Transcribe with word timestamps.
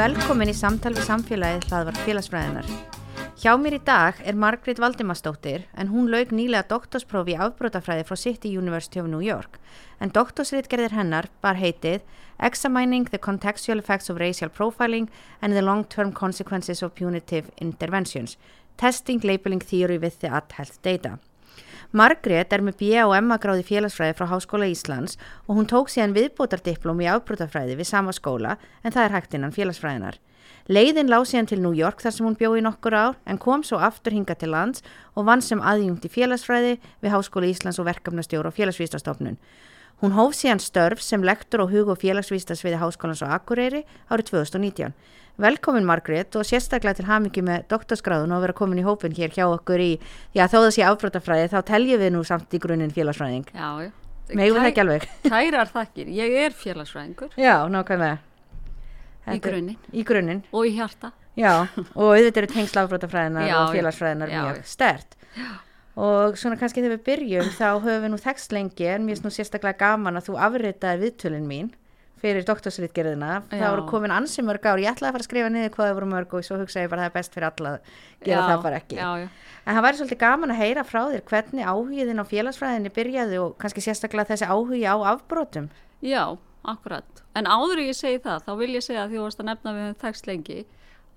Velkomin 0.00 0.48
í 0.48 0.54
samtal 0.56 0.94
við 0.96 1.04
samfélagið 1.04 1.68
hlaðvar 1.68 2.00
félagsfræðinar. 2.06 2.89
Hjá 3.40 3.54
mér 3.56 3.78
í 3.78 3.80
dag 3.80 4.18
er 4.28 4.36
Margrét 4.36 4.76
Valdimarsdóttir 4.82 5.62
en 5.72 5.88
hún 5.88 6.10
laug 6.12 6.28
nýlega 6.28 6.66
doktorsprófi 6.68 7.32
í 7.32 7.38
afbrótafræði 7.40 8.04
frá 8.04 8.18
City 8.20 8.50
University 8.52 9.00
of 9.00 9.08
New 9.08 9.22
York 9.24 9.56
en 10.04 10.12
doktorsritgerðir 10.12 10.92
hennar 10.92 11.30
bar 11.40 11.56
heitið 11.56 12.04
Examining 12.36 13.08
the 13.08 13.16
Contextual 13.16 13.80
Effects 13.80 14.12
of 14.12 14.20
Racial 14.20 14.52
Profiling 14.52 15.08
and 15.40 15.56
the 15.56 15.64
Long-Term 15.64 16.12
Consequences 16.12 16.82
of 16.82 16.92
Punitive 16.92 17.48
Interventions 17.56 18.36
Testing 18.76 19.24
Labeling 19.24 19.64
Theory 19.64 19.96
with 19.96 20.20
the 20.20 20.28
Adhealth 20.28 20.76
Data. 20.84 21.16
Margrét 21.96 22.52
er 22.52 22.60
með 22.60 22.76
B.A. 22.76 23.08
og 23.08 23.16
M.A. 23.24 23.40
gráði 23.40 23.64
félagsfræði 23.64 24.20
frá 24.20 24.28
Háskóla 24.34 24.68
Íslands 24.68 25.16
og 25.46 25.56
hún 25.56 25.70
tók 25.70 25.88
síðan 25.88 26.12
viðbótardiplóm 26.12 27.00
í 27.00 27.08
afbrútafræði 27.08 27.80
við 27.80 27.88
sama 27.88 28.12
skóla 28.12 28.58
en 28.84 28.92
það 28.92 29.06
er 29.06 29.16
hægt 29.16 29.40
innan 29.40 29.56
félagsfræðinar. 29.56 30.20
Leiðin 30.70 31.08
lág 31.10 31.24
síðan 31.26 31.48
til 31.50 31.56
New 31.58 31.74
York 31.74 31.98
þar 31.98 32.12
sem 32.14 32.26
hún 32.28 32.36
bjóði 32.38 32.60
nokkur 32.62 32.94
ár 32.94 33.16
en 33.26 33.40
kom 33.42 33.64
svo 33.66 33.80
aftur 33.82 34.14
hinga 34.14 34.36
til 34.38 34.52
lands 34.52 34.84
og 35.18 35.24
vann 35.26 35.42
sem 35.42 35.58
aðjungt 35.58 36.04
í 36.06 36.10
félagsfræði 36.14 36.76
við 37.02 37.10
Háskóla 37.10 37.48
Íslands 37.50 37.80
og 37.82 37.88
verkefnastjóru 37.88 38.52
og 38.52 38.54
félagsvístastofnun. 38.54 39.40
Hún 39.98 40.14
hóf 40.14 40.36
síðan 40.38 40.62
störf 40.62 41.02
sem 41.02 41.26
lektor 41.26 41.64
og 41.64 41.74
hug 41.74 41.90
og 41.90 41.98
félagsvístasviði 42.04 42.78
Háskólans 42.78 43.24
og 43.26 43.34
Akureyri 43.34 43.82
árið 44.06 44.30
2019. 44.30 44.94
Velkomin 45.42 45.90
Margrét 45.90 46.38
og 46.38 46.46
sérstaklega 46.46 47.00
til 47.00 47.10
hamingi 47.10 47.42
með 47.42 47.66
doktorskráðun 47.74 48.38
og 48.38 48.46
vera 48.46 48.54
komin 48.62 48.78
í 48.78 48.86
hópin 48.86 49.18
hér 49.18 49.34
hjá 49.34 49.48
okkur 49.50 49.82
í, 49.82 49.90
já 50.38 50.46
þó 50.46 50.70
sé 50.70 50.86
afbrótafræði 50.86 51.50
þá 51.50 51.60
teljum 51.66 52.04
við 52.06 52.14
nú 52.14 52.22
samt 52.22 52.54
í 52.54 52.62
grunninn 52.62 52.94
félagsfræðing. 52.94 53.50
Já, 53.50 53.90
við 54.30 54.54
það 54.54 54.70
ekki 54.70 54.86
alveg? 54.86 55.12
Kærar 55.26 55.74
þakkir, 55.74 56.16
ég 56.22 56.42
er 56.46 56.58
félagsfræðingur. 56.62 57.34
Já, 57.34 57.56
nákvæmlega. 57.66 58.29
Í 59.28 59.40
grunninn. 59.44 59.80
Í 59.92 60.04
grunninn. 60.06 60.44
Og 60.56 60.68
í 60.68 60.76
hjarta. 60.78 61.12
Já, 61.38 61.52
og 61.94 62.06
auðvitað 62.10 62.42
eru 62.42 62.52
tengsla 62.54 62.84
afbrótafræðinar 62.84 63.52
og 63.56 63.74
félagsfræðinar 63.74 64.32
mjög 64.32 64.62
stert. 64.68 65.18
Og 66.00 66.38
svona 66.40 66.56
kannski 66.58 66.80
þegar 66.80 66.96
við 66.96 67.04
byrjum 67.06 67.52
þá 67.58 67.68
höfum 67.82 68.06
við 68.06 68.10
nú 68.12 68.18
þekst 68.20 68.54
lengi 68.56 68.88
en 68.88 69.04
mér 69.06 69.18
er 69.18 69.26
nú 69.26 69.32
sérstaklega 69.34 69.78
gaman 69.82 70.18
að 70.18 70.30
þú 70.30 70.40
afritaði 70.46 71.04
viðtölinn 71.04 71.48
mín 71.50 71.70
fyrir 72.20 72.44
doktorsritgerðina 72.44 73.40
það 73.48 73.66
voru 73.72 73.86
komin 73.88 74.12
ansi 74.12 74.44
mörg 74.44 74.66
ár, 74.68 74.80
ég 74.80 74.92
ætlaði 74.92 75.08
að 75.08 75.14
fara 75.16 75.24
að 75.24 75.28
skrifa 75.28 75.52
niður 75.52 75.72
hvað 75.76 75.88
það 75.88 75.94
voru 75.98 76.08
mörg 76.10 76.34
og 76.36 76.44
svo 76.46 76.58
hugsaði 76.60 76.84
ég 76.84 76.92
bara 76.92 77.06
það 77.06 77.10
er 77.10 77.14
best 77.16 77.36
fyrir 77.36 77.46
alla 77.48 77.70
að 77.72 77.94
gera 78.26 78.34
já, 78.34 78.48
það 78.50 78.64
bara 78.66 78.80
ekki 78.80 78.98
já, 78.98 79.08
já. 79.22 79.28
en 79.64 79.78
það 79.78 79.86
væri 79.86 80.00
svolítið 80.00 80.20
gaman 80.20 80.54
að 80.54 80.60
heyra 80.60 80.84
frá 80.84 81.00
þér 81.14 81.24
hvernig 81.30 81.70
áhugin 81.72 82.20
á 82.20 82.24
félagsfræðinni 82.34 82.92
byrjaði 82.98 83.40
og 83.40 83.56
kannski 83.62 83.84
sérstaklega 83.86 84.32
þessi 84.34 84.50
áhugi 84.50 84.84
á 84.84 84.96
afbrótum 85.14 85.70
Já, 86.04 86.36
akkurat, 86.68 87.24
en 87.38 87.48
áður 87.48 87.84
ég 87.86 87.96
segi 87.96 88.20
það 88.24 88.44
þá 88.46 88.52
vil 88.60 88.70
ég 88.74 88.84
segja 88.84 89.04
að 89.04 89.12
því 89.12 89.16
að 89.16 89.20
þú 89.20 89.26
varst 89.26 89.40
að 89.40 89.50
nefna 89.50 89.74
við 89.76 89.90
þekst 90.02 90.28
lengi 90.28 90.58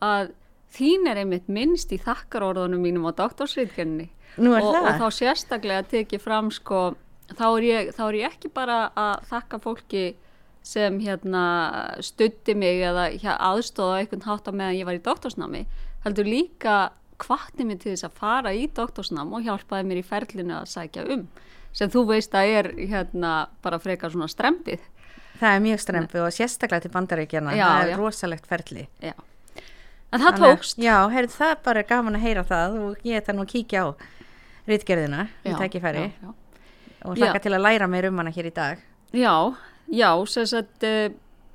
að 0.03 0.33
þín 0.73 1.07
er 1.11 1.21
einmitt 1.21 1.49
minnst 1.51 1.93
í 1.93 1.99
þakkarorðunum 2.01 2.81
mínum 2.81 3.07
á 3.09 3.11
doktorsritgerðinni. 3.17 4.09
Og, 4.41 4.55
og 4.57 4.87
þá 4.97 5.07
sérstaklega 5.13 5.85
tekið 5.91 6.23
fram 6.23 6.49
sko, 6.53 6.95
þá 7.37 7.45
er 7.51 7.65
ég, 7.67 7.91
þá 7.93 8.03
er 8.07 8.17
ég 8.17 8.33
ekki 8.33 8.49
bara 8.53 8.79
að 8.97 9.27
þakka 9.29 9.59
fólki 9.61 10.05
sem 10.63 10.97
hérna 11.03 11.43
stutti 12.01 12.55
mig 12.55 12.81
eða 12.87 13.09
aðstóða 13.51 13.99
einhvern 13.99 14.25
hátt 14.25 14.47
á 14.47 14.51
meðan 14.55 14.79
ég 14.79 14.87
var 14.87 14.97
í 14.97 15.03
doktorsnámi 15.03 15.65
heldur 16.05 16.29
líka 16.29 16.77
kvartni 17.19 17.67
mig 17.67 17.81
til 17.83 17.91
þess 17.91 18.07
að 18.07 18.19
fara 18.21 18.53
í 18.55 18.69
doktorsnám 18.71 19.35
og 19.35 19.43
hjálpaði 19.43 19.89
mér 19.89 19.99
í 19.99 20.05
ferlinu 20.07 20.55
að 20.61 20.71
sækja 20.71 21.03
um 21.13 21.27
sem 21.75 21.91
þú 21.91 22.05
veist 22.13 22.35
að 22.37 22.53
er 22.57 22.69
hérna 22.79 23.33
bara 23.65 23.81
frekar 23.81 24.13
svona 24.13 24.31
strempið 24.31 24.81
Það 25.39 25.57
er 25.57 25.63
mjög 25.63 25.83
strempið 25.83 26.23
og 26.23 26.33
sérstaklega 26.35 26.85
til 26.85 26.93
bandaríkjana 26.93 27.55
það 27.57 27.83
er 27.83 27.91
já. 27.93 27.97
rosalegt 27.99 28.47
ferli. 28.47 28.87
Já. 29.03 29.13
En 30.13 30.21
það 30.21 30.39
tókst. 30.43 30.77
Já, 30.77 30.97
heyrðu, 31.09 31.33
það 31.33 31.51
er 31.55 31.61
bara 31.65 31.83
gaman 31.89 32.17
að 32.19 32.25
heyra 32.27 32.45
það 32.47 32.79
og 32.83 33.05
ég 33.07 33.19
ætla 33.19 33.33
nú 33.33 33.45
að 33.47 33.53
kíkja 33.55 33.83
á 33.83 33.87
rítgerðina 34.69 35.27
í 35.43 35.55
tækifæri 35.57 36.05
og 37.03 37.17
hlaka 37.17 37.41
til 37.43 37.51
að 37.57 37.63
læra 37.65 37.89
mér 37.89 38.11
um 38.11 38.21
hana 38.21 38.31
hér 38.31 38.51
í 38.51 38.53
dag. 38.55 38.83
Já, 39.13 39.33
Já, 39.91 40.25
sem 40.25 40.45
sagt, 40.47 40.83
uh, 40.83 41.11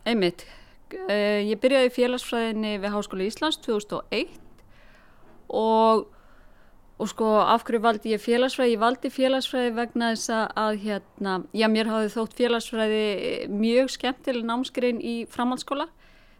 einmitt, 0.06 0.44
uh, 0.92 1.40
ég 1.42 1.58
byrjaði 1.62 1.92
félagsfræðinni 1.94 2.76
við 2.82 2.92
Háskóla 2.92 3.26
Íslands 3.26 3.58
2001 3.64 4.36
og, 5.48 6.08
og 6.98 7.10
sko 7.12 7.28
af 7.40 7.62
hverju 7.66 7.80
valdi 7.84 8.14
ég 8.14 8.22
félagsfræði? 8.22 8.74
Ég 8.74 8.82
valdi 8.82 9.10
félagsfræði 9.14 9.74
vegna 9.76 10.10
þess 10.14 10.32
að 10.34 10.80
hérna, 10.82 11.36
já 11.54 11.68
mér 11.70 11.92
hafði 11.92 12.10
þótt 12.16 12.34
félagsfræði 12.40 13.04
mjög 13.54 13.92
skemmtileg 13.94 14.48
námskrein 14.48 14.98
í 14.98 15.14
framhaldsskóla 15.30 15.86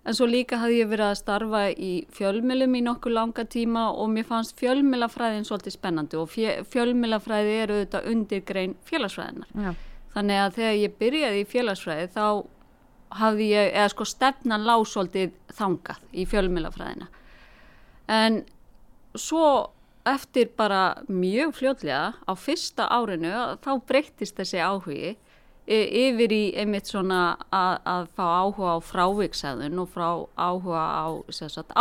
en 0.09 0.17
svo 0.17 0.27
líka 0.27 0.59
hafði 0.63 0.81
ég 0.81 0.91
verið 0.91 1.11
að 1.11 1.19
starfa 1.21 1.63
í 1.71 1.93
fjölmilum 2.17 2.75
í 2.79 2.83
nokkuð 2.87 3.15
langa 3.15 3.45
tíma 3.45 3.89
og 3.93 4.11
mér 4.13 4.27
fannst 4.29 4.57
fjölmilafræðin 4.59 5.47
svolítið 5.47 5.77
spennandi 5.77 6.19
og 6.19 6.31
fjölmilafræði 6.73 7.57
eru 7.63 7.79
auðvitað 7.79 8.11
undir 8.13 8.45
grein 8.49 8.77
félagsfræðinar. 8.89 9.51
Já. 9.53 9.73
Þannig 10.15 10.43
að 10.43 10.55
þegar 10.59 10.79
ég 10.83 10.95
byrjaði 10.99 11.43
í 11.43 11.49
félagsfræði 11.53 12.07
þá 12.15 12.25
hafði 13.19 13.49
ég, 13.53 13.73
eða 13.73 13.91
sko 13.93 14.07
stefnan 14.09 14.67
lásóldið 14.69 15.35
þangað 15.59 16.01
í 16.13 16.25
fjölmjölafræðina. 16.29 17.09
En 18.09 18.43
svo 19.19 19.45
eftir 20.07 20.51
bara 20.57 21.03
mjög 21.09 21.55
fljóðlega 21.59 22.13
á 22.23 22.33
fyrsta 22.39 22.87
árinu 22.93 23.33
þá 23.65 23.73
breyttist 23.89 24.39
þessi 24.39 24.61
áhugi 24.63 25.17
yfir 25.69 26.33
í 26.33 26.43
einmitt 26.57 26.89
svona 26.89 27.37
að, 27.53 27.75
að 27.85 28.07
fá 28.17 28.25
áhuga 28.25 28.77
á 28.77 28.79
fráviksæðun 28.89 29.83
og 29.83 29.91
frá 29.93 30.09
áhuga 30.41 30.85
á 30.97 31.07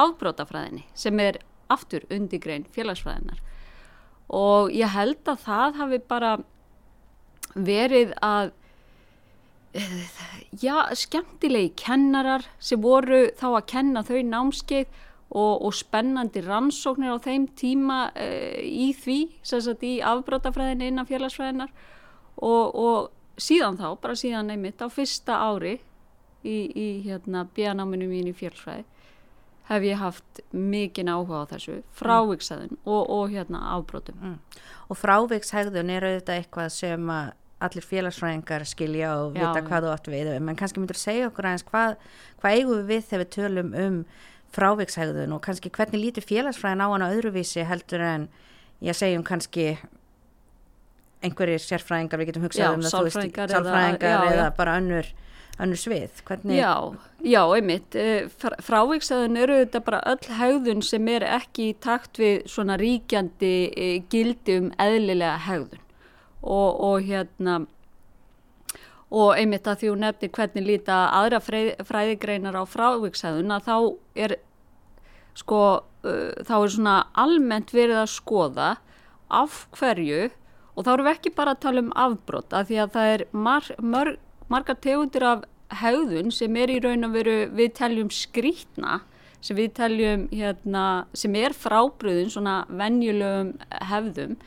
afbrótafræðinni 0.04 0.84
sem 0.94 1.20
er 1.24 1.40
aftur 1.72 2.04
undirgrein 2.12 2.68
félagsfræðinar. 2.76 3.40
Og 4.28 4.74
ég 4.76 4.92
held 4.92 5.24
að 5.28 5.44
það 5.46 5.80
hafi 5.82 6.00
bara 6.04 6.32
verið 7.56 8.12
að 8.24 8.52
já, 10.52 10.76
skemmtilegi 10.96 11.72
kennarar 11.80 12.46
sem 12.60 12.82
voru 12.82 13.28
þá 13.40 13.48
að 13.54 13.68
kenna 13.72 14.04
þau 14.04 14.20
námskeið 14.26 15.04
og, 15.30 15.66
og 15.68 15.76
spennandi 15.76 16.42
rannsóknir 16.46 17.16
á 17.16 17.18
þeim 17.24 17.48
tíma 17.60 18.00
uh, 18.14 18.60
í 18.64 18.92
því, 18.96 19.20
sagt, 19.44 19.84
í 19.84 19.98
afbrótafræðin 20.06 20.86
innan 20.88 21.10
félagsfræðinar 21.10 21.74
og, 22.38 22.76
og 22.76 23.42
síðan 23.42 23.80
þá, 23.80 23.90
bara 24.02 24.18
síðan 24.18 24.52
neymitt 24.52 24.82
á 24.82 24.88
fyrsta 24.92 25.40
ári 25.50 25.78
í, 26.44 26.58
í 26.72 26.88
hérna, 27.08 27.48
bíanáminu 27.56 28.10
mín 28.12 28.32
í 28.32 28.38
félagsfræði 28.38 28.86
hef 29.68 29.84
ég 29.84 30.00
haft 30.00 30.40
mikinn 30.56 31.10
áhuga 31.12 31.44
á 31.44 31.50
þessu 31.52 31.82
frávikshæðun 32.00 32.78
og, 32.86 33.02
og 33.12 33.34
hérna 33.34 33.66
afbrótum. 33.76 34.16
Mm. 34.22 34.38
Og 34.88 34.96
frávikshæðun 34.96 35.92
er 35.92 36.08
auðvitað 36.08 36.40
eitthvað 36.40 36.72
sem 36.78 37.12
að 37.12 37.34
allir 37.68 37.86
félagsfræðingar 37.86 38.66
skilja 38.70 39.14
og 39.18 39.32
vita 39.34 39.58
já, 39.58 39.66
hvað 39.66 39.86
þú 39.86 39.94
átt 39.96 40.10
við 40.14 40.32
menn 40.46 40.58
kannski 40.60 40.82
myndur 40.82 41.00
segja 41.00 41.30
okkur 41.32 41.48
aðeins 41.50 41.66
hvað, 41.66 41.96
hvað 42.42 42.58
eigum 42.60 42.78
við 42.78 42.92
við 42.92 43.08
þegar 43.08 43.24
við 43.24 43.32
tölum 43.34 43.72
um 43.82 43.96
frávikshægðun 44.56 45.36
og 45.36 45.44
kannski 45.46 45.72
hvernig 45.74 46.02
lítur 46.02 46.26
félagsfræðin 46.26 46.84
á 46.84 46.88
hana 46.88 47.12
öðruvísi 47.14 47.66
heldur 47.68 48.04
en 48.06 48.28
ég 48.84 48.98
segjum 48.98 49.26
kannski 49.28 49.78
einhverjir 51.26 51.64
sérfræðingar 51.64 52.22
við 52.22 52.32
getum 52.32 52.46
hugsað 52.46 52.64
já, 52.64 52.74
um 52.74 52.84
það 52.86 52.94
sálfræðingar, 52.94 53.48
veist, 53.48 53.58
sálfræðingar 53.58 54.12
eða, 54.12 54.36
eða 54.36 54.52
bara 54.58 54.76
önnur 54.82 55.16
önnur 55.58 55.80
svið. 55.82 56.22
Hvernig... 56.28 56.60
Já, 56.60 56.74
já, 57.26 57.42
einmitt. 57.56 57.96
Eh, 57.98 58.28
frávikshægðun 58.62 59.40
eru 59.42 59.58
þetta 59.64 59.82
bara 59.88 60.02
öll 60.12 60.38
hægðun 60.40 60.84
sem 60.86 61.10
er 61.10 61.26
ekki 61.26 61.72
takt 61.84 62.20
við 62.22 62.46
svona 62.52 62.78
ríkjandi 62.78 63.56
eh, 63.74 63.96
gildi 64.12 64.60
um 64.62 64.70
eðlilega 64.82 65.40
hægðun 65.48 65.82
og, 66.44 66.84
og 66.90 67.08
hérna 67.08 67.64
og 69.08 69.38
einmitt 69.38 69.68
að 69.68 69.82
því 69.82 69.92
hún 69.94 70.04
nefnir 70.04 70.34
hvernig 70.36 70.66
líta 70.68 70.98
aðra 71.16 71.40
fræðigreinar 71.88 72.58
á 72.60 72.64
frávíksæðun 72.68 73.54
að 73.56 73.70
þá 73.70 73.76
er 74.26 74.36
sko 75.38 75.62
uh, 75.78 76.34
þá 76.44 76.56
er 76.58 76.74
svona 76.74 76.98
almennt 77.16 77.72
verið 77.76 78.02
að 78.02 78.14
skoða 78.18 78.70
af 79.32 79.66
hverju 79.78 80.28
og 80.78 80.86
þá 80.86 80.92
erum 80.94 81.08
við 81.08 81.16
ekki 81.16 81.36
bara 81.38 81.56
að 81.56 81.64
tala 81.66 81.84
um 81.86 81.94
afbrott 81.98 82.56
að 82.56 82.72
því 82.72 82.82
að 82.84 82.96
það 82.98 83.14
er 83.14 83.24
mar, 83.32 83.70
mar, 83.82 84.14
margar 84.52 84.80
tegundir 84.84 85.26
af 85.28 85.46
haugðun 85.82 86.32
sem 86.32 86.60
er 86.60 86.72
í 86.72 86.80
raun 86.84 87.08
og 87.08 87.16
veru 87.16 87.38
við 87.56 87.74
teljum 87.80 88.12
skrítna 88.14 89.02
sem 89.44 89.58
við 89.58 89.74
teljum 89.78 90.28
hérna 90.32 90.86
sem 91.18 91.36
er 91.38 91.56
frábriðun 91.56 92.32
svona 92.34 92.62
venjulegum 92.70 93.54
hefðum 93.90 94.38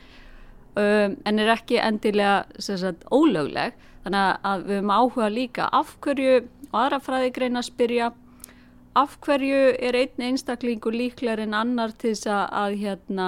um, 0.75 1.15
en 1.15 1.41
er 1.41 1.53
ekki 1.55 1.79
endilega 1.81 2.43
sagt, 2.59 3.05
ólögleg 3.09 3.77
þannig 4.03 4.43
að 4.51 4.65
við 4.67 4.77
höfum 4.79 4.93
áhuga 4.95 5.29
líka 5.31 5.69
af 5.71 5.95
hverju 6.01 6.35
og 6.71 6.77
aðra 6.81 6.99
fræðigreina 7.03 7.63
spyrja 7.65 8.11
af 8.97 9.17
hverju 9.23 9.63
er 9.79 9.95
einn 9.95 10.27
einstaklingur 10.31 10.95
líklar 10.95 11.39
en 11.43 11.55
annar 11.55 11.93
til 11.95 12.13
þess 12.13 12.27
að, 12.27 12.45
að 12.61 12.77
hérna, 12.81 13.27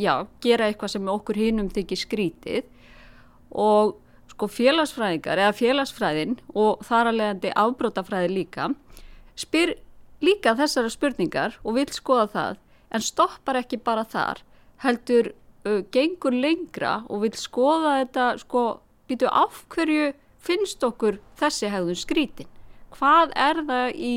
já, 0.00 0.12
gera 0.44 0.68
eitthvað 0.68 0.94
sem 0.94 1.10
okkur 1.12 1.40
hinnum 1.40 1.68
þykir 1.72 2.00
skrítið. 2.00 2.68
Og 3.52 3.96
sko 4.32 4.48
félagsfræðingar 4.52 5.40
eða 5.42 5.56
félagsfræðin 5.58 6.38
og 6.54 6.84
þar 6.86 7.10
að 7.10 7.18
leiðandi 7.20 7.52
afbrótafræði 7.58 8.30
líka 8.32 8.68
spyr 9.38 9.74
líka 10.24 10.54
þessara 10.58 10.90
spurningar 10.92 11.58
og 11.64 11.78
vil 11.78 11.88
skoða 11.94 12.28
það 12.34 12.60
en 12.94 13.04
stoppar 13.04 13.58
ekki 13.60 13.80
bara 13.84 14.04
þar 14.08 14.42
heldur 14.84 15.32
uh, 15.66 15.82
gengur 15.94 16.34
lengra 16.34 17.00
og 17.08 17.24
vil 17.26 17.34
skoða 17.38 17.98
þetta 18.02 18.28
sko 18.44 18.64
býtu 19.08 19.30
af 19.32 19.64
hverju 19.72 20.12
finnst 20.44 20.84
okkur 20.84 21.18
þessi 21.40 21.70
hegðun 21.72 21.98
skrítin? 21.98 22.50
Hvað 22.94 23.32
er 23.36 23.62
það 23.68 23.88
í 23.94 24.14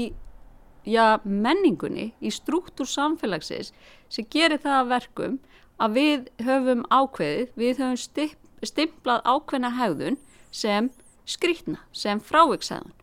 já, 0.88 1.20
menningunni, 1.24 2.12
í 2.22 2.32
struktúr 2.34 2.90
samfélagsins 2.90 3.72
sem 4.12 4.28
gerir 4.32 4.62
það 4.62 4.78
að 4.80 4.92
verkum 4.96 5.38
að 5.82 5.98
við 5.98 6.28
höfum 6.46 6.84
ákveðið, 6.94 7.54
við 7.58 7.82
höfum 7.82 8.32
stimplað 8.62 9.24
ákveðna 9.26 9.72
hegðun 9.78 10.20
sem 10.54 10.90
skrítna, 11.30 11.80
sem 11.94 12.20
frávikshegðun 12.22 12.94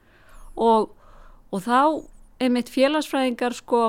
og, 0.58 0.92
og 1.54 1.64
þá 1.64 1.80
er 2.42 2.52
mitt 2.54 2.70
félagsfræðingar 2.70 3.56
sko 3.56 3.82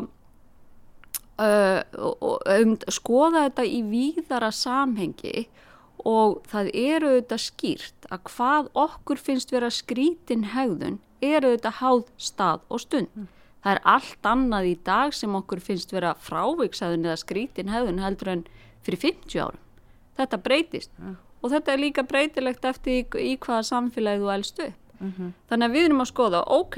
uh, 1.40 1.82
um, 2.00 2.76
skoða 2.90 3.48
þetta 3.48 3.66
í 3.66 3.82
víðara 3.90 4.52
samhengi 4.56 5.46
og 5.46 5.56
það 6.50 6.72
eru 6.74 7.12
auðvitað 7.14 7.44
skýrt 7.44 8.08
að 8.10 8.24
hvað 8.30 8.72
okkur 8.86 9.22
finnst 9.22 9.52
vera 9.52 9.70
skrítin 9.74 10.50
hegðun 10.54 11.00
eru 11.22 11.52
auðvitað 11.52 11.80
háð 11.82 12.04
stað 12.18 12.66
og 12.70 12.84
stund. 12.84 13.12
Mm. 13.16 13.28
Það 13.60 13.74
er 13.76 13.82
allt 13.94 14.28
annað 14.32 14.70
í 14.70 14.76
dag 14.88 15.16
sem 15.16 15.36
okkur 15.36 15.60
finnst 15.64 15.92
vera 15.92 16.14
frávikshæðun 16.24 17.08
eða 17.10 17.20
skrítin 17.20 17.74
hegðun 17.74 18.04
heldur 18.04 18.32
en 18.32 18.46
fyrir 18.86 19.02
50 19.04 19.42
árum. 19.44 19.64
Þetta 20.20 20.40
breytist 20.44 20.94
mm. 20.98 21.18
og 21.44 21.54
þetta 21.54 21.74
er 21.74 21.84
líka 21.84 22.06
breytilegt 22.08 22.66
eftir 22.66 23.02
í, 23.02 23.04
í 23.20 23.34
hvaða 23.36 23.66
samfélagi 23.68 24.24
þú 24.24 24.32
elst 24.36 24.64
upp. 24.64 24.78
Mm 25.00 25.14
-hmm. 25.18 25.32
Þannig 25.48 25.66
að 25.66 25.76
við 25.76 25.86
erum 25.86 26.02
að 26.02 26.10
skoða, 26.12 26.40
ok, 26.44 26.78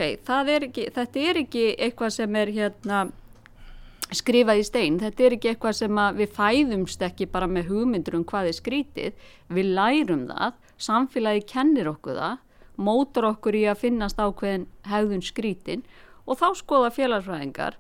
er 0.54 0.64
ekki, 0.68 0.84
þetta 0.94 1.20
er 1.20 1.38
ekki 1.38 1.64
eitthvað 1.78 2.10
sem 2.10 2.36
er 2.36 2.48
hérna 2.48 2.98
skrifað 4.16 4.62
í 4.62 4.68
stein. 4.68 5.00
Þetta 5.00 5.24
er 5.24 5.36
ekki 5.38 5.52
eitthvað 5.52 5.78
sem 5.80 6.00
við 6.18 6.34
fæðumst 6.36 7.04
ekki 7.08 7.28
bara 7.31 7.48
með 7.48 7.72
hugmyndur 7.72 8.18
um 8.19 8.28
hvað 8.28 8.52
er 8.52 8.58
skrítið. 8.58 9.28
Við 9.52 9.74
lærum 9.78 10.25
það, 10.30 10.58
samfélagi 10.81 11.46
kennir 11.52 11.92
okkur 11.92 12.19
það 12.19 12.40
mótur 12.81 13.28
okkur 13.31 13.58
í 13.58 13.66
að 13.69 13.84
finnast 13.86 14.19
ákveðin 14.22 14.68
hegðun 14.90 15.24
skrítin 15.25 15.86
og 16.25 16.40
þá 16.40 16.48
skoða 16.58 16.92
félagsfræðingar 16.96 17.78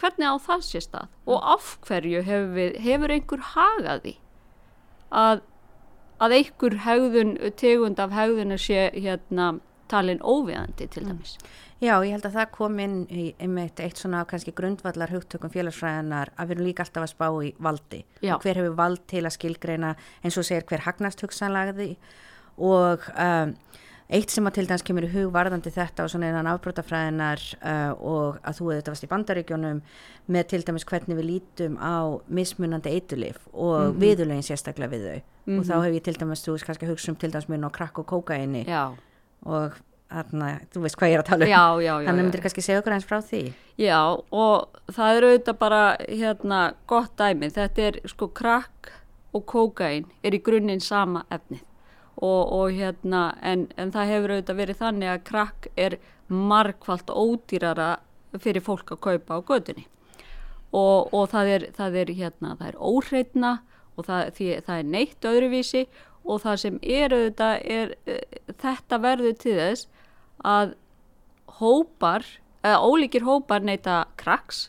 hvernig 0.00 0.32
á 0.32 0.36
það 0.40 0.66
sé 0.66 0.82
stað 0.84 1.08
og 1.28 1.46
af 1.54 1.72
hverju 1.86 2.24
hefur, 2.26 2.52
við, 2.56 2.76
hefur 2.80 3.14
einhver 3.14 3.46
hagaði 3.54 4.14
að, 5.10 5.42
að 6.22 6.36
einhver 6.38 6.78
hegðun, 6.86 7.34
tegund 7.60 8.00
af 8.00 8.14
hegðun 8.16 8.56
sé 8.60 8.88
hérna 8.96 9.52
talin 9.90 10.22
óviðandi 10.22 10.86
til 10.90 11.08
mm. 11.08 11.24
Já, 11.80 11.94
ég 12.04 12.12
held 12.12 12.26
að 12.28 12.34
það 12.36 12.50
kom 12.52 12.80
inn 12.84 12.96
í 13.08 13.30
einmitt 13.40 13.80
eitt 13.80 13.96
svona 13.96 14.24
kannski 14.28 14.52
grundvallar 14.52 15.12
hugtökum 15.14 15.52
félagsfræðinar 15.52 16.32
að 16.36 16.50
við 16.50 16.56
erum 16.56 16.66
líka 16.66 16.84
alltaf 16.84 17.06
að 17.06 17.12
spá 17.14 17.28
í 17.40 17.54
valdi. 17.56 18.02
Hver 18.20 18.60
hefur 18.60 18.76
vald 18.76 19.06
til 19.08 19.24
að 19.24 19.36
skilgreina 19.38 19.94
eins 20.20 20.36
og 20.36 20.44
segir 20.44 20.66
hver 20.68 20.84
hagnast 20.84 21.24
hugsanlagði 21.24 21.94
og 22.60 23.06
um, 23.14 23.54
Eitt 24.10 24.32
sem 24.34 24.46
að 24.48 24.56
til 24.56 24.66
dæmis 24.66 24.82
kemur 24.82 25.04
í 25.06 25.08
hug 25.12 25.28
varðandi 25.30 25.70
þetta 25.70 26.02
og 26.02 26.10
svona 26.10 26.32
einan 26.32 26.48
afbrótafræðinar 26.50 27.42
uh, 27.60 27.92
og 27.94 28.40
að 28.42 28.56
þú 28.56 28.64
hefði 28.64 28.78
þetta 28.80 28.94
vast 28.94 29.04
í 29.06 29.08
bandaríkjónum 29.12 29.82
með 30.34 30.48
til 30.50 30.60
dæmis 30.66 30.86
hvernig 30.90 31.18
við 31.20 31.28
lítum 31.28 31.76
á 31.78 32.18
mismunandi 32.26 32.90
eitulif 32.90 33.38
og 33.52 33.76
mm 33.76 33.92
-hmm. 33.92 34.00
viðulegin 34.02 34.48
sérstaklega 34.48 34.90
við 34.90 35.04
þau 35.06 35.20
mm 35.20 35.22
-hmm. 35.22 35.58
og 35.58 35.64
þá 35.64 35.74
mhm. 35.76 35.84
hef 35.84 35.94
ég 35.94 36.02
til 36.02 36.18
dæmis, 36.20 36.42
þú 36.42 36.50
veist 36.52 36.66
kannski 36.66 36.86
hugsa 36.86 37.12
um 37.12 37.16
til 37.16 37.30
dæmis 37.30 37.48
mjög 37.48 37.60
ná 37.60 37.70
krakk 37.70 37.98
og 37.98 38.06
kókaini 38.06 38.66
og 39.42 39.72
þarna, 40.10 40.50
þú 40.72 40.84
veist 40.84 40.98
hvað 40.98 41.10
ég 41.10 41.18
er 41.18 41.22
að 41.22 41.28
tala 41.30 41.46
um. 41.46 41.50
Já, 41.50 41.64
já, 41.80 41.92
já, 41.92 42.08
þannig 42.08 42.26
myndir 42.26 42.44
kannski 42.44 42.64
segja 42.64 42.82
okkur 42.82 42.96
eins 42.96 43.08
frá 43.08 43.18
því? 43.24 43.42
Já 43.80 44.00
og 44.02 44.80
það 44.92 45.16
eru 45.16 45.30
auðvitað 45.30 45.58
bara 45.60 45.82
hérna 46.04 46.60
gott 46.90 47.14
dæmi, 47.20 47.50
þetta 47.54 47.86
er 47.88 48.00
sko 48.10 48.30
krakk 48.40 48.92
og 49.36 49.46
kókain 49.46 50.08
er 50.26 50.34
í 50.34 50.42
grunninn 50.42 50.82
sama 50.82 51.24
efnið. 51.30 51.62
Og, 52.20 52.52
og 52.52 52.74
hérna 52.76 53.30
en, 53.46 53.68
en 53.80 53.92
það 53.94 54.10
hefur 54.12 54.34
auðvitað 54.34 54.58
verið 54.58 54.80
þannig 54.82 55.12
að 55.12 55.22
krakk 55.30 55.70
er 55.80 55.96
margfalt 56.28 57.08
ódýrara 57.08 57.94
fyrir 58.38 58.62
fólk 58.62 58.92
að 58.92 59.00
kaupa 59.06 59.38
á 59.38 59.46
gödunni 59.46 59.86
og, 60.70 61.08
og 61.14 61.30
það 61.32 61.52
er, 61.54 61.64
það 61.74 61.96
er 62.02 62.12
hérna, 62.14 62.54
það 62.58 62.68
er 62.68 62.76
óhreitna 62.78 63.52
og 63.96 64.06
það, 64.06 64.28
því, 64.36 64.50
það 64.66 64.76
er 64.76 64.90
neitt 64.94 65.28
öðruvísi. 65.32 65.84
Og 66.30 66.42
það 66.42 66.58
sem 66.60 66.74
er 66.84 67.14
auðvitað 67.16 67.54
er 67.64 67.92
þetta 68.60 68.98
verður 69.00 69.38
til 69.40 69.54
þess 69.56 69.99
að 70.46 70.74
hópar, 71.60 72.24
eða 72.64 72.80
ólíkir 72.84 73.24
hópar 73.26 73.64
neyta 73.64 74.04
kraks 74.20 74.68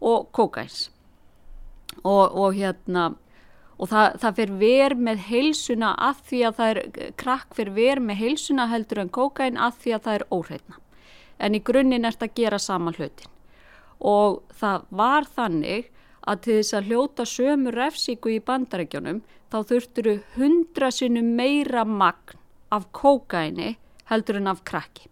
og 0.00 0.30
kókæns 0.32 0.90
og, 2.02 2.32
og 2.32 2.54
hérna 2.56 3.12
og 3.78 3.90
það, 3.90 4.16
það 4.22 4.38
fyrir 4.38 4.58
verð 4.60 5.02
með 5.08 5.24
heilsuna 5.28 5.92
að 5.98 6.22
því 6.28 6.40
að 6.46 6.58
það 6.58 6.72
er 6.72 7.12
krakk 7.20 7.56
fyrir 7.58 7.76
verð 7.76 8.06
með 8.08 8.20
heilsuna 8.22 8.68
heldur 8.70 9.02
en 9.02 9.12
kókain 9.12 9.60
að 9.60 9.78
því 9.82 9.94
að 9.96 10.04
það 10.06 10.18
er 10.18 10.26
óhreitna 10.36 10.80
en 11.42 11.58
í 11.58 11.62
grunninn 11.66 12.06
er 12.06 12.16
þetta 12.16 12.30
að 12.30 12.38
gera 12.42 12.60
sama 12.62 12.94
hlutin 12.96 13.32
og 14.12 14.40
það 14.58 14.86
var 15.02 15.28
þannig 15.36 15.90
að 16.22 16.42
til 16.44 16.56
þess 16.60 16.76
að 16.78 16.90
hljóta 16.90 17.26
sömu 17.26 17.72
refsíku 17.74 18.30
í 18.30 18.42
bandarækjunum 18.46 19.22
þá 19.52 19.58
þurfturu 19.68 20.16
hundra 20.36 20.90
sinu 20.94 21.22
meira 21.26 21.84
magn 21.84 22.38
af 22.72 22.86
kókaini 22.96 23.76
heldur 24.10 24.40
en 24.40 24.50
af 24.52 24.64
krakki 24.68 25.08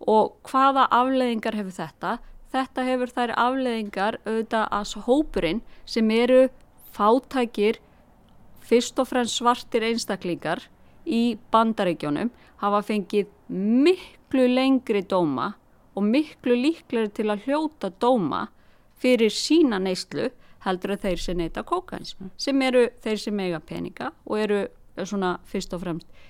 og 0.00 0.36
hvaða 0.48 0.86
afleðingar 0.92 1.56
hefur 1.56 1.76
þetta? 1.78 2.18
Þetta 2.54 2.84
hefur 2.86 3.10
þær 3.10 3.32
afleðingar 3.40 4.18
auðvitað 4.24 4.66
að 4.78 4.92
hópurinn 5.08 5.62
sem 5.88 6.10
eru 6.14 6.44
fátækir 6.94 7.80
fyrst 8.64 9.00
og 9.00 9.08
fremst 9.10 9.40
svartir 9.40 9.84
einstaklingar 9.88 10.62
í 11.04 11.36
bandaríkjónum 11.52 12.30
hafa 12.62 12.82
fengið 12.86 13.32
miklu 13.48 14.46
lengri 14.52 15.02
dóma 15.08 15.52
og 15.94 16.06
miklu 16.06 16.56
líkleri 16.58 17.10
til 17.14 17.28
að 17.32 17.48
hljóta 17.48 17.90
dóma 18.00 18.46
fyrir 19.00 19.32
sína 19.34 19.80
neyslu 19.82 20.30
heldur 20.64 20.94
að 20.94 21.08
þeir 21.08 21.24
sem 21.26 21.38
neyta 21.38 21.64
kókans 21.66 22.14
sem 22.40 22.62
eru 22.64 22.86
þeir 23.04 23.20
sem 23.20 23.42
eiga 23.44 23.60
peninga 23.60 24.12
og 24.24 24.38
eru 24.40 24.62
svona 25.02 25.36
fyrst 25.50 25.74
og 25.76 25.82
fremst 25.82 26.24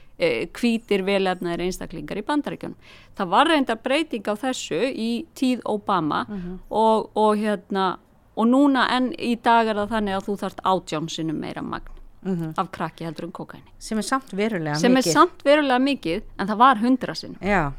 kvítir 0.55 1.03
velefnaðir 1.03 1.65
einstaklingar 1.67 2.21
í 2.21 2.23
bandaríkjónum. 2.23 2.77
Það 3.19 3.29
var 3.29 3.49
reynda 3.51 3.77
breyting 3.77 4.29
á 4.31 4.35
þessu 4.39 4.79
í 4.95 5.27
tíð 5.35 5.61
Obama 5.65 6.25
mm 6.29 6.35
-hmm. 6.35 6.59
og, 6.71 7.11
og 7.15 7.37
hérna 7.37 7.99
og 8.35 8.49
núna 8.51 8.87
enn 8.95 9.13
í 9.19 9.35
dag 9.43 9.69
er 9.71 9.79
það 9.79 9.93
þannig 9.95 10.17
að 10.17 10.27
þú 10.29 10.37
þarft 10.43 10.65
átjónsinum 10.71 11.39
meira 11.39 11.63
magn 11.63 11.95
mm 12.25 12.37
-hmm. 12.37 12.53
af 12.57 12.71
krakki 12.71 13.05
heldur 13.05 13.25
um 13.25 13.33
kokaini 13.33 13.71
sem 13.79 13.99
er 13.99 14.03
samt 14.03 14.33
verulega 14.33 14.75
sem 14.75 14.93
mikið 14.93 15.03
sem 15.03 15.11
er 15.11 15.15
samt 15.15 15.45
verulega 15.45 15.79
mikið 15.79 16.23
en 16.39 16.49
það 16.49 16.57
var 16.57 16.79
hundra 16.79 17.15
sinn 17.15 17.37
já 17.41 17.73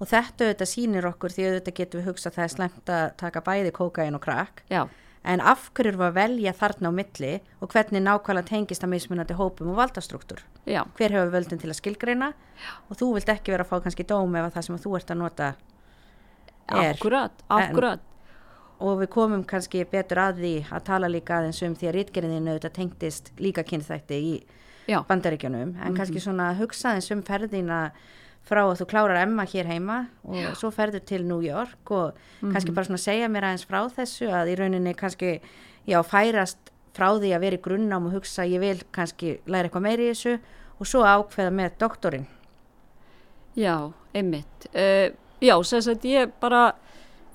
og 0.00 0.08
þetta 0.08 0.44
auðvitað 0.44 0.72
sýnir 0.74 1.06
okkur 1.06 1.30
því 1.30 1.46
auðvitað 1.46 1.74
getum 1.74 2.00
við 2.00 2.06
hugsað 2.08 2.30
að 2.30 2.36
það 2.36 2.44
er 2.44 2.48
slemt 2.48 2.88
að 2.88 3.16
taka 3.16 3.40
bæði 3.40 3.70
kokain 3.70 4.14
og 4.14 4.20
krakk 4.20 4.62
já 4.70 4.88
en 5.24 5.40
af 5.40 5.70
hverju 5.74 5.92
eru 5.92 6.04
að 6.06 6.16
velja 6.16 6.52
þarna 6.56 6.88
á 6.88 6.92
milli 6.96 7.32
og 7.60 7.72
hvernig 7.74 8.02
nákvæmlega 8.04 8.48
tengist 8.48 8.84
að 8.84 8.92
mismunandi 8.94 9.36
hópum 9.36 9.72
og 9.72 9.80
valdastruktúr 9.80 10.40
já. 10.64 10.84
hver 10.96 11.12
hefur 11.12 11.32
völdin 11.34 11.60
til 11.60 11.70
að 11.70 11.80
skilgreina 11.80 12.32
já. 12.32 12.70
og 12.88 12.96
þú 12.96 13.14
vilt 13.14 13.28
ekki 13.28 13.52
vera 13.52 13.66
að 13.66 13.72
fá 13.72 13.82
kannski 13.84 14.06
dóm 14.08 14.36
ef 14.36 14.54
það 14.54 14.66
sem 14.68 14.78
þú 14.78 14.94
ert 14.96 15.10
að 15.10 15.20
nota 15.20 15.50
er 16.70 16.94
akkurat, 16.94 17.44
akkurat 17.48 18.06
og 18.80 19.02
við 19.02 19.10
komum 19.12 19.44
kannski 19.44 19.84
betur 19.84 20.22
að 20.22 20.40
því 20.40 20.54
að 20.70 20.86
tala 20.88 21.10
líka 21.12 21.36
aðeins 21.36 21.60
um 21.66 21.76
því 21.76 21.90
að 21.90 21.96
rítgerðinu 21.98 22.54
auðvitað 22.54 22.76
tengtist 22.78 23.32
líka 23.38 23.64
kynþætti 23.66 24.16
í 24.16 24.34
Já. 24.88 25.04
bandaríkjunum 25.06 25.60
en 25.60 25.68
mm 25.68 25.82
-hmm. 25.82 25.96
kannski 25.96 26.20
svona 26.20 26.54
hugsaðins 26.56 27.10
um 27.10 27.22
ferðina 27.22 27.90
frá 28.46 28.62
að 28.64 28.80
þú 28.80 28.86
klárar 28.90 29.20
Emma 29.22 29.44
hér 29.46 29.68
heima 29.70 29.98
og 30.24 30.36
Já. 30.38 30.50
svo 30.58 30.70
ferður 30.74 31.04
til 31.06 31.24
New 31.26 31.42
York 31.44 31.90
og 31.90 32.14
mm 32.14 32.48
-hmm. 32.48 32.52
kannski 32.52 32.72
bara 32.74 32.84
svona 32.84 32.98
segja 32.98 33.28
mér 33.28 33.44
aðeins 33.44 33.66
frá 33.66 33.88
þessu 33.88 34.26
að 34.30 34.50
í 34.52 34.56
rauninni 34.58 34.94
kannski 34.94 35.40
já 35.86 36.02
færast 36.02 36.58
frá 36.94 37.18
því 37.18 37.30
að 37.34 37.40
vera 37.40 37.56
í 37.56 37.62
grunnám 37.62 38.06
og 38.06 38.12
hugsa 38.12 38.44
ég 38.44 38.60
vil 38.60 38.82
kannski 38.92 39.38
læra 39.46 39.68
eitthvað 39.68 39.82
meiri 39.82 40.10
í 40.10 40.12
þessu 40.12 40.38
og 40.80 40.86
svo 40.86 41.02
ákveða 41.02 41.50
með 41.50 41.70
doktorinn 41.78 42.26
Já, 43.56 43.92
einmitt 44.14 44.66
uh, 44.74 45.10
Já, 45.40 45.56
þess 45.62 45.88
að 45.88 46.04
ég 46.04 46.32
bara 46.40 46.74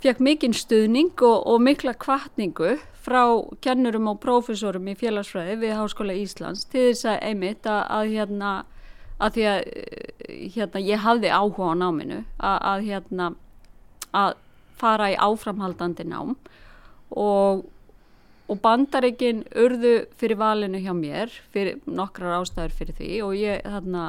fekk 0.04 0.20
mikinn 0.20 0.54
stuðning 0.54 1.22
og, 1.22 1.48
og 1.48 1.62
mikla 1.62 1.94
kvartningu 1.94 2.78
frá 3.06 3.22
kennurum 3.62 4.08
og 4.12 4.20
prófessorum 4.24 4.88
í 4.88 4.96
félagsfræði 4.98 5.58
við 5.62 5.76
Háskóla 5.80 6.16
Íslands 6.18 6.66
til 6.70 6.92
þess 6.92 7.10
að 7.10 7.24
einmitt 7.30 7.70
að, 7.70 7.82
að 7.98 8.14
hérna 8.14 8.52
að 9.22 9.38
því 9.38 9.46
að 9.52 9.62
hérna 10.56 10.82
ég 10.84 11.04
hafði 11.06 11.32
áhuga 11.32 11.72
á 11.72 11.76
náminu 11.80 12.20
að, 12.38 12.58
að 12.72 12.86
hérna 12.90 13.30
að 14.16 14.36
fara 14.76 15.10
í 15.14 15.18
áframhaldandi 15.20 16.06
nám 16.10 16.36
og, 17.16 17.64
og 18.50 18.62
bandaríkin 18.64 19.44
urðu 19.56 19.96
fyrir 20.20 20.40
valinu 20.40 20.82
hjá 20.84 20.92
mér 20.98 21.34
fyrir 21.54 21.80
nokkrar 21.88 22.42
ástæður 22.42 22.76
fyrir 22.80 23.00
því 23.00 23.12
og 23.26 23.36
ég 23.40 23.64
þarna 23.64 24.08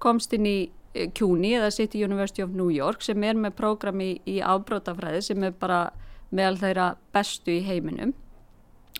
komst 0.00 0.32
inn 0.36 0.48
í 0.48 0.58
CUNY 0.90 1.52
eða 1.60 1.70
City 1.70 2.00
University 2.02 2.42
of 2.42 2.54
New 2.56 2.70
York 2.72 3.04
sem 3.06 3.22
er 3.22 3.36
með 3.38 3.54
prógrami 3.60 4.14
í, 4.14 4.16
í 4.26 4.40
afbrótafræði 4.42 5.20
sem 5.22 5.44
er 5.46 5.54
bara 5.54 5.90
meðal 6.34 6.58
þeirra 6.58 6.88
bestu 7.14 7.54
í 7.54 7.62
heiminum 7.66 8.14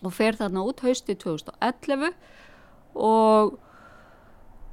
og 0.05 0.15
fer 0.15 0.39
þarna 0.39 0.63
út 0.69 0.85
hausti 0.85 1.17
2011 1.19 2.13
og, 2.95 3.57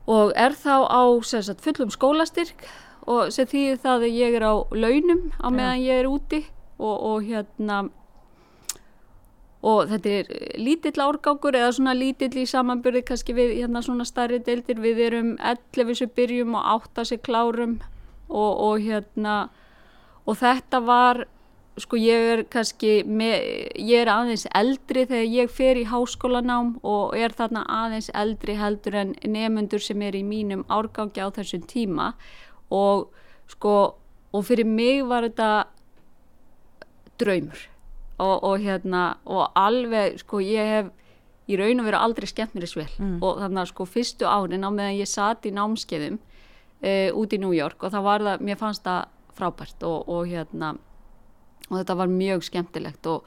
og 0.08 0.34
er 0.36 0.56
þá 0.56 0.88
á 0.88 1.04
sagt, 1.24 1.62
fullum 1.64 1.92
skólastyrk 1.92 2.68
og 3.08 3.32
sem 3.36 3.48
því 3.48 3.64
það 3.84 4.08
að 4.08 4.16
ég 4.16 4.36
er 4.40 4.46
á 4.48 4.56
launum 4.72 5.30
á 5.40 5.48
meðan 5.52 5.84
ég 5.84 6.02
er 6.02 6.10
úti 6.10 6.44
og, 6.78 6.96
og 6.96 7.28
hérna 7.28 7.88
og 9.68 9.88
þetta 9.90 10.12
er 10.20 10.28
lítill 10.62 11.02
árgangur 11.02 11.56
eða 11.58 11.74
svona 11.76 11.96
lítill 11.98 12.36
í 12.40 12.46
samanbyrði 12.48 13.04
kannski 13.08 13.36
við 13.36 13.56
hérna 13.58 13.82
svona 13.84 14.06
starri 14.08 14.40
deildir. 14.44 14.80
Við 14.80 15.02
erum 15.08 15.32
11 15.42 15.98
sem 15.98 16.12
byrjum 16.16 16.56
og 16.56 16.68
8 16.92 17.08
sem 17.10 17.22
klárum 17.24 17.80
og, 18.30 18.52
og 18.54 18.86
hérna 18.86 19.38
og 20.28 20.38
þetta 20.40 20.82
var 20.86 21.26
sko 21.78 21.98
ég 22.00 22.32
er 22.32 22.44
kannski 22.50 23.04
með, 23.06 23.46
ég 23.78 24.02
er 24.02 24.12
aðeins 24.12 24.48
eldri 24.58 25.06
þegar 25.10 25.30
ég 25.30 25.54
fer 25.54 25.78
í 25.78 25.86
háskólanám 25.90 26.76
og 26.88 27.16
er 27.18 27.36
þarna 27.38 27.64
aðeins 27.70 28.10
eldri 28.18 28.58
heldur 28.58 28.98
en 28.98 29.16
nefnundur 29.22 29.84
sem 29.84 30.02
er 30.02 30.18
í 30.18 30.24
mínum 30.26 30.66
árgangi 30.74 31.22
á 31.22 31.30
þessum 31.36 31.66
tíma. 31.70 32.12
Og 32.74 33.10
sko 33.52 33.74
og 34.34 34.46
fyrir 34.46 34.68
mig 34.68 35.04
var 35.08 35.28
þetta 35.28 35.68
draumur. 37.22 37.68
Og, 38.18 38.38
og 38.44 38.64
hérna 38.64 39.04
og 39.30 39.52
alveg 39.58 40.18
sko 40.24 40.42
ég 40.42 40.72
hef 40.74 40.94
í 41.48 41.58
raun 41.60 41.80
og 41.82 41.88
veru 41.88 42.00
aldrei 42.02 42.28
skemmt 42.28 42.56
mér 42.56 42.66
þess 42.66 42.80
vel. 42.80 42.90
Mm. 42.98 43.20
og 43.22 43.38
þannig 43.44 43.62
að 43.62 43.70
sko 43.72 43.86
fyrstu 43.88 44.28
árin 44.28 44.66
á 44.66 44.70
meðan 44.74 44.98
ég 44.98 45.10
satt 45.10 45.46
í 45.48 45.54
námskeiðum 45.54 46.18
e, 46.82 47.12
út 47.14 47.34
í 47.34 47.40
New 47.40 47.54
York 47.56 47.86
og 47.86 47.94
það 47.94 48.08
var 48.10 48.26
það, 48.26 48.44
mér 48.50 48.60
fannst 48.60 48.84
það 48.84 49.06
frábært 49.38 49.86
og, 49.86 50.10
og 50.10 50.28
hérna 50.28 50.74
og 51.70 51.78
þetta 51.80 51.98
var 52.00 52.12
mjög 52.12 52.44
skemmtilegt 52.48 53.08
og, 53.12 53.24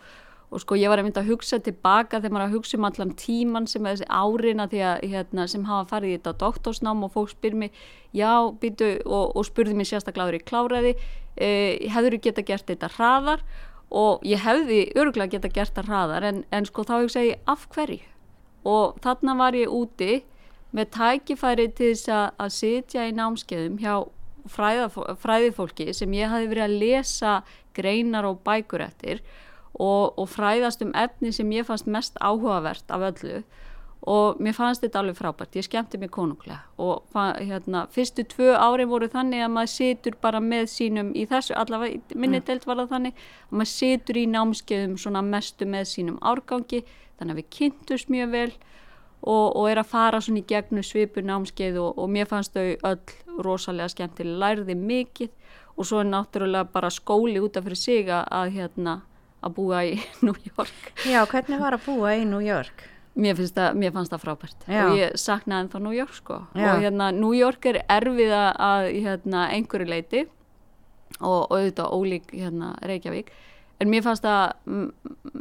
og 0.50 0.62
sko 0.62 0.78
ég 0.80 0.90
var 0.90 1.00
að 1.00 1.08
mynda 1.08 1.22
að 1.22 1.32
hugsa 1.32 1.60
tilbaka 1.62 2.20
þegar 2.20 2.34
maður 2.36 2.46
að 2.48 2.54
hugsa 2.56 2.78
um 2.78 2.86
allan 2.88 3.14
tíman 3.20 3.68
sem 3.70 3.86
er 3.86 3.98
þessi 3.98 4.08
árina 4.08 4.66
að 4.66 5.08
hérna, 5.12 5.46
sem 5.48 5.66
hafa 5.68 5.88
farið 5.94 6.14
í 6.14 6.18
þetta 6.18 6.36
doktorsnám 6.44 7.04
og 7.06 7.12
fólk 7.16 7.34
spyr 7.34 7.58
mér 7.62 7.82
já 8.16 8.32
býtu 8.62 8.92
og, 9.04 9.36
og 9.36 9.48
spurði 9.48 9.76
mér 9.78 9.90
sérstaklega 9.92 10.40
í 10.40 10.44
kláraði 10.46 10.94
e, 11.36 11.50
hefur 11.90 12.16
þú 12.16 12.22
geta 12.28 12.46
gert 12.46 12.70
þetta 12.70 12.94
hraðar? 12.96 13.44
Og 13.90 14.22
ég 14.22 14.38
hefði 14.44 14.84
öruglega 14.94 15.34
geta 15.34 15.50
gert 15.50 15.74
það 15.74 15.88
hraðar 15.90 16.26
en, 16.28 16.44
en 16.54 16.66
sko 16.68 16.84
þá 16.86 16.92
hugsa 17.00 17.24
ég 17.26 17.40
af 17.50 17.66
hverju? 17.74 18.04
Og 18.70 19.00
þarna 19.02 19.34
var 19.38 19.56
ég 19.58 19.72
úti 19.72 20.20
með 20.76 20.92
tækifæri 20.94 21.66
til 21.74 21.90
þess 21.94 22.10
að, 22.14 22.26
að 22.44 22.52
sitja 22.54 23.06
í 23.08 23.14
námskeiðum 23.16 23.80
hjá 23.82 23.94
fræðifólki 24.48 25.90
sem 25.96 26.12
ég 26.16 26.30
hafi 26.32 26.48
verið 26.50 26.66
að 26.66 26.76
lesa 26.82 27.34
greinar 27.76 28.28
og 28.28 28.42
bækur 28.46 28.84
eftir 28.86 29.22
og, 29.74 30.18
og 30.18 30.28
fræðast 30.28 30.84
um 30.84 30.94
efni 30.98 31.32
sem 31.32 31.50
ég 31.54 31.66
fannst 31.68 31.90
mest 31.90 32.16
áhugavert 32.20 32.84
af 32.90 33.10
öllu. 33.12 33.42
Og 34.00 34.38
mér 34.40 34.54
fannst 34.56 34.80
þetta 34.80 35.02
alveg 35.02 35.18
frábært, 35.18 35.58
ég 35.60 35.66
skemmti 35.66 35.98
mér 36.00 36.08
konunglega. 36.08 36.62
Og 36.80 37.04
hérna, 37.36 37.82
fyrstu 37.92 38.24
tvö 38.24 38.54
ári 38.56 38.86
voru 38.88 39.10
þannig 39.12 39.44
að 39.44 39.52
maður 39.52 39.72
situr 39.74 40.16
bara 40.22 40.40
með 40.40 40.70
sínum 40.72 41.10
í 41.12 41.26
þessu, 41.28 41.52
allavega 41.52 42.16
minni 42.16 42.40
delt 42.40 42.64
var 42.64 42.80
það 42.80 42.94
þannig 42.94 43.20
að 43.20 43.58
maður 43.60 43.72
situr 43.74 44.16
í 44.16 44.24
námskeiðum 44.32 44.96
svona 44.96 45.22
mestu 45.26 45.68
með 45.68 45.92
sínum 45.92 46.16
árgangi 46.24 46.80
þannig 47.20 47.34
að 47.34 47.42
við 47.42 47.50
kynntumst 47.58 48.08
mjög 48.08 48.32
vel 48.32 48.50
og, 49.20 49.56
og 49.56 49.68
er 49.68 49.82
að 49.82 49.90
fara 49.92 50.20
svona 50.24 50.40
í 50.40 50.48
gegnu 50.48 50.84
svipu 50.86 51.20
námskeið 51.24 51.76
og, 51.82 51.98
og 52.00 52.08
mér 52.12 52.28
fannst 52.30 52.56
þau 52.56 52.72
öll 52.88 53.29
rosalega 53.46 53.90
skemmtilega, 53.92 54.40
læriði 54.44 54.76
mikið 54.78 55.30
og 55.76 55.88
svo 55.88 56.02
er 56.02 56.10
náttúrulega 56.10 56.68
bara 56.72 56.90
skóli 56.92 57.40
út 57.40 57.56
af 57.56 57.66
fyrir 57.66 57.80
sig 57.80 58.10
að 58.10 58.54
hérna 58.56 59.00
að 59.40 59.56
búa 59.56 59.82
í 59.88 59.98
New 60.26 60.36
York 60.52 60.92
Já, 61.08 61.24
hvernig 61.26 61.60
var 61.60 61.76
að 61.76 61.86
búa 61.88 62.14
í 62.18 62.24
New 62.28 62.42
York? 62.44 62.86
Mér, 63.20 63.40
það, 63.40 63.74
mér 63.76 63.92
fannst 63.94 64.12
það 64.14 64.22
frábært 64.22 64.66
Já. 64.70 64.82
og 64.86 64.98
ég 65.00 65.16
saknaði 65.18 65.66
ennþá 65.66 65.80
New 65.82 65.96
York 65.96 66.14
sko 66.14 66.36
Já. 66.54 66.68
og 66.70 66.84
hérna 66.84 67.10
New 67.16 67.32
York 67.36 67.66
er 67.66 67.80
erfið 67.90 68.34
að 68.36 68.90
hérna, 68.94 69.48
einhverju 69.56 69.88
leiti 69.90 70.24
og, 71.18 71.50
og 71.50 71.56
auðvitað 71.58 71.96
ólík 71.96 72.34
hérna 72.36 72.74
Reykjavík 72.86 73.32
en 73.80 73.90
mér 73.90 74.04
fannst 74.06 74.24
það 74.24 74.90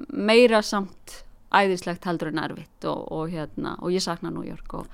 meira 0.09 0.63
samt 0.65 1.19
æðislegt 1.55 2.05
heldur 2.09 2.31
en 2.33 2.41
erfitt 2.41 2.89
og, 2.89 3.05
og 3.13 3.31
hérna 3.33 3.75
og 3.79 3.93
ég 3.93 4.03
saknaði 4.03 4.37
New 4.37 4.49
York 4.49 4.75
og 4.81 4.89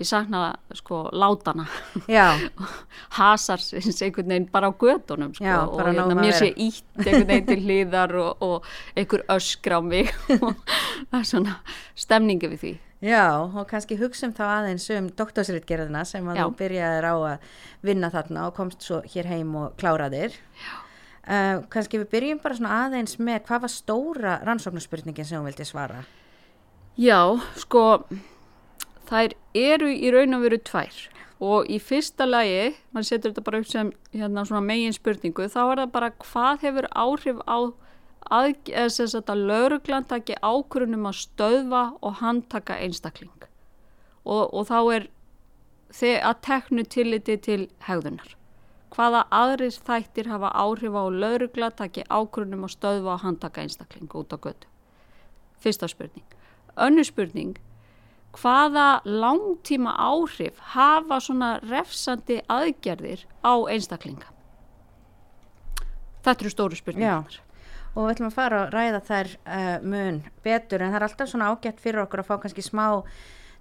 ég 0.00 0.08
sakna 0.08 0.42
sko 0.74 1.02
látana. 1.12 1.66
Hasar 3.18 3.62
einhvern 3.76 4.28
veginn 4.32 4.48
bara 4.52 4.70
á 4.70 4.72
gödunum 4.72 5.34
sko, 5.36 5.44
Já, 5.44 5.58
og 5.68 5.80
hérna, 5.84 6.14
mér 6.16 6.36
sé 6.38 6.50
ítt 6.56 6.84
einhvern 6.96 7.26
veginn 7.28 7.48
til 7.48 7.64
hlýðar 7.64 8.14
og, 8.20 8.44
og 8.44 8.70
einhver 8.96 9.24
öskra 9.28 9.78
á 9.78 9.82
mig. 9.84 10.12
Og 10.40 10.54
það 11.10 11.18
er 11.20 11.26
svona 11.32 11.58
stemningi 11.94 12.50
við 12.54 12.62
því. 12.64 12.72
Já 13.00 13.40
og 13.40 13.64
kannski 13.68 13.96
hugsaum 13.96 14.32
þá 14.36 14.44
aðeins 14.44 14.84
um 14.92 15.08
doktorsritgerðina 15.16 16.04
sem 16.04 16.26
að 16.28 16.36
Já. 16.36 16.44
þú 16.44 16.56
byrjaðir 16.58 17.08
á 17.08 17.14
að 17.16 17.52
vinna 17.88 18.10
þarna 18.12 18.46
og 18.48 18.56
komst 18.56 18.84
svo 18.84 19.00
hér 19.08 19.28
heim 19.30 19.54
og 19.56 19.76
kláraðir. 19.80 20.36
Uh, 21.30 21.60
kannski 21.72 22.00
við 22.00 22.10
byrjum 22.12 22.40
bara 22.42 22.56
svona 22.56 22.82
aðeins 22.86 23.18
með 23.20 23.44
hvað 23.48 23.64
var 23.64 23.72
stóra 23.72 24.34
rannsóknarspurningin 24.48 25.28
sem 25.28 25.40
þú 25.40 25.48
vildi 25.48 25.68
svara? 25.68 26.02
Já 27.00 27.20
sko 27.56 27.84
þær 29.10 29.34
eru 29.56 29.90
í 29.90 30.12
raun 30.14 30.38
og 30.38 30.46
veru 30.46 30.60
tvær 30.70 31.00
og 31.40 31.70
í 31.72 31.78
fyrsta 31.80 32.26
lagi, 32.28 32.74
mann 32.92 33.06
setur 33.06 33.32
þetta 33.32 33.44
bara 33.46 33.60
upp 33.62 33.68
sem 33.70 33.92
hérna, 34.12 34.44
megin 34.60 34.92
spurningu, 34.92 35.48
þá 35.48 35.60
er 35.64 35.80
það 35.80 35.92
bara 35.94 36.10
hvað 36.20 36.66
hefur 36.66 36.88
áhrif 36.92 37.40
á 37.48 37.58
að, 38.30 38.50
að 38.68 39.46
lauruglan 39.48 40.04
taki 40.04 40.36
ákvörunum 40.42 41.08
að 41.08 41.22
stöðva 41.22 41.84
og 42.04 42.20
handtaka 42.20 42.76
einstakling 42.76 43.32
og, 44.24 44.52
og 44.52 44.68
þá 44.68 44.78
er 44.94 45.08
þeir 45.96 46.20
að 46.28 46.42
teknu 46.44 46.84
tilliti 46.84 47.36
til 47.40 47.62
hegðunar. 47.86 48.36
Hvaða 48.90 49.22
aðris 49.30 49.78
þættir 49.86 50.28
hafa 50.28 50.50
áhrif 50.52 50.94
á 50.94 51.04
laurugla 51.08 51.70
taki 51.70 52.04
ákvörunum 52.10 52.66
að 52.66 52.74
stöðva 52.74 53.14
og 53.16 53.24
handtaka 53.24 53.64
einstakling 53.64 54.10
út 54.12 54.34
á 54.34 54.38
götu? 54.38 54.68
Fyrsta 55.62 55.88
spurning. 55.88 56.26
Önnu 56.76 57.04
spurning 57.06 57.56
hvaða 58.36 59.00
langtíma 59.04 59.94
áhrif 59.98 60.58
hafa 60.74 61.20
svona 61.22 61.54
refsandi 61.64 62.40
aðgerðir 62.50 63.24
á 63.42 63.54
einstaklinga? 63.72 64.28
Þetta 66.20 66.44
eru 66.44 66.52
stóru 66.52 66.78
spurningar. 66.78 67.40
Og 67.96 68.04
við 68.06 68.12
ætlum 68.14 68.30
að 68.30 68.36
fara 68.36 68.62
að 68.62 68.74
ræða 68.76 69.00
þær 69.08 69.30
uh, 69.34 69.76
mun 69.82 70.22
betur 70.44 70.84
en 70.84 70.92
það 70.92 70.98
er 71.00 71.06
alltaf 71.08 71.30
svona 71.32 71.50
ágætt 71.50 71.80
fyrir 71.82 72.04
okkur 72.04 72.22
að 72.22 72.28
fá 72.28 72.36
kannski 72.44 72.62
smá 72.62 72.86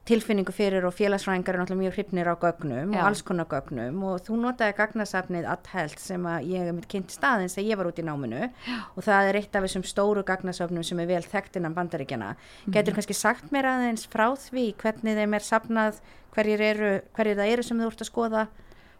tilfinningu 0.10 0.54
fyrir 0.56 0.86
og 0.88 0.96
félagsfræðingar 0.98 1.56
er 1.56 1.62
náttúrulega 1.62 1.84
mjög 1.84 1.96
hrifnir 1.96 2.30
á 2.30 2.36
gögnum 2.42 2.94
Já. 2.94 3.00
og 3.00 3.08
alls 3.10 3.22
konar 3.26 3.48
gögnum 3.50 4.02
og 4.10 4.24
þú 4.26 4.40
notaði 4.42 4.76
gagnasafnið 4.80 5.48
Adhelt 5.54 6.02
sem 6.02 6.26
að 6.26 6.48
ég 6.50 6.66
hef 6.66 6.76
mitt 6.76 6.88
kynnt 6.92 7.14
staðins 7.14 7.58
þegar 7.58 7.70
ég 7.70 7.80
var 7.80 7.90
út 7.92 8.02
í 8.02 8.06
náminu 8.08 8.42
Já. 8.50 8.78
og 8.96 9.06
það 9.06 9.30
er 9.30 9.40
eitt 9.40 9.56
af 9.56 9.68
þessum 9.68 9.86
stóru 9.86 10.26
gagnasafnum 10.26 10.88
sem 10.88 11.04
er 11.04 11.12
vel 11.12 11.22
þekkt 11.24 11.60
innan 11.62 11.78
bandaríkjana. 11.78 12.34
Mm. 12.36 12.74
Getur 12.74 12.98
kannski 12.98 13.18
sagt 13.18 13.54
mér 13.54 13.70
aðeins 13.70 14.08
frá 14.10 14.28
því 14.34 14.66
hvernig 14.82 15.22
þeim 15.22 15.38
er 15.38 15.46
safnað, 15.46 16.02
hverjir, 16.34 16.66
eru, 16.74 16.92
hverjir 17.14 17.40
það 17.40 17.54
eru 17.54 17.68
sem 17.70 17.80
þú 17.80 17.92
ert 17.94 18.04
að 18.06 18.12
skoða 18.12 18.48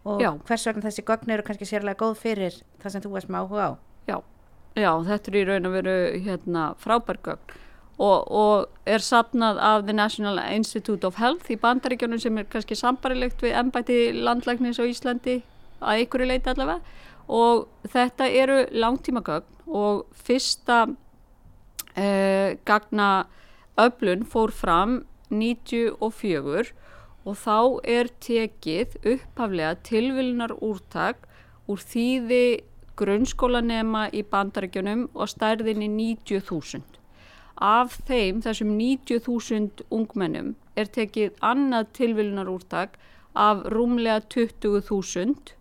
og 0.06 0.22
Já. 0.22 0.30
hvers 0.46 0.66
vegna 0.70 0.86
þessi 0.86 1.06
gögn 1.10 1.34
eru 1.34 1.46
kannski 1.46 1.68
sérlega 1.68 2.00
góð 2.00 2.18
fyrir 2.22 2.62
það 2.80 2.94
sem 2.94 3.04
þú 3.04 3.16
varst 3.18 3.32
með 3.32 3.44
áhuga 3.44 3.66
á? 3.66 3.72
Já, 4.78 4.92
þetta 5.02 5.30
er 5.32 5.36
í 5.36 5.42
raun 5.48 5.66
að 5.66 5.74
veru 5.80 5.96
hérna, 6.24 6.68
frábærgögn 6.78 7.58
og, 8.00 8.30
og 8.32 8.88
er 8.88 9.02
sapnað 9.04 9.60
af 9.60 9.84
The 9.84 9.94
National 9.96 10.40
Institute 10.54 11.06
of 11.06 11.18
Health 11.20 11.50
í 11.52 11.58
bandaríkjónum 11.60 12.20
sem 12.22 12.38
er 12.40 12.48
kannski 12.48 12.78
sambarilegt 12.78 13.44
við 13.44 13.58
ennbæti 13.60 14.00
landlæknis 14.16 14.80
á 14.80 14.88
Íslandi 14.88 15.40
að 15.80 16.04
ykkur 16.06 16.24
leita 16.28 16.54
allavega 16.54 16.80
og 17.30 17.68
þetta 17.92 18.28
eru 18.42 18.62
langtíma 18.72 19.22
gögn 19.26 19.60
og 19.70 20.06
fyrsta 20.26 20.82
eh, 21.94 22.56
gagna 22.66 23.10
öflun 23.80 24.24
fór 24.28 24.52
fram 24.54 25.02
94 25.30 26.72
og 27.28 27.36
þá 27.36 27.58
er 27.84 28.08
tekið 28.24 28.96
upphaflega 29.04 29.76
tilvillinar 29.86 30.56
úrtak 30.56 31.28
úr 31.70 31.84
þýði 31.84 32.64
grunnskólanema 33.00 34.08
í 34.16 34.24
bandarækjunum 34.26 35.06
og 35.14 35.30
stærðin 35.30 35.84
í 35.86 35.90
90.000. 36.26 36.99
Af 37.60 37.98
þeim, 38.08 38.40
þessum 38.40 38.72
90.000 38.78 39.84
ungmennum, 39.92 40.54
er 40.76 40.88
tekið 40.88 41.36
annað 41.44 41.90
tilvillinarúrtak 41.98 42.96
af 43.36 43.66
rúmlega 43.68 44.22
20.000 44.32 45.54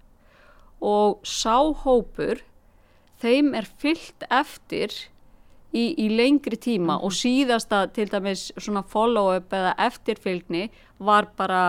og 0.80 1.20
sáhópur, 1.28 2.40
þeim 3.20 3.52
er 3.60 3.68
fyllt 3.68 4.24
eftir 4.32 4.96
í, 5.76 5.92
í 6.00 6.08
lengri 6.16 6.58
tíma 6.58 6.96
mm. 6.96 7.04
og 7.04 7.14
síðasta 7.14 7.84
til 7.94 8.08
dæmis 8.12 8.48
svona 8.58 8.84
follow-up 8.88 9.54
eða 9.54 9.76
eftirfylgni 9.90 10.70
var 11.04 11.30
bara 11.38 11.64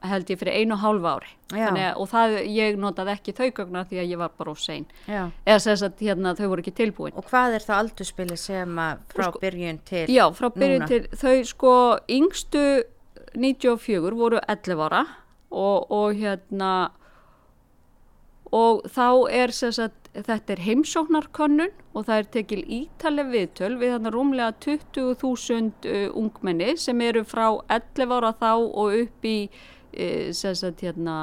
held 0.00 0.30
ég 0.32 0.38
fyrir 0.40 0.56
einu 0.56 0.76
og 0.76 0.80
hálfa 0.84 1.14
ári. 1.18 1.32
Þannig, 1.50 1.88
og 2.00 2.08
það, 2.08 2.36
ég 2.54 2.78
notaði 2.80 3.12
ekki 3.16 3.34
þau 3.36 3.48
gögna 3.58 3.82
því 3.90 4.00
að 4.00 4.12
ég 4.14 4.20
var 4.22 4.30
bara 4.38 4.54
of 4.54 4.62
sein. 4.62 4.86
Eða 5.08 5.58
þess 5.66 5.84
að 5.86 6.04
hérna, 6.06 6.34
þau 6.38 6.46
voru 6.52 6.64
ekki 6.64 6.76
tilbúin. 6.78 7.16
Og 7.20 7.26
hvað 7.28 7.58
er 7.58 7.66
það 7.66 7.82
aldurspili 7.84 8.38
sem 8.40 8.80
frá 9.12 9.26
sko, 9.28 9.42
byrjun 9.42 9.82
til 9.90 10.06
Já, 10.08 10.24
frá 10.36 10.48
byrjun 10.54 10.86
núna? 10.86 10.88
til 10.88 11.20
þau 11.20 11.44
sko 11.50 11.74
yngstu 12.08 12.64
94 13.34 14.16
voru 14.16 14.40
11 14.48 14.86
ára 14.88 15.04
og, 15.50 15.90
og 15.90 16.16
hérna 16.18 16.72
og 18.50 18.86
þá 18.90 19.06
er 19.30 19.52
sagt, 19.54 20.08
þetta 20.10 20.54
er 20.56 20.62
heimsóknarkönnun 20.64 21.74
og 21.94 22.06
það 22.08 22.16
er 22.16 22.30
tekil 22.34 22.62
ítalið 22.66 23.28
viðtöl 23.34 23.74
við 23.78 23.92
þannig 23.94 24.14
rúmlega 24.16 24.54
20.000 24.64 25.90
uh, 25.90 26.08
ungmenni 26.18 26.74
sem 26.80 27.04
eru 27.06 27.22
frá 27.26 27.46
11 27.70 28.16
ára 28.16 28.32
þá 28.40 28.50
og 28.58 28.96
upp 29.04 29.28
í 29.28 29.36
uh, 29.94 30.30
sagt, 30.36 30.84
hérna, 30.84 31.16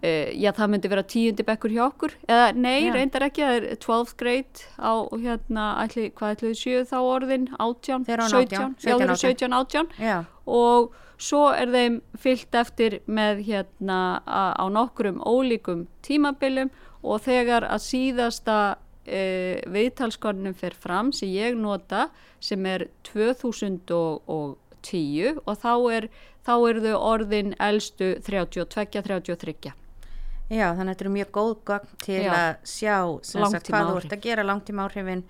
uh, 0.00 0.28
já 0.34 0.50
það 0.56 0.72
myndi 0.74 0.92
vera 0.92 1.04
tíundi 1.04 1.46
bekkur 1.46 1.74
hjá 1.74 1.84
okkur. 1.86 2.16
Eða 2.28 2.50
nei, 2.56 2.88
já. 2.88 2.94
reyndar 2.96 3.26
ekki, 3.28 3.44
það 3.44 3.58
er 3.58 3.64
12th 3.84 4.16
grade 4.22 4.66
á 4.80 4.92
hérna, 5.14 5.68
ætli, 5.84 6.08
hvað 6.16 6.36
ætluðu 6.36 6.56
sjöu 6.62 6.82
þá 6.90 6.98
orðin? 7.00 7.46
18, 7.58 8.04
17, 8.08 8.76
17, 8.84 9.16
17, 9.24 9.56
18 9.60 9.96
já. 10.00 10.18
og 10.46 10.94
svo 11.20 11.50
er 11.52 11.68
þeim 11.68 12.00
fyllt 12.20 12.54
eftir 12.56 13.00
með 13.04 13.42
hérna 13.50 13.98
á 14.24 14.64
nokkrum 14.72 15.20
ólíkum 15.20 15.88
tímabilum. 16.06 16.70
Og 17.00 17.22
þegar 17.24 17.64
að 17.64 17.80
síðasta 17.80 18.56
e, 19.08 19.60
viðtalskonnum 19.70 20.54
fer 20.56 20.74
fram 20.76 21.12
sem 21.16 21.28
ég 21.32 21.56
nota 21.56 22.08
sem 22.44 22.66
er 22.68 22.88
2010 23.08 25.40
og 25.44 25.56
þá 25.60 25.72
er, 25.96 26.08
þá 26.46 26.54
er 26.56 26.80
þau 26.86 26.96
orðin 27.10 27.54
eldstu 27.60 28.14
32-33. 28.26 29.74
Já, 30.50 30.66
þannig 30.74 30.80
að 30.80 30.90
þetta 30.90 31.04
eru 31.04 31.12
mjög 31.14 31.30
góð 31.36 31.52
gang 31.68 31.92
til 32.02 32.22
Já. 32.24 32.32
að 32.34 32.50
sjá 32.66 32.96
sagt, 33.22 33.70
hvað 33.70 33.90
þú 33.90 34.00
ert 34.00 34.16
að 34.16 34.24
gera 34.24 34.46
langtíma 34.48 34.88
áhrifin 34.88 35.22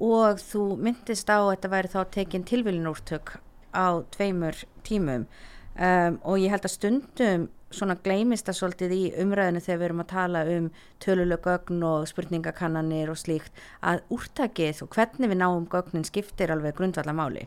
og 0.00 0.40
þú 0.42 0.64
myndist 0.80 1.30
á 1.30 1.38
að 1.38 1.52
þetta 1.52 1.70
væri 1.76 1.92
þá 1.92 2.00
tekinn 2.16 2.48
tilvilinúrtök 2.48 3.36
á 3.70 4.02
tveimur 4.10 4.58
tímum 4.82 5.28
um, 5.28 6.18
og 6.26 6.40
ég 6.42 6.50
held 6.50 6.66
að 6.66 6.74
stundum 6.74 7.46
svona 7.70 7.94
gleimist 8.02 8.48
það 8.48 8.58
svolítið 8.58 8.94
í 8.96 9.02
umræðinu 9.22 9.62
þegar 9.62 9.78
við 9.78 9.86
erum 9.86 10.02
að 10.02 10.10
tala 10.10 10.40
um 10.56 10.68
töluleg 11.02 11.44
gögn 11.44 11.84
og 11.86 12.08
spurningakannanir 12.10 13.12
og 13.12 13.20
slíkt 13.20 13.60
að 13.86 14.02
úrtakið 14.16 14.82
og 14.82 14.96
hvernig 14.96 15.30
við 15.30 15.38
náum 15.38 15.68
gögnin 15.70 16.06
skiptir 16.08 16.50
alveg 16.50 16.74
grundvallamáli. 16.80 17.46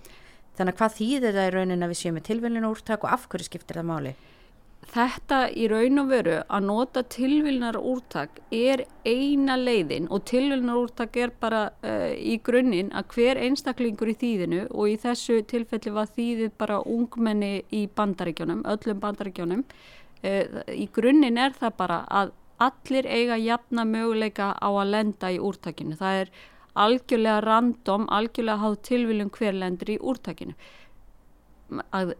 Þannig 0.57 0.75
að 0.75 0.79
hvað 0.81 0.95
þýðir 0.99 1.35
það 1.37 1.47
í 1.47 1.53
raunin 1.55 1.85
að 1.85 1.91
við 1.91 1.99
séum 1.99 2.15
með 2.19 2.27
tilvillinu 2.29 2.69
úrtak 2.69 3.05
og 3.05 3.15
af 3.15 3.27
hverju 3.31 3.47
skiptir 3.49 3.79
það 3.79 3.89
máli? 3.89 4.13
Þetta 4.93 5.37
í 5.55 5.67
raun 5.71 6.01
og 6.01 6.09
veru 6.11 6.35
að 6.43 6.65
nota 6.67 7.01
tilvilnar 7.15 7.77
úrtak 7.79 8.41
er 8.53 8.83
eina 9.07 9.55
leiðin 9.57 10.09
og 10.13 10.25
tilvilnar 10.29 10.81
úrtak 10.81 11.17
er 11.17 11.31
bara 11.39 11.63
uh, 11.71 12.11
í 12.13 12.35
grunninn 12.43 12.91
að 12.93 13.15
hver 13.15 13.39
einstaklingur 13.41 14.11
í 14.11 14.17
þýðinu 14.19 14.67
og 14.69 14.91
í 14.91 14.99
þessu 15.01 15.39
tilfelli 15.49 15.95
var 15.95 16.11
þýðið 16.13 16.53
bara 16.59 16.81
ungmenni 16.83 17.63
í 17.73 17.87
bandaríkjónum, 17.95 18.65
öllum 18.69 19.01
bandaríkjónum. 19.01 19.65
Uh, 20.21 20.61
í 20.75 20.89
grunninn 20.93 21.41
er 21.41 21.55
það 21.57 21.77
bara 21.79 22.03
að 22.11 22.35
allir 22.63 23.07
eiga 23.09 23.39
jafna 23.41 23.87
möguleika 23.87 24.53
á 24.53 24.69
að 24.69 24.91
lenda 24.93 25.31
í 25.33 25.39
úrtakinu. 25.41 25.97
Það 25.99 26.19
er 26.21 26.33
algjörlega 26.73 27.41
random, 27.45 28.07
algjörlega 28.09 28.61
háð 28.63 28.79
tilviljum 28.87 29.33
hver 29.33 29.57
lendur 29.57 29.93
í 29.93 29.99
úrtakinu. 30.01 30.55
Að 31.93 32.13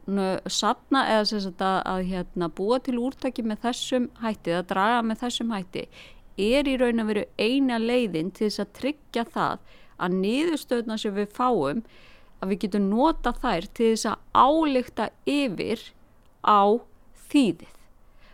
sapna 0.49 1.03
eða 1.11 1.25
sagt, 1.29 1.61
að, 1.61 1.79
að 1.85 2.03
hérna, 2.09 2.49
búa 2.49 2.79
til 2.81 2.97
úrtaki 3.01 3.45
með 3.45 3.67
þessum 3.67 4.09
hætti 4.23 4.53
eða 4.53 4.67
draga 4.71 5.01
með 5.05 5.25
þessum 5.25 5.53
hætti 5.53 5.87
er 6.41 6.65
í 6.65 6.77
raun 6.81 7.03
að 7.03 7.11
veru 7.11 7.25
eina 7.37 7.77
leiðin 7.77 8.31
til 8.33 8.47
þess 8.47 8.63
að 8.63 8.71
tryggja 8.79 9.25
það 9.29 9.75
að 10.01 10.15
niðurstöðna 10.23 10.97
sem 10.97 11.13
við 11.13 11.35
fáum 11.35 11.83
að 12.41 12.49
við 12.51 12.63
getum 12.65 12.89
nota 12.89 13.33
þær 13.37 13.67
til 13.77 13.91
þess 13.91 14.09
að 14.09 14.23
álíkta 14.33 15.09
yfir 15.29 15.83
á 16.43 16.63
þýðið. 17.29 17.75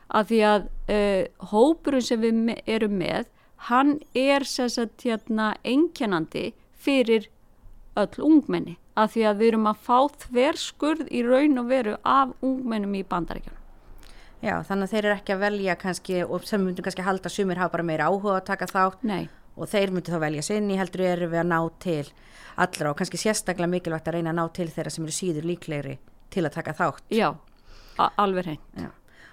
Að 0.10 0.32
því 0.32 0.40
að 0.50 0.64
uh, 0.96 1.24
hópurinn 1.52 2.06
sem 2.06 2.24
við 2.24 2.56
erum 2.66 2.96
með 2.98 3.28
hann 3.68 4.00
er 4.16 4.46
sagt, 4.48 5.04
hérna, 5.04 5.54
einkennandi 5.68 6.54
fyrir 6.80 7.28
öll 8.00 8.24
ungmenni 8.24 8.78
að 9.00 9.16
því 9.16 9.24
að 9.30 9.40
við 9.40 9.52
erum 9.52 9.70
að 9.70 9.82
fá 9.86 9.98
þverskurð 10.26 11.08
í 11.12 11.24
raun 11.24 11.62
og 11.62 11.72
veru 11.72 11.96
af 12.04 12.36
ungmennum 12.44 12.96
í 13.00 13.04
bandaríkjum. 13.08 13.56
Já, 14.40 14.56
þannig 14.64 14.88
að 14.88 14.94
þeir 14.94 15.06
eru 15.06 15.16
ekki 15.18 15.36
að 15.36 15.42
velja 15.44 15.76
kannski 15.80 16.22
og 16.24 16.46
sem 16.48 16.64
myndur 16.64 16.86
kannski 16.86 17.04
halda 17.04 17.32
sumir 17.32 17.60
hafa 17.60 17.74
bara 17.76 17.88
meira 17.90 18.08
áhuga 18.08 18.38
að 18.38 18.46
taka 18.48 18.70
þátt 18.72 19.04
Nei. 19.08 19.28
og 19.60 19.68
þeir 19.68 19.92
myndur 19.96 20.16
þá 20.16 20.24
velja 20.24 20.46
sinni 20.48 20.78
heldur 20.80 21.04
eru 21.10 21.28
við 21.32 21.42
að 21.42 21.50
ná 21.52 21.60
til 21.84 22.06
allra 22.60 22.94
og 22.94 23.00
kannski 23.00 23.20
sérstaklega 23.20 23.72
mikilvægt 23.72 24.08
að 24.08 24.20
reyna 24.20 24.32
að 24.32 24.40
ná 24.40 24.46
til 24.56 24.70
þeirra 24.72 24.96
sem 24.96 25.08
eru 25.08 25.16
síður 25.16 25.50
líklegri 25.52 25.98
til 26.32 26.46
að 26.46 26.56
taka 26.56 26.76
þátt. 26.78 27.04
Já, 27.12 27.34
alveg 28.16 28.48
hrein. 28.48 28.90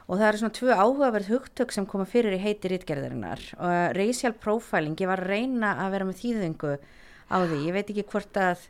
Og 0.06 0.20
það 0.20 0.28
eru 0.28 0.40
svona 0.40 0.54
tvö 0.54 0.74
áhugaverð 0.78 1.30
hugtök 1.32 1.72
sem 1.74 1.86
koma 1.90 2.06
fyrir 2.06 2.36
í 2.36 2.42
heiti 2.42 2.70
rítgerðarinnar 2.70 3.42
og 3.58 3.96
racial 3.98 4.36
profiling, 4.38 4.94
ég 5.02 5.10
var 5.10 5.24
að 5.24 5.32
reyna 5.32 5.72
að 5.82 5.96
vera 5.96 6.06
með 6.06 6.20
þýðingu 6.20 6.74
á 7.26 7.36
því, 7.42 7.58
ég 7.66 7.74
veit 7.74 7.90
ekki 7.90 8.06
hvort 8.12 8.38
að 8.38 8.68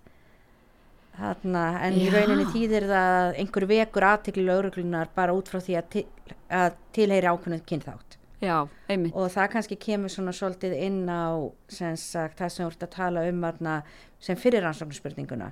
Þarna, 1.16 1.62
en 1.81 1.94
í 1.96 2.11
rauninni 2.12 2.44
þýðir 2.53 2.85
það 2.90 3.14
að 3.18 3.38
einhver 3.40 3.64
vekur 3.70 4.05
aðtekli 4.05 4.42
lauruglunar 4.44 5.09
bara 5.16 5.33
út 5.33 5.49
frá 5.49 5.62
því 5.64 5.77
að, 5.79 5.87
til, 5.94 6.03
að 6.53 6.75
tilheyri 6.92 7.31
ákveðinu 7.31 7.64
kynþátt 7.70 8.16
Já, 8.40 8.68
og 9.16 9.31
það 9.33 9.46
kannski 9.55 9.79
kemur 9.81 10.12
svona 10.12 10.33
svolítið 10.37 10.75
inn 10.85 11.07
á 11.09 11.33
sem 11.72 11.94
sagt, 11.96 12.37
það 12.37 12.51
sem 12.53 12.66
þú 12.66 12.72
ert 12.72 12.85
að 12.85 12.90
tala 12.92 13.22
um 13.31 13.46
aðna, 13.49 13.77
sem 14.20 14.37
fyrir 14.37 14.64
rannsóknarspurninguna 14.66 15.49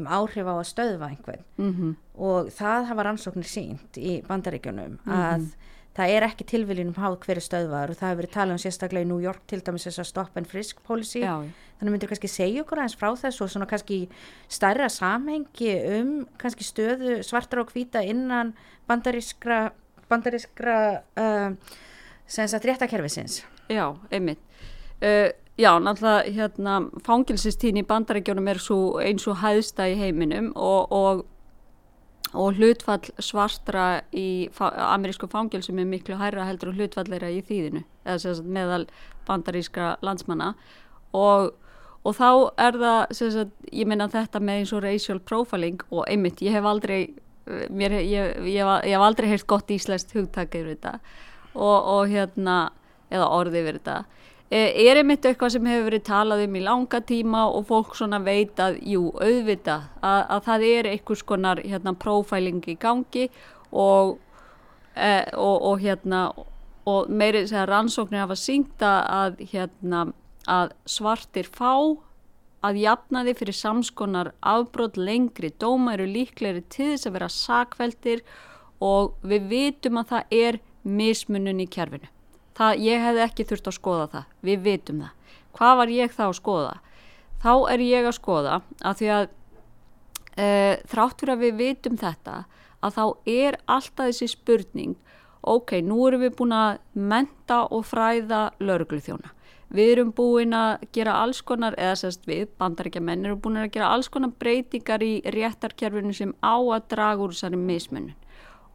um 0.00 0.08
áhrif 0.08 0.48
á 0.48 0.54
að 0.54 0.70
stöðva 0.70 1.10
einhvern 1.10 1.44
mm 1.58 1.72
-hmm. 1.72 1.92
og 2.14 2.48
það 2.48 2.88
hafa 2.88 3.02
rannsóknir 3.02 3.48
sínt 3.48 3.98
í 3.98 4.22
bandaríkjunum 4.26 4.96
mm 4.96 4.98
-hmm. 5.04 5.12
að 5.12 5.54
það 5.96 6.08
er 6.08 6.22
ekki 6.22 6.46
tilviljunum 6.48 6.96
háð 6.96 7.18
hverju 7.24 7.44
stöðvar 7.44 7.90
og 7.92 7.98
það 8.00 8.08
hefur 8.08 8.20
verið 8.22 8.34
talað 8.34 8.56
um 8.56 8.62
sérstaklega 8.64 9.04
í 9.04 9.08
New 9.08 9.20
York 9.20 9.46
til 9.46 9.60
dæmis 9.60 9.84
þess 9.84 9.98
að 9.98 10.10
stop 10.10 10.36
and 10.36 10.46
frisk 10.46 10.82
policy 10.82 11.20
Já. 11.20 11.44
þannig 11.80 11.92
myndir 11.92 12.08
kannski 12.08 12.28
segja 12.28 12.62
okkur 12.64 12.78
aðeins 12.78 12.96
frá 12.96 13.10
þess 13.12 13.40
og 13.40 13.50
svona 13.50 13.66
kannski 13.66 14.08
stærra 14.48 14.88
samhengi 14.88 16.00
um 16.00 16.26
kannski 16.40 16.64
stöðu 16.64 17.22
svartar 17.22 17.58
og 17.58 17.72
hvita 17.74 18.00
innan 18.00 18.54
bandarískra 18.88 19.72
bandarískra 20.08 21.02
uh, 21.16 21.52
sem 22.32 22.48
sagt 22.48 22.64
réttakerfisins 22.68 23.42
Já, 23.68 23.92
einmitt. 24.10 24.40
Uh, 25.02 25.30
Já, 25.60 25.76
náttúrulega 25.76 26.32
hérna 26.32 26.78
fangilsistín 27.04 27.76
í 27.76 27.84
bandaríkjónum 27.84 28.46
er 28.48 28.58
svo 28.58 28.96
eins 29.04 29.26
og 29.28 29.36
hæðsta 29.42 29.84
í 29.92 29.98
heiminum 30.00 30.48
og, 30.56 30.88
og 30.96 31.26
og 32.32 32.56
hlutfall 32.56 33.10
svartra 33.20 34.02
í 34.16 34.48
amerísku 34.56 35.28
fangilsum 35.28 35.80
er 35.82 35.88
miklu 35.88 36.16
hærra 36.16 36.46
heldur 36.48 36.70
og 36.72 36.78
hlutfallera 36.78 37.28
í 37.28 37.42
þýðinu 37.44 37.82
sagt, 38.16 38.46
meðal 38.48 38.86
bandaríska 39.28 39.96
landsmanna. 40.00 40.54
Og, 41.12 41.52
og 42.02 42.16
þá 42.16 42.30
er 42.56 42.78
það 42.80 43.12
sagt, 43.20 43.52
ég 43.68 43.90
minna 43.90 44.08
þetta 44.08 44.40
með 44.40 44.62
eins 44.62 44.72
og 44.72 44.84
racial 44.86 45.20
profiling 45.20 45.84
og 45.90 46.06
einmitt 46.08 46.40
ég 46.40 46.56
hef 46.56 46.64
aldrei 46.64 47.02
mér, 47.68 47.98
ég, 48.00 48.32
ég, 48.48 48.56
ég, 48.56 48.94
hef 48.94 49.04
aldrei 49.04 49.28
heyrt 49.28 49.46
gott 49.50 49.70
íslenskt 49.74 50.16
hugtak 50.16 50.56
yfir 50.56 50.72
þetta 50.72 50.96
og, 51.54 51.78
og 51.94 52.12
hérna 52.12 52.58
eða 53.12 53.28
orði 53.36 53.62
yfir 53.62 53.78
þetta. 53.80 53.96
Eh, 54.52 54.68
er 54.84 55.00
einmitt 55.00 55.24
eitthvað 55.24 55.54
sem 55.54 55.68
hefur 55.70 55.86
verið 55.88 56.04
talað 56.04 56.44
um 56.44 56.56
í 56.58 56.62
langa 56.64 57.00
tíma 57.08 57.46
og 57.48 57.66
fólk 57.70 57.94
svona 57.96 58.20
veit 58.20 58.60
að, 58.60 58.78
jú, 58.84 59.06
auðvita 59.16 59.78
að, 60.04 60.20
að 60.36 60.42
það 60.48 60.64
er 60.68 60.88
einhvers 60.90 61.24
konar 61.28 61.62
hérna 61.64 61.94
profiling 61.96 62.60
í 62.68 62.76
gangi 62.80 63.28
og, 63.72 64.18
e, 64.92 65.12
og, 65.32 65.56
og 65.70 65.80
hérna 65.80 66.26
og 66.84 67.08
meiri 67.08 67.46
rannsóknir 67.48 68.24
hafa 68.24 68.36
sínta 68.36 68.90
að 69.06 69.40
hérna 69.52 70.08
að 70.50 70.74
svartir 70.90 71.46
fá 71.46 71.72
að 72.62 72.80
jafna 72.82 73.22
því 73.24 73.34
fyrir 73.38 73.56
samskonar 73.56 74.32
afbrót 74.44 74.98
lengri. 74.98 75.52
Dóma 75.58 75.94
eru 75.96 76.06
líklegri 76.10 76.62
til 76.68 76.92
þess 76.92 77.08
að 77.08 77.16
vera 77.16 77.30
sakveldir 77.32 78.22
og 78.82 79.16
við 79.26 79.48
vitum 79.50 80.02
að 80.02 80.12
það 80.12 80.36
er 80.42 80.60
mismunun 80.82 81.62
í 81.62 81.68
kjærfinu 81.70 82.10
það, 82.58 82.80
ég 82.84 83.04
hefði 83.06 83.24
ekki 83.26 83.46
þurft 83.48 83.68
að 83.70 83.76
skoða 83.78 84.08
það, 84.12 84.32
við 84.48 84.64
vitum 84.66 85.04
það. 85.04 85.36
Hvað 85.56 85.76
var 85.80 85.92
ég 85.92 86.16
þá 86.16 86.24
að 86.26 86.38
skoða? 86.38 86.72
Þá 87.42 87.52
er 87.72 87.84
ég 87.84 88.08
að 88.08 88.16
skoða 88.16 88.56
að 88.80 88.98
því 89.00 89.12
að 89.16 89.24
e, 90.36 90.48
þrátt 90.92 91.22
fyrir 91.22 91.34
að 91.34 91.44
við 91.44 91.54
vitum 91.60 92.00
þetta 92.00 92.36
að 92.82 92.96
þá 92.96 93.04
er 93.30 93.58
alltaf 93.70 94.08
þessi 94.08 94.30
spurning, 94.32 94.96
ok, 95.42 95.78
nú 95.84 96.00
erum 96.08 96.22
við 96.22 96.34
búin 96.38 96.56
að 96.56 96.80
menta 96.94 97.62
og 97.70 97.86
fræða 97.88 98.48
lauruglu 98.62 99.02
þjóna 99.02 99.38
Við 99.72 99.88
erum 99.88 100.10
búin 100.12 100.52
að 100.52 100.82
gera 100.92 101.14
alls 101.22 101.38
konar, 101.48 101.72
eða 101.80 101.94
sérst 101.96 102.26
við, 102.28 102.42
bandaríkja 102.60 103.00
menn, 103.00 103.22
erum 103.24 103.38
búin 103.40 103.56
að 103.56 103.70
gera 103.72 103.88
alls 103.94 104.10
konar 104.12 104.34
breytingar 104.36 105.00
í 105.00 105.22
réttarkerfinu 105.32 106.12
sem 106.12 106.34
á 106.44 106.60
að 106.60 106.90
draga 106.92 107.24
úr 107.24 107.32
þessari 107.32 107.56
mismunum. 107.56 108.12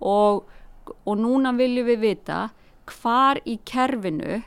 Og, 0.01 0.47
og 1.05 1.19
núna 1.21 1.53
viljum 1.57 1.89
við 1.89 2.03
vita 2.03 2.39
hvar 2.87 3.41
í 3.45 3.57
kerfinu 3.67 4.41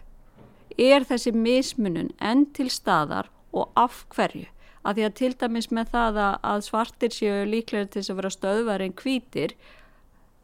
er 0.80 1.04
þessi 1.04 1.32
mismunum 1.36 2.08
enn 2.20 2.46
til 2.56 2.70
staðar 2.72 3.28
og 3.52 3.68
af 3.76 4.04
hverju. 4.14 4.46
Að 4.80 4.96
því 4.96 5.04
að 5.04 5.16
til 5.18 5.34
dæmis 5.42 5.68
með 5.76 5.90
það 5.92 6.18
að 6.24 6.62
svartir 6.64 7.12
séu 7.12 7.44
líklega 7.44 7.90
til 7.90 8.00
þess 8.00 8.12
að 8.12 8.20
vera 8.20 8.32
stöðvar 8.36 8.84
en 8.84 8.96
hvítir, 8.96 9.56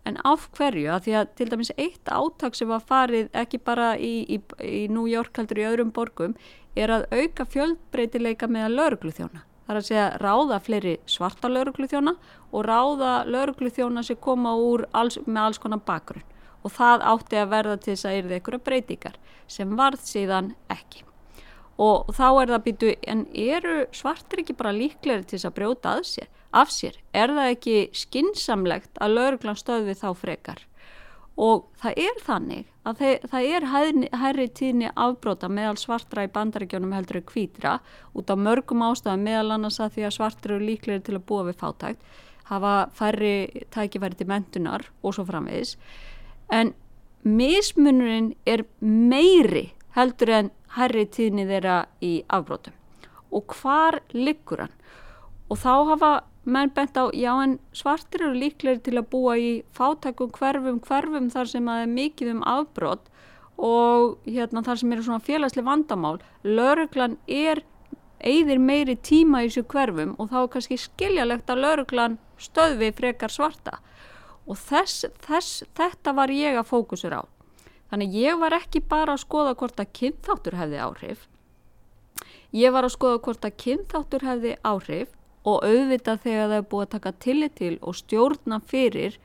En 0.06 0.18
af 0.22 0.46
hverju? 0.54 0.86
Að 0.94 1.06
því 1.06 1.14
að 1.18 1.30
til 1.38 1.48
dæmis 1.50 1.72
eitt 1.74 2.10
áttak 2.14 2.54
sem 2.54 2.70
var 2.70 2.84
farið 2.86 3.26
ekki 3.34 3.58
bara 3.66 3.94
í, 3.98 4.22
í, 4.30 4.38
í 4.62 4.86
New 4.92 5.08
York 5.10 5.34
heldur 5.40 5.58
í 5.58 5.66
öðrum 5.66 5.90
borgum 5.94 6.36
er 6.78 6.92
að 6.94 7.08
auka 7.10 7.46
fjöldbreytileika 7.50 8.46
með 8.46 8.68
að 8.68 8.76
laurugluþjóna. 8.76 9.42
Það 9.42 9.55
er 9.74 9.80
að 9.80 9.88
segja 9.88 10.06
ráða 10.22 10.60
fleiri 10.62 10.94
svarta 11.10 11.50
laurugluþjóna 11.50 12.14
og 12.52 12.66
ráða 12.66 13.12
laurugluþjóna 13.28 14.04
sem 14.06 14.20
koma 14.22 14.54
alls, 14.92 15.18
með 15.26 15.42
alls 15.42 15.62
konar 15.62 15.82
bakgrunn. 15.86 16.24
Og 16.64 16.72
það 16.74 17.04
átti 17.12 17.38
að 17.38 17.50
verða 17.52 17.76
til 17.78 17.92
þess 17.94 18.08
að 18.08 18.16
erði 18.20 18.38
einhverja 18.38 18.64
breytingar 18.66 19.18
sem 19.46 19.76
varð 19.78 20.02
síðan 20.02 20.54
ekki. 20.72 21.04
Og 21.78 22.08
þá 22.16 22.26
er 22.30 22.50
það 22.54 22.64
býtu, 22.64 22.94
en 23.06 23.26
eru 23.34 23.76
svartir 23.94 24.42
ekki 24.42 24.56
bara 24.56 24.72
líklegri 24.74 25.26
til 25.26 25.36
þess 25.36 25.50
að 25.50 25.56
brjóta 25.58 25.98
sér? 26.06 26.30
af 26.56 26.72
sér. 26.72 26.96
Er 27.12 27.32
það 27.34 27.52
ekki 27.52 27.76
skinsamlegt 27.96 29.00
að 29.02 29.16
lauruglan 29.18 29.58
stöði 29.58 29.96
þá 29.98 30.08
frekar? 30.16 30.62
Og 31.36 31.66
það 31.76 31.98
er 32.00 32.20
þannig 32.24 32.68
að 32.88 33.00
þeir, 33.02 33.24
það 33.28 33.48
er 33.56 33.66
hærri 34.22 34.46
tíðni 34.56 34.92
afbróta 34.96 35.50
meðal 35.52 35.76
svartra 35.80 36.24
í 36.24 36.30
bandaríkjónum 36.32 36.94
heldur 36.96 37.20
en 37.20 37.26
kvítra 37.28 37.74
út 38.16 38.32
á 38.32 38.36
mörgum 38.40 38.84
ástæðum 38.86 39.26
meðal 39.26 39.56
annars 39.58 39.76
að 39.84 39.98
því 39.98 40.06
að 40.08 40.14
svartra 40.16 40.56
eru 40.56 40.68
líklegir 40.70 41.04
til 41.04 41.18
að 41.18 41.26
búa 41.28 41.44
við 41.50 41.58
fátækt, 41.60 42.00
hafa 42.48 42.74
færri 42.96 43.66
tækifæri 43.74 44.16
til 44.16 44.28
mentunar 44.30 44.86
og 45.02 45.16
svo 45.16 45.26
framvegis. 45.28 45.74
En 46.48 46.72
mismunurinn 47.26 48.32
er 48.48 48.64
meiri 48.80 49.74
heldur 49.96 50.32
en 50.38 50.50
hærri 50.76 51.04
tíðni 51.10 51.44
þeirra 51.48 51.82
í 52.00 52.20
afbrótum. 52.32 52.72
Og 53.34 53.52
hvar 53.60 54.00
liggur 54.14 54.64
hann? 54.64 54.74
Og 55.50 55.60
þá 55.60 55.72
hafa 55.90 56.12
menn 56.46 56.70
bent 56.70 56.94
á, 56.94 57.10
já 57.10 57.32
en 57.42 57.58
svartir 57.74 58.22
eru 58.22 58.38
líklegir 58.38 58.82
til 58.86 58.96
að 59.00 59.08
búa 59.10 59.34
í 59.34 59.50
fátækum 59.74 60.30
hverfum 60.34 60.78
hverfum 60.84 61.30
þar 61.32 61.50
sem 61.50 61.70
að 61.70 61.82
er 61.82 61.94
mikið 61.94 62.32
um 62.36 62.42
afbrott 62.46 63.08
og 63.56 64.18
hérna 64.28 64.62
þar 64.62 64.78
sem 64.78 64.92
eru 64.92 65.06
svona 65.06 65.24
félagslega 65.26 65.66
vandamál. 65.66 66.20
Lauruglan 66.44 67.16
er 67.26 67.64
eigðir 68.20 68.60
meiri 68.62 68.96
tíma 68.96 69.42
í 69.42 69.50
þessu 69.50 69.66
hverfum 69.72 70.14
og 70.20 70.30
þá 70.30 70.38
er 70.42 70.52
kannski 70.54 70.78
skiljalegt 70.80 71.50
að 71.50 71.62
lauruglan 71.64 72.18
stöðvi 72.38 72.92
frekar 72.94 73.32
svarta. 73.32 73.80
Og 74.46 74.58
þess, 74.60 75.08
þess, 75.26 75.64
þetta 75.74 76.14
var 76.14 76.30
ég 76.30 76.60
að 76.60 76.68
fókusur 76.70 77.16
á. 77.18 77.22
Þannig 77.90 78.14
ég 78.18 78.38
var 78.38 78.54
ekki 78.54 78.82
bara 78.86 79.16
að 79.16 79.24
skoða 79.24 79.56
hvort 79.58 79.80
að 79.82 79.92
kynþáttur 79.98 80.58
hefði 80.58 80.78
áhrif. 80.82 81.26
Ég 82.54 82.70
var 82.74 82.86
að 82.86 82.94
skoða 82.94 83.22
hvort 83.24 83.46
að 83.46 83.56
kynþáttur 83.62 84.26
hefði 84.26 84.56
áhrif 84.62 85.15
og 85.46 85.62
auðvitað 85.62 86.22
þegar 86.24 86.48
það 86.50 86.56
er 86.58 86.68
búið 86.70 86.84
að 86.86 86.92
taka 86.96 87.12
tillit 87.22 87.54
til 87.58 87.74
og 87.80 87.96
stjórna 87.96 88.58
fyrir 88.66 89.18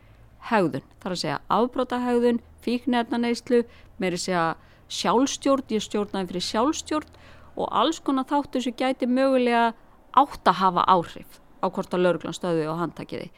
hegðun. 0.51 0.85
Það 1.01 1.07
er 1.07 1.15
að 1.15 1.21
segja 1.21 1.39
afbrótahegðun, 1.57 2.41
fíknefnaneyslu, 2.61 3.61
meiri 4.01 4.19
segja 4.21 4.43
sjálfstjórn, 4.91 5.69
ég 5.73 5.85
stjórnaði 5.85 6.29
fyrir 6.29 6.45
sjálfstjórn 6.45 7.19
og 7.57 7.71
alls 7.81 8.01
konar 8.05 8.27
þáttu 8.29 8.61
sem 8.63 8.75
gæti 8.77 9.09
mögulega 9.09 9.71
átt 10.17 10.47
að 10.47 10.59
hafa 10.61 10.85
áhrif 10.91 11.39
á 11.61 11.65
hvort 11.69 11.93
að 11.93 12.05
lauruglan 12.05 12.35
stöðu 12.35 12.67
og 12.69 12.79
handtakiði. 12.81 13.31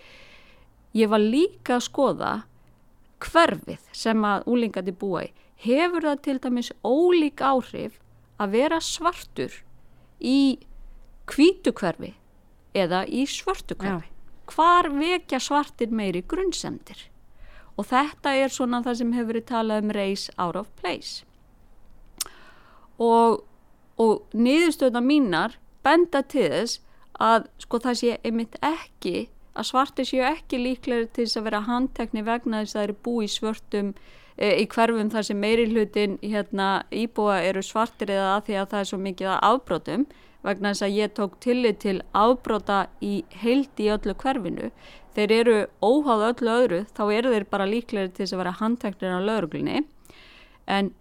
Ég 0.94 1.10
var 1.10 1.24
líka 1.24 1.78
að 1.78 1.88
skoða 1.88 2.34
hverfið 3.24 3.88
sem 3.96 4.26
að 4.28 4.48
úlingandi 4.52 4.94
búa 4.96 5.24
í. 5.28 5.32
Hefur 5.64 6.04
það 6.04 6.22
til 6.26 6.38
dæmis 6.44 6.72
ólík 6.84 7.42
áhrif 7.42 8.00
að 8.42 8.58
vera 8.58 8.80
svartur 8.84 9.56
í 10.20 10.60
kvítu 11.30 11.72
hverfi 11.72 12.12
eða 12.74 13.04
í 13.08 13.26
svörtu 13.30 13.78
hverfi. 13.80 14.10
Hvar 14.54 14.90
vekja 14.92 15.40
svartir 15.40 15.94
meiri 15.94 16.22
grunnsendir? 16.28 17.08
Og 17.78 17.88
þetta 17.90 18.36
er 18.38 18.54
svona 18.54 18.84
það 18.86 19.00
sem 19.00 19.14
hefur 19.16 19.32
verið 19.32 19.46
talað 19.50 19.86
um 19.86 19.94
race 19.96 20.34
out 20.38 20.58
of 20.60 20.70
place. 20.82 21.24
Og, 23.02 23.42
og 23.98 24.36
niðurstöðna 24.38 25.02
mínar 25.02 25.58
benda 25.84 26.22
til 26.22 26.50
þess 26.52 26.82
að 27.24 27.48
sko 27.62 27.80
það 27.82 28.00
sé 28.00 28.18
einmitt 28.26 28.58
ekki 28.62 29.30
að 29.54 29.70
svartir 29.70 30.08
séu 30.10 30.26
ekki 30.26 30.60
líklega 30.62 31.10
til 31.14 31.28
þess 31.28 31.40
að 31.40 31.48
vera 31.50 31.64
handtekni 31.68 32.26
vegna 32.26 32.64
þess 32.64 32.74
að 32.74 32.80
það 32.80 32.88
eru 32.88 32.98
búið 33.06 33.32
svörtum 33.34 33.92
e, 34.38 34.48
í 34.64 34.66
hverfum 34.70 35.12
þar 35.14 35.28
sem 35.30 35.40
meiri 35.40 35.68
hlutin 35.70 36.18
hérna, 36.22 36.70
íbúa 36.90 37.40
eru 37.46 37.64
svartir 37.66 38.14
eða 38.14 38.36
að 38.38 38.48
því 38.48 38.60
að 38.62 38.70
það 38.72 38.80
er 38.80 38.90
svo 38.92 39.02
mikið 39.08 39.32
að 39.34 39.44
afbrotum 39.50 40.06
vegna 40.44 40.74
þess 40.74 40.86
að 40.86 40.98
ég 40.98 41.14
tók 41.18 41.38
tillit 41.44 41.80
til 41.84 42.02
afbróta 42.18 42.88
í 43.04 43.24
heildi 43.44 43.88
í 43.88 43.94
öllu 43.94 44.16
hverfinu. 44.20 44.70
Þeir 45.14 45.34
eru 45.38 45.56
óháð 45.86 46.26
öllu 46.32 46.54
öðru, 46.54 46.82
þá 46.96 47.04
eru 47.14 47.34
þeir 47.34 47.48
bara 47.52 47.70
líklegri 47.70 48.12
til 48.12 48.26
þess 48.26 48.36
að 48.36 48.44
vera 48.44 48.56
handteknir 48.60 49.18
á 49.18 49.28
lögurglunni. 49.28 49.84
En 50.68 50.94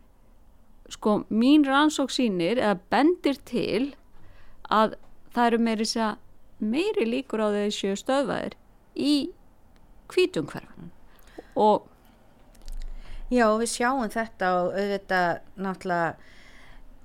sko 0.93 1.23
mín 1.33 1.65
rannsók 1.67 2.13
sínir 2.13 2.61
eða 2.61 2.81
bendir 2.93 3.39
til 3.49 3.95
að 4.69 4.99
það 5.33 5.47
eru 5.51 5.63
meiri, 5.69 5.87
meiri 6.61 7.09
líkur 7.09 7.45
á 7.45 7.49
þessu 7.57 7.95
stöðvæðir 7.99 8.59
í 8.95 9.15
kvítungverfin. 10.13 10.93
Og 11.57 11.89
Já, 13.33 13.47
við 13.57 13.71
sjáum 13.73 14.11
þetta 14.13 14.49
og 14.59 14.75
auðvitað 14.77 15.29
náttúrulega 15.65 16.09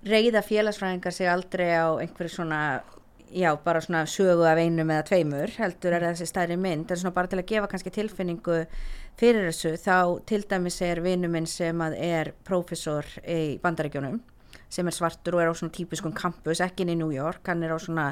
reyða 0.08 0.44
félagsfræðingar 0.46 1.16
sig 1.16 1.30
aldrei 1.32 1.70
á 1.76 1.88
einhverju 2.02 2.34
svona 2.34 2.62
já, 3.32 3.56
bara 3.64 3.82
svona 3.82 4.06
sögu 4.06 4.46
af 4.48 4.58
einum 4.58 4.90
eða 4.92 5.06
tveimur 5.08 5.52
heldur 5.60 5.96
er 5.96 6.06
þessi 6.10 6.28
stærri 6.30 6.58
mynd. 6.58 6.92
En 6.92 7.00
svona 7.00 7.16
bara 7.16 7.28
til 7.28 7.40
að 7.42 7.50
gefa 7.52 7.70
kannski 7.72 7.94
tilfinningu 7.94 8.64
fyrir 9.20 9.50
þessu 9.50 9.76
þá 9.82 10.26
til 10.30 10.44
dæmis 10.50 10.82
er 10.86 11.02
vinnu 11.04 11.30
minn 11.32 11.48
sem 11.50 11.82
að 11.82 11.98
er 12.00 12.34
profesor 12.48 13.08
í 13.28 13.58
bandaregjónum 13.64 14.20
sem 14.70 14.88
er 14.88 14.96
svartur 14.96 15.38
og 15.38 15.42
er 15.42 15.52
á 15.52 15.56
svona 15.56 15.72
típiskum 15.72 16.14
campus, 16.16 16.60
ekki 16.60 16.84
inn 16.84 16.92
í 16.92 17.00
New 17.00 17.14
York, 17.16 17.46
hann 17.48 17.64
er 17.64 17.72
á 17.72 17.80
svona 17.80 18.12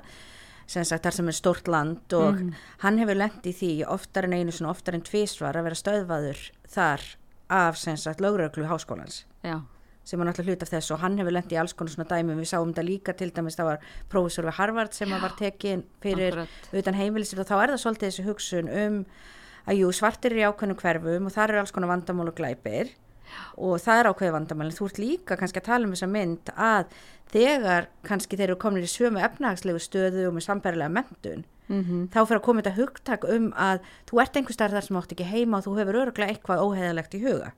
sem 0.65 0.86
sagt 0.88 1.03
þar 1.03 1.17
sem 1.17 1.27
er 1.29 1.36
stort 1.36 1.67
land 1.67 2.13
og 2.15 2.39
mm. 2.39 2.53
hann 2.81 2.97
hefur 3.01 3.19
lendt 3.19 3.45
í 3.45 3.53
því 3.53 3.73
oftar 3.91 4.25
en 4.25 4.38
einu 4.39 4.55
svona 4.55 4.71
oftar 4.71 4.95
en 4.97 5.03
tvísvar 5.05 5.60
að 5.60 5.67
vera 5.67 5.81
stöðvaður 5.81 6.41
þar 6.71 7.05
af 7.53 7.77
sem 7.77 7.99
sagt 7.99 8.23
lögröklu 8.23 8.65
háskólans. 8.65 9.25
Já 9.45 9.60
sem 10.05 10.19
var 10.21 10.29
náttúrulega 10.29 10.55
hlut 10.55 10.65
af 10.65 10.71
þess 10.71 10.93
og 10.93 11.01
hann 11.01 11.17
hefur 11.17 11.33
lendið 11.33 11.57
í 11.57 11.61
alls 11.61 11.73
konar 11.73 11.95
svona 11.95 12.09
dæmi 12.09 12.35
við 12.37 12.51
sáum 12.51 12.73
þetta 12.73 12.85
líka 12.85 13.15
til 13.17 13.31
dæmis 13.33 13.57
það 13.57 13.71
var 13.71 13.87
prófessor 14.11 14.45
við 14.45 14.59
Harvard 14.59 14.93
sem 14.93 15.09
Já, 15.09 15.17
var 15.21 15.33
tekin 15.39 15.81
fyrir 16.03 16.37
akkurat. 16.43 16.69
utan 16.73 16.99
heimilisir 16.99 17.41
og 17.41 17.49
þá 17.49 17.55
er 17.57 17.73
það 17.73 17.81
svolítið 17.83 18.11
þessu 18.11 18.27
hugsun 18.29 18.69
um 18.69 18.99
að 19.65 19.81
jú 19.81 19.89
svartir 19.95 20.35
er 20.35 20.43
í 20.43 20.45
ákveðnum 20.45 20.79
hverfum 20.79 21.27
og 21.27 21.33
það 21.33 21.49
eru 21.49 21.63
alls 21.63 21.73
konar 21.73 21.91
vandamál 21.91 22.29
og 22.29 22.37
glæpir. 22.37 22.93
Og 23.57 23.79
það 23.81 23.99
er 23.99 24.09
ákveði 24.11 24.35
vandamál. 24.35 24.69
En 24.69 24.77
þú 24.77 24.87
ert 24.91 25.01
líka 25.01 25.37
kannski 25.39 25.61
að 25.61 25.67
tala 25.71 25.87
um 25.87 25.95
þessa 25.95 26.09
mynd 26.11 26.51
að 26.53 26.95
þegar 27.33 27.89
kannski 28.05 28.37
þeir 28.37 28.51
eru 28.51 28.61
komin 28.61 28.85
í 28.85 28.91
sömu 28.91 29.23
efnagslegu 29.25 29.81
stöðu 29.81 30.27
og 30.29 30.35
með 30.37 30.45
sambærilega 30.45 30.93
mentun 30.93 31.45
mm 31.67 31.81
-hmm. 31.81 32.07
þá 32.13 32.19
fyrir 32.27 32.39
að 32.39 32.45
koma 32.45 32.61
þetta 32.61 32.79
hugtak 32.79 33.23
um 33.23 33.53
að 33.57 33.79
þú 34.09 34.21
ert 34.21 34.35
einhver 34.37 34.53
starf 34.53 34.73
þar 34.73 34.85
sem 34.85 34.97
átt 34.97 35.11
ekki 35.11 35.23
heima 35.23 35.57
og 35.57 35.65
þú 35.65 35.77
hefur 35.79 35.99
öruglega 36.01 36.31
eitthvað 36.31 36.63
óheðalegt 36.65 37.15
í 37.15 37.23
huga. 37.25 37.51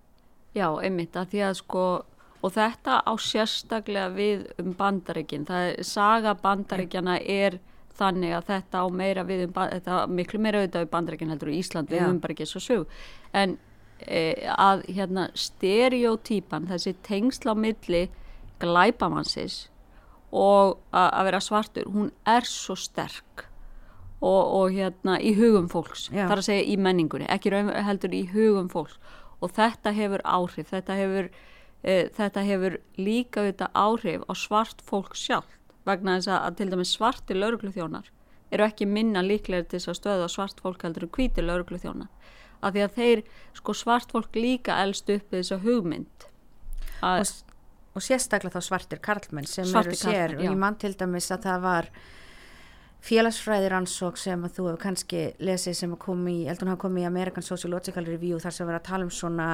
Já, 0.56 0.68
einmitt, 0.82 1.16
að 1.16 1.28
því 1.32 1.40
að 1.44 1.54
sko 1.54 2.06
og 2.42 2.54
þetta 2.54 3.00
á 3.02 3.14
sérstaklega 3.18 4.10
við 4.14 4.46
um 4.62 4.74
bandaríkinn. 4.78 5.48
Það 5.48 5.70
er, 5.72 5.88
saga 5.88 6.36
bandaríkjana 6.42 7.18
er 7.22 7.60
þannig 7.98 8.36
að 8.38 8.52
þetta 8.52 8.84
á 8.84 8.86
meira 8.94 9.24
við 9.26 9.48
um, 9.48 9.56
þetta 9.58 10.02
miklu 10.12 10.42
meira 10.42 10.62
auðvitað 10.62 10.86
við 10.86 10.92
bandaríkinn 10.94 11.34
heldur 11.34 11.54
í 11.54 11.58
Ísland, 11.62 11.90
við 11.90 12.04
höfum 12.06 12.22
bara 12.22 12.36
ekki 12.36 12.50
svo 12.50 12.62
sög. 12.62 13.00
En 13.34 13.58
e, 14.00 14.22
að 14.54 14.86
hérna 14.94 15.28
stereotýpan, 15.34 16.70
þessi 16.70 16.94
tengsla 17.08 17.58
á 17.58 17.58
milli 17.58 18.06
glæpamansis 18.62 19.68
og 20.34 20.78
að 20.92 21.30
vera 21.30 21.42
svartur, 21.42 21.88
hún 21.90 22.10
er 22.28 22.46
svo 22.46 22.76
sterk 22.78 23.46
og, 24.20 24.42
og 24.60 24.74
hérna 24.76 25.18
í 25.24 25.34
hugum 25.38 25.70
fólks, 25.72 26.10
Já. 26.12 26.26
þar 26.28 26.42
að 26.42 26.48
segja 26.50 26.66
í 26.68 26.76
menningunni, 26.82 27.30
ekki 27.32 27.54
heldur 27.54 28.16
í 28.18 28.26
hugum 28.34 28.68
fólks 28.70 28.98
og 29.42 29.54
þetta 29.56 29.94
hefur 29.96 30.24
áhrif, 30.26 30.72
þetta 30.74 30.98
hefur 30.98 31.30
þetta 31.84 32.44
hefur 32.48 32.80
líka 32.98 33.44
auðvitað 33.44 33.78
áhrif 33.78 34.26
á 34.28 34.34
svart 34.36 34.82
fólk 34.86 35.16
sjálf 35.16 35.58
vegna 35.88 36.18
þess 36.18 36.32
að 36.34 36.56
til 36.60 36.70
dæmis 36.74 36.94
svarti 36.98 37.38
lauruglu 37.38 37.72
þjónar 37.72 38.10
eru 38.52 38.66
ekki 38.68 38.88
minna 38.90 39.24
líklegir 39.24 39.68
til 39.68 39.80
þess 39.80 39.92
að 39.92 40.00
stöða 40.02 40.30
svart 40.32 40.62
fólk 40.64 40.84
heldur 40.84 41.08
en 41.08 41.14
hvíti 41.16 41.44
lauruglu 41.44 41.80
þjónar 41.82 42.10
af 42.58 42.74
því 42.74 42.84
að 42.84 42.96
þeir, 42.98 43.24
sko 43.60 43.76
svart 43.78 44.14
fólk 44.14 44.38
líka 44.38 44.80
elst 44.84 45.10
upp 45.14 45.34
við 45.34 45.44
þessa 45.44 45.60
hugmynd 45.62 46.28
og, 47.06 47.34
og 47.94 48.06
sérstaklega 48.06 48.58
þá 48.58 48.70
svartir 48.70 49.02
karlmenn 49.04 49.50
sem 49.50 49.68
Svartir 49.68 49.94
eru 49.94 50.00
sér. 50.02 50.32
Karlmenn, 50.32 50.48
ég 50.48 50.62
mann 50.64 50.80
til 50.82 50.94
dæmis 50.98 51.30
að 51.34 51.46
það 51.46 51.68
var 51.68 51.92
félagsfræðir 53.08 53.76
ansók 53.78 54.18
sem 54.20 54.42
að 54.44 54.56
þú 54.58 54.66
hefur 54.72 54.82
kannski 54.88 55.22
lesið 55.38 55.78
sem 55.78 55.94
að 55.94 56.02
kom 56.08 56.26
í, 56.32 56.40
heldur 56.50 56.66
hún 56.66 56.74
hafa 56.74 56.84
komið 56.88 57.06
í 57.06 57.10
American 57.12 57.46
Sociological 57.46 58.08
Review 58.08 58.42
þar 58.42 58.58
sem 58.58 58.68
verið 58.68 58.82
að 58.82 58.90
tala 58.90 59.08
um 59.08 59.14
svona 59.14 59.50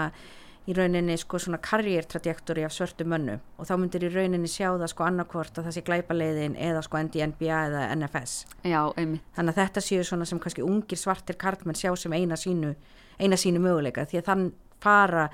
í 0.68 0.76
rauninni 0.78 1.18
sko 1.20 1.42
svona 1.44 1.60
karriér 1.64 2.08
trajektori 2.08 2.64
af 2.64 2.72
svörtu 2.76 3.08
mönnu 3.10 3.40
og 3.60 3.68
þá 3.68 3.74
myndir 3.82 4.08
í 4.08 4.12
rauninni 4.14 4.48
sjá 4.52 4.70
það 4.72 4.90
sko 4.94 5.08
annarkvort 5.08 5.60
að 5.60 5.68
það 5.68 5.78
sé 5.78 5.86
glæpaleiðin 5.90 6.58
eða 6.70 6.84
sko 6.86 7.02
NDNBA 7.04 7.62
eða 7.68 7.86
NFS 7.98 8.36
já, 8.64 8.82
einmitt, 8.96 9.26
þannig 9.36 9.56
að 9.56 9.62
þetta 9.64 9.86
séu 9.90 10.08
svona 10.08 10.28
sem 10.30 10.40
kannski 10.44 10.64
ungir 10.64 11.00
svartir 11.00 11.40
karlmenn 11.40 11.80
sjá 11.80 11.92
sem 12.00 12.16
eina 12.16 12.40
sínu 12.40 12.76
eina 13.20 13.38
sínu 13.40 13.62
möguleika. 13.64 14.06
Því 14.10 14.22
að 14.22 14.30
þann 14.30 14.48
fara 14.84 15.28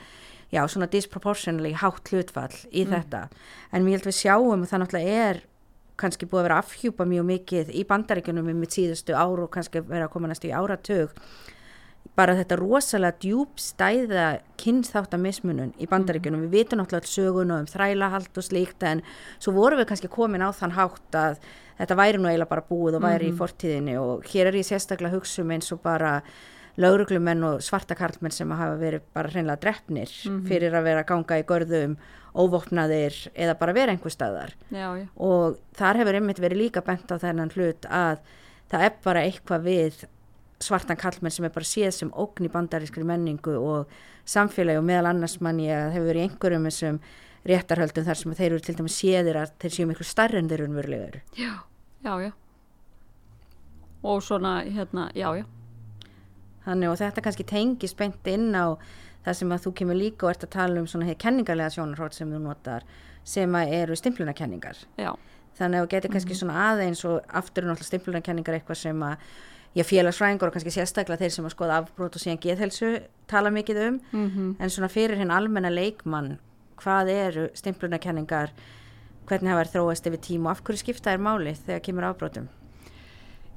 já 0.54 0.63
svona 0.70 0.89
disproportionally 0.92 1.76
hátt 1.78 2.12
hlutfall 2.12 2.56
í 2.72 2.86
þetta. 2.89 3.28
En 3.72 3.86
mér 3.86 4.00
held 4.00 4.10
við 4.10 4.18
sjáum 4.18 4.65
að 4.65 4.72
það 4.72 4.84
náttúrulega 4.84 5.30
er 5.30 5.44
kannski 6.00 6.30
búið 6.30 6.42
að 6.42 6.48
vera 6.48 6.60
afhjúpa 6.63 7.06
mjög 7.10 7.26
mikið 7.28 7.72
í 7.76 7.86
bandaríkjunum 7.88 8.52
með 8.56 8.76
síðustu 8.78 9.15
ár 9.20 9.44
og 9.44 9.52
kannski 9.54 9.84
vera 9.84 10.08
að 10.08 10.13
koma 10.13 10.30
næstu 10.32 10.48
í 10.48 10.56
áratug 10.56 11.12
bara 12.20 12.36
þetta 12.36 12.58
rosalega 12.60 13.16
djúbstæða 13.24 14.26
kynþáttamismunun 14.60 15.72
í 15.80 15.88
bandaríkjunum. 15.88 16.44
Við 16.48 16.56
vitum 16.58 16.82
náttúrulega 16.82 17.06
alls 17.06 17.16
söguna 17.16 17.60
um 17.64 17.70
þrælahald 17.70 18.40
og 18.42 18.46
slíkt 18.46 18.84
en 18.90 19.04
svo 19.40 19.56
vorum 19.56 19.80
við 19.80 19.90
kannski 19.94 20.12
komin 20.12 20.44
á 20.44 20.52
þann 20.52 20.76
hátt 20.76 21.16
að 21.16 21.40
þetta 21.80 22.00
væri 22.00 22.20
nú 22.20 22.28
eiginlega 22.28 22.52
bara 22.52 22.68
búið 22.68 23.00
og 23.00 23.06
væri 23.08 23.32
í 23.32 23.36
fortíðinni. 23.40 23.96
Og 24.02 24.28
hér 24.34 24.52
er 24.52 24.60
ég 24.60 24.68
sérstaklega 24.68 25.14
að 25.14 25.20
hugsa 25.22 25.46
um 25.46 25.54
eins 25.56 25.72
og 25.76 25.82
bara 25.86 26.18
lauruglumenn 26.80 27.44
og 27.44 27.64
svarta 27.64 27.96
karlmenn 27.96 28.36
sem 28.36 28.52
hafa 28.52 28.76
verið 28.80 29.08
bara 29.16 29.32
hreinlega 29.32 29.64
drefnir 29.64 30.12
fyrir 30.48 30.76
að 30.76 30.86
vera 30.88 31.04
að 31.04 31.10
ganga 31.14 31.40
í 31.40 31.48
görðum 31.48 31.98
óvopnaðir 32.40 33.16
eða 33.34 33.56
bara 33.60 33.74
vera 33.76 33.96
einhver 33.96 34.14
staðar. 34.14 34.54
Já, 34.70 34.92
já, 35.00 35.08
og 35.16 35.58
þar 35.76 36.04
hefur 36.04 36.20
einmitt 36.20 36.40
verið 36.40 36.66
líka 36.66 36.84
bent 36.86 37.12
á 37.12 37.18
þennan 37.20 37.52
hlut 37.56 37.88
að 37.90 38.22
það 38.70 38.86
er 38.86 38.96
bara 39.04 39.24
eitthvað 39.26 39.66
við 39.66 40.06
svartan 40.63 41.00
kallmenn 41.00 41.32
sem 41.32 41.45
er 41.48 41.54
bara 41.56 41.67
séð 41.67 41.91
sem 41.95 42.12
ógn 42.12 42.48
í 42.48 42.52
bandarískri 42.52 43.06
menningu 43.08 43.56
og 43.60 43.93
samfélagi 44.28 44.82
og 44.82 44.86
meðal 44.89 45.12
annars 45.13 45.39
mann 45.41 45.62
ég 45.63 45.76
að 45.76 45.93
hefur 45.95 46.10
verið 46.12 46.26
einhverjum 46.28 46.67
þessum 46.69 47.00
réttarhöldum 47.50 48.06
þar 48.10 48.19
sem 48.19 48.36
þeir 48.36 48.52
eru 48.52 48.65
til 48.65 48.76
dæmis 48.76 48.98
séðir 49.00 49.39
að 49.39 49.54
þeir 49.63 49.76
séu 49.78 49.88
miklu 49.89 50.08
starri 50.08 50.41
en 50.41 50.50
þeir 50.52 50.60
eru 50.60 50.69
umverulegur. 50.74 51.22
já, 51.39 51.54
já, 52.04 52.13
já 52.28 52.32
og 54.04 54.24
svona, 54.24 54.62
hérna, 54.63 55.10
já, 55.15 55.32
já 55.36 55.45
Þannig 56.65 56.91
og 56.91 56.98
þetta 57.00 57.22
kannski 57.24 57.45
tengist 57.48 57.98
beint 57.98 58.28
inn 58.30 58.52
á 58.54 58.76
það 59.26 59.38
sem 59.39 59.52
að 59.56 59.63
þú 59.63 59.72
kemur 59.80 59.98
líka 59.98 60.28
og 60.28 60.34
ert 60.34 60.43
að 60.45 60.52
tala 60.54 60.82
um 60.82 60.88
svona 60.88 61.08
hér 61.08 61.17
kenningarlega 61.19 61.74
sjónarhótt 61.74 62.17
sem 62.17 62.30
þú 62.30 62.41
notar 62.43 62.86
sem 63.24 63.56
að 63.56 63.74
eru 63.80 63.95
stimplunarkenningar. 63.95 64.78
já, 65.00 65.15
Þannig 65.58 65.80
að 65.80 65.86
þú 65.86 65.89
getur 65.91 66.13
kannski 66.13 66.38
svona 66.38 66.60
aðeins 66.69 67.02
og 67.08 67.24
aftur 67.28 67.63
er 67.63 67.72
náttúrulega 67.72 67.89
stimplunarkenningar 67.89 68.60
eitthvað 68.60 68.80
sem 68.84 69.02
að 69.04 69.26
já, 69.76 69.84
félagsfræðingur 69.84 70.50
og 70.50 70.54
kannski 70.54 70.74
sérstaklega 70.74 71.24
þeir 71.24 71.36
sem 71.36 71.46
að 71.46 71.56
skoða 71.56 71.80
afbrót 71.84 72.16
og 72.16 72.24
síðan 72.24 72.42
geðhelsu 72.44 72.92
tala 73.28 73.50
mikið 73.54 73.82
um. 73.88 74.00
Mhm. 74.12 74.56
En 74.60 74.70
svona 74.70 74.90
fyrir 74.90 75.18
hinn 75.18 75.32
almenna 75.32 75.70
leikmann 75.70 76.38
hvað 76.80 77.10
eru 77.12 77.50
stimplunarkenningar 77.54 78.54
hvernig 79.28 79.52
hafa 79.52 79.68
þróast 79.74 80.08
yfir 80.08 80.22
tím 80.22 80.46
og 80.48 80.52
af 80.56 80.64
hverju 80.64 80.82
skipta 80.82 81.12
þær 81.12 81.22
máli 81.22 81.54
þegar 81.54 81.84
kemur 81.86 82.08
afbrótum 82.08 82.48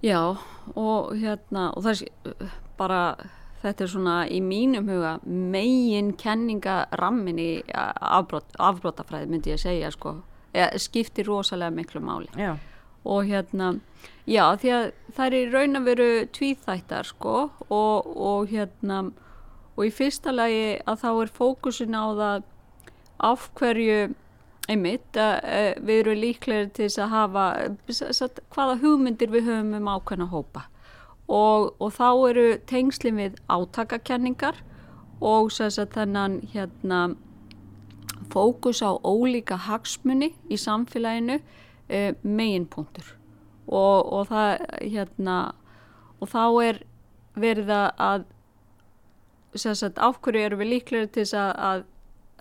Já, 0.02 0.36
og 0.74 1.12
hérna, 1.14 1.70
og 1.76 1.84
það 1.84 2.02
er 2.02 2.48
bara, 2.76 3.14
þetta 3.62 3.84
er 3.84 3.90
svona 3.92 4.14
í 4.26 4.40
mínum 4.42 4.88
huga 4.90 5.12
megin 5.22 6.10
kenningarammin 6.18 7.38
í 7.38 7.50
afbrot, 7.70 8.50
afbrotafræði 8.58 9.30
myndi 9.30 9.52
ég 9.52 9.60
að 9.60 9.62
segja, 9.62 9.92
sko, 9.94 10.16
skiptir 10.82 11.30
rosalega 11.30 11.70
miklu 11.70 12.02
máli. 12.02 12.26
Já, 12.34 12.56
Og 13.04 13.24
hérna, 13.26 13.80
já, 14.26 14.44
því 14.58 14.72
að 14.76 14.86
það 15.16 15.36
er 15.38 15.52
raun 15.52 15.78
að 15.78 15.90
veru 15.90 16.08
tvíþættar, 16.36 17.08
sko, 17.10 17.36
og, 17.68 18.08
og 18.16 18.50
hérna, 18.52 19.02
og 19.76 19.86
í 19.86 19.92
fyrsta 19.94 20.34
lagi 20.34 20.80
að 20.86 20.98
þá 21.02 21.08
er 21.12 21.32
fókusin 21.38 21.96
á 21.96 22.04
það 22.18 22.50
af 23.22 23.46
hverju 23.58 24.00
einmitt 24.70 25.18
að 25.18 25.80
við 25.82 26.02
erum 26.02 26.20
líklegir 26.22 26.68
til 26.70 26.86
þess 26.86 27.00
að 27.02 27.14
hafa 27.16 27.46
satt, 28.14 28.42
hvaða 28.54 28.78
hugmyndir 28.82 29.32
við 29.32 29.48
höfum 29.50 29.74
um 29.78 29.90
ákveðna 29.90 30.28
hópa. 30.30 30.66
Og, 31.32 31.72
og 31.80 31.92
þá 31.94 32.08
eru 32.28 32.46
tengslinn 32.68 33.18
við 33.18 33.38
átakakenningar 33.50 34.58
og 35.22 35.52
sagt, 35.54 35.94
þennan 35.94 36.40
hérna 36.52 37.02
fókus 38.32 38.82
á 38.82 38.90
ólíka 39.02 39.58
hagsmunni 39.68 40.32
í 40.50 40.58
samfélaginu 40.60 41.38
uh, 41.38 42.12
meginpunktur 42.22 43.16
og, 43.66 44.12
og 44.12 44.28
það 44.30 44.66
hérna 44.80 45.38
og 46.22 46.30
þá 46.30 46.44
er 46.64 46.82
verið 47.38 47.72
að 47.72 48.26
sagt, 49.56 49.98
af 49.98 50.20
hverju 50.22 50.46
eru 50.46 50.60
við 50.60 50.72
líklegir 50.76 51.10
til 51.12 51.24
þess 51.24 51.38
að, 51.38 51.52
að 51.56 51.88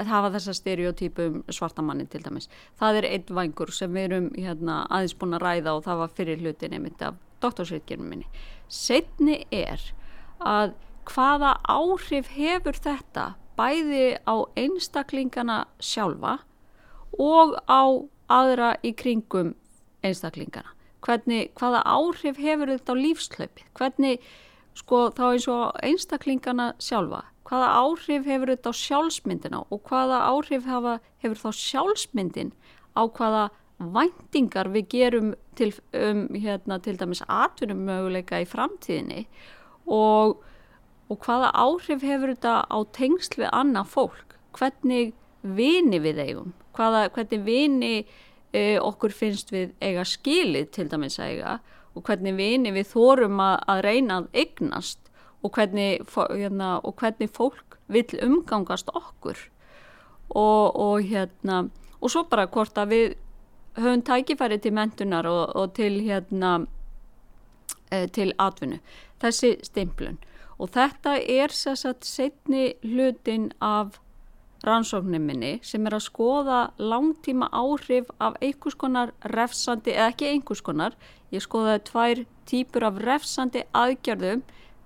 að 0.01 0.09
hafa 0.09 0.31
þessa 0.35 0.55
stereotypum 0.57 1.41
svartamanni 1.51 2.07
til 2.09 2.21
dæmis. 2.25 2.49
Það 2.79 3.01
er 3.01 3.07
einn 3.11 3.35
vangur 3.37 3.71
sem 3.75 3.91
við 3.93 4.07
erum 4.07 4.29
hérna, 4.35 4.85
aðeins 4.89 5.17
búin 5.19 5.37
að 5.37 5.45
ræða 5.45 5.75
og 5.77 5.83
það 5.87 6.01
var 6.01 6.15
fyrir 6.17 6.41
hlutin 6.41 6.75
einmitt 6.77 7.03
af 7.05 7.19
doktorsreitgjörnum 7.43 8.09
minni. 8.09 8.27
Setni 8.71 9.41
er 9.53 9.83
að 10.39 10.75
hvaða 11.09 11.55
áhrif 11.69 12.31
hefur 12.35 12.77
þetta 12.77 13.31
bæði 13.59 14.17
á 14.25 14.35
einstaklingana 14.57 15.63
sjálfa 15.83 16.39
og 17.19 17.57
á 17.67 17.83
aðra 18.31 18.75
í 18.85 18.93
kringum 18.97 19.55
einstaklingana. 20.05 20.71
Hvernig, 21.01 21.51
hvaða 21.57 21.81
áhrif 21.89 22.37
hefur 22.37 22.69
þetta 22.69 22.93
á 22.93 23.01
lífslaupi? 23.01 23.67
Hvernig, 23.77 24.21
sko, 24.77 25.07
þá 25.17 25.23
eins 25.31 25.47
og 25.51 25.63
einstaklingana 25.81 26.71
sjálfa 26.79 27.25
hvaða 27.51 27.71
áhrif 27.81 28.27
hefur 28.29 28.53
þetta 28.53 28.71
á 28.71 28.75
sjálfsmyndina 28.79 29.63
og 29.67 29.81
hvaða 29.89 30.21
áhrif 30.29 30.67
hafa, 30.69 30.99
hefur 31.19 31.41
þá 31.41 31.49
sjálfsmyndin 31.59 32.53
á 32.95 33.03
hvaða 33.11 33.49
væntingar 33.81 34.69
við 34.71 34.87
gerum 34.93 35.33
til, 35.57 35.71
um, 35.97 36.27
hérna, 36.31 36.79
til 36.79 36.95
dæmis 36.99 37.23
atvinnum 37.27 37.83
möguleika 37.89 38.39
í 38.39 38.47
framtíðinni 38.47 39.25
og, 39.89 40.37
og 41.09 41.25
hvaða 41.25 41.51
áhrif 41.51 42.05
hefur 42.05 42.35
þetta 42.35 42.55
á 42.71 42.77
tengsl 42.95 43.41
við 43.41 43.51
annað 43.51 43.91
fólk, 43.97 44.37
hvernig 44.55 45.11
vini 45.41 45.99
við 45.99 46.21
eigum, 46.23 46.53
hvaða, 46.77 47.07
hvernig 47.11 47.43
vini 47.43 47.95
e, 48.53 48.79
okkur 48.79 49.13
finnst 49.15 49.51
við 49.53 49.73
eiga 49.81 50.05
skilið 50.07 50.71
til 50.75 50.87
dæmis 50.91 51.19
að 51.19 51.35
eiga 51.35 51.59
og 51.95 52.05
hvernig 52.07 52.35
vini 52.37 52.71
við 52.75 52.91
þórum 52.93 53.39
að, 53.43 53.55
að 53.71 53.81
reyna 53.87 54.19
að 54.21 54.29
eignast 54.43 55.11
og 55.41 55.55
hvernig, 55.55 56.03
hérna, 56.15 56.77
og 56.85 56.95
hvernig 57.01 57.31
fólk 57.33 57.77
vil 57.91 58.05
umgangast 58.23 58.91
okkur. 58.93 59.39
Og, 60.29 60.75
og 60.79 61.01
hérna 61.03 61.65
og 62.01 62.11
svo 62.11 62.23
bara 62.29 62.47
hvort 62.49 62.77
að 62.79 62.93
við 62.93 63.07
höfum 63.77 64.03
tækifæri 64.05 64.59
til 64.61 64.75
mentunar 64.75 65.27
og, 65.29 65.55
og 65.55 65.73
til 65.75 65.99
hérna 66.05 66.53
e, 67.91 68.07
til 68.07 68.33
atvinnu, 68.39 68.79
þessi 69.21 69.57
stimplun. 69.65 70.19
Og 70.61 70.71
þetta 70.75 71.17
er 71.19 71.53
sérsagt 71.55 72.05
setni 72.05 72.73
hlutin 72.85 73.51
af 73.61 73.99
rannsóknin 74.67 75.23
minni 75.25 75.51
sem 75.65 75.85
er 75.87 75.95
að 75.97 76.05
skoða 76.05 76.59
langtíma 76.77 77.49
áhrif 77.49 78.09
af 78.21 78.37
einhvers 78.41 78.77
konar 78.77 79.13
refsandi, 79.33 79.95
eða 79.95 80.11
ekki 80.13 80.29
einhvers 80.29 80.61
konar, 80.65 80.97
ég 81.33 81.43
skoðaði 81.43 81.83
tvær 81.89 82.23
típur 82.49 82.85
af 82.85 82.99
refsandi 83.01 83.63
aðgerðum 83.73 84.43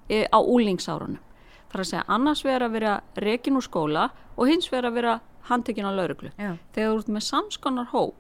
á 0.09 0.39
úlingsárunum. 0.39 1.21
Það 1.69 1.79
er 1.79 1.83
að 1.83 1.89
segja 1.89 2.03
annars 2.15 2.43
vera 2.45 2.69
að 2.69 2.77
vera 2.77 2.93
rekin 3.19 3.57
úr 3.59 3.65
skóla 3.65 4.09
og 4.35 4.51
hins 4.51 4.69
vera 4.71 4.91
að 4.91 4.99
vera 5.01 5.15
handtekinn 5.49 5.89
á 5.89 5.93
lauruglu. 5.93 6.31
Já. 6.38 6.53
Þegar 6.75 6.91
þú 6.91 6.99
ert 6.99 7.11
með 7.15 7.25
samskonar 7.25 7.89
hóp, 7.91 8.15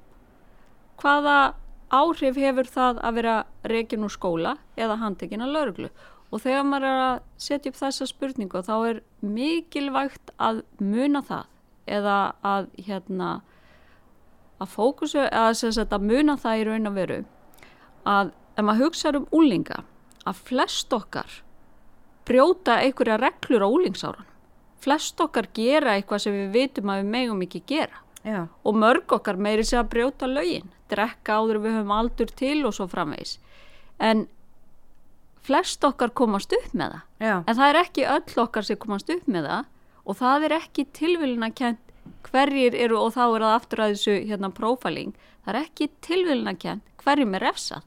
hvaða 0.99 1.37
áhrif 1.93 2.39
hefur 2.41 2.67
það 2.67 2.99
að 3.05 3.17
vera 3.21 3.35
rekin 3.71 4.05
úr 4.05 4.13
skóla 4.13 4.57
eða 4.75 4.99
handtekinn 4.99 5.45
á 5.45 5.47
lauruglu? 5.47 5.91
Og 6.33 6.41
þegar 6.43 6.65
maður 6.67 6.87
er 6.89 7.01
að 7.05 7.17
setja 7.45 7.71
upp 7.71 7.79
þessa 7.79 8.07
spurningu 8.09 8.61
þá 8.65 8.75
er 8.89 9.01
mikilvægt 9.21 10.33
að 10.41 10.63
muna 10.79 11.21
það. 11.25 11.45
Eða 11.85 12.19
að 12.41 12.69
hérna 12.87 13.31
að 14.57 14.71
fókusu, 14.73 15.21
eða 15.27 15.53
sem 15.53 15.73
sagt 15.75 15.93
að 15.93 16.07
muna 16.09 16.37
það 16.41 16.61
í 16.61 16.63
raun 16.69 16.89
og 16.89 16.95
veru. 16.95 17.19
Að 18.09 18.31
ef 18.55 18.65
maður 18.65 18.87
hugsa 18.87 19.11
um 19.17 19.27
úlinga 19.35 19.83
að 20.25 20.39
flest 20.47 20.93
okkar 20.95 21.41
brjóta 22.25 22.79
einhverja 22.81 23.19
reglur 23.21 23.61
á 23.61 23.69
úlingsárunum 23.69 24.31
flest 24.85 25.21
okkar 25.21 25.49
gera 25.55 25.95
eitthvað 25.97 26.25
sem 26.25 26.35
við 26.35 26.51
vitum 26.53 26.91
að 26.93 27.01
við 27.01 27.11
megum 27.15 27.43
ekki 27.45 27.63
gera. 27.69 28.01
Já, 28.25 28.47
og 28.65 28.77
mörg 28.81 29.13
okkar 29.17 29.37
meiri 29.37 29.65
sig 29.65 29.77
að 29.79 29.91
brjóta 29.93 30.29
lögin, 30.29 30.71
drekka 30.89 31.39
áður 31.39 31.61
við 31.61 31.75
höfum 31.77 31.93
aldur 31.93 32.31
til 32.41 32.57
og 32.65 32.73
svo 32.73 32.87
framvegis. 32.89 33.37
En 34.01 34.25
flest 35.45 35.83
okkar 35.87 36.13
komast 36.17 36.53
upp 36.57 36.73
með 36.73 36.95
það. 36.95 37.01
já, 37.27 37.35
En 37.45 37.55
það 37.55 37.69
er 37.69 37.79
ekki 37.83 38.05
öll 38.15 38.43
okkar 38.45 38.67
sem 38.67 38.79
komast 38.81 39.09
upp 39.13 39.27
með 39.31 39.49
það 39.49 39.65
og 40.05 40.17
það 40.19 40.45
er 40.47 40.55
ekki 40.59 40.85
tilvíluna 40.93 41.49
kent 41.55 41.81
hverjir 42.25 42.75
eru 42.77 42.99
og 42.99 43.13
þá 43.15 43.23
er 43.25 43.45
það 43.45 43.55
aftur 43.55 43.81
að 43.83 43.93
þessu 43.95 44.15
hérna 44.29 44.49
profiling. 44.53 45.13
Það 45.45 45.53
er 45.53 45.59
ekki 45.61 45.89
tilvíluna 46.05 46.55
kent 46.61 46.83
hverjum 47.03 47.37
er 47.37 47.45
refsað. 47.45 47.85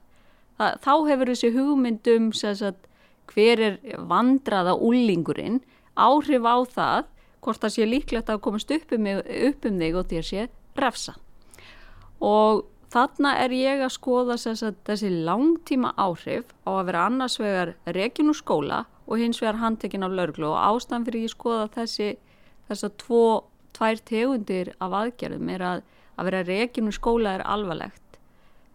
Það, 0.58 0.78
þá 0.82 0.92
hefur 1.10 1.30
þessi 1.32 1.50
hugmyndum 1.54 2.32
sagt, 2.34 2.86
hver 3.28 3.60
er 3.62 3.78
vandraða 4.08 4.74
úlingurinn 4.74 5.60
áhrif 5.98 6.46
á 6.46 6.56
það 6.66 7.08
hvort 7.44 7.62
það 7.62 7.74
sé 7.74 7.86
líklegt 7.86 8.30
að 8.32 8.40
komast 8.42 8.70
upp 8.74 8.94
um, 8.96 9.06
upp 9.18 9.68
um 9.68 9.78
þig 9.82 9.98
og 9.98 10.08
þér 10.10 10.26
sé 10.26 10.46
refsa. 10.78 11.14
Og 12.18 12.64
þarna 12.92 13.34
er 13.44 13.54
ég 13.56 13.82
að 13.84 13.94
skoða 13.96 14.38
sagt, 14.40 14.80
þessi 14.88 15.10
langtíma 15.26 15.92
áhrif 15.96 16.48
á 16.64 16.70
að 16.78 16.86
vera 16.90 17.04
annars 17.08 17.38
vegar 17.40 17.74
rekin 17.86 18.32
úr 18.32 18.38
skóla 18.38 18.84
og 19.06 19.20
hins 19.20 19.42
vegar 19.42 19.60
handtekinn 19.62 20.06
af 20.06 20.16
lauruglu 20.16 20.52
og 20.52 20.58
ástæðan 20.62 21.06
fyrir 21.08 21.28
ég 21.28 21.34
skoða 21.34 21.68
þessi 21.76 22.16
þessar 22.68 22.92
tvo, 23.00 23.22
tvær 23.76 24.02
tegundir 24.04 24.74
af 24.80 24.96
aðgerðum 25.02 25.54
er 25.54 25.64
að 25.64 25.86
að 26.18 26.30
vera 26.30 26.44
rekin 26.46 26.90
úr 26.90 26.96
skóla 26.96 27.36
er 27.38 27.44
alvarlegt. 27.46 28.18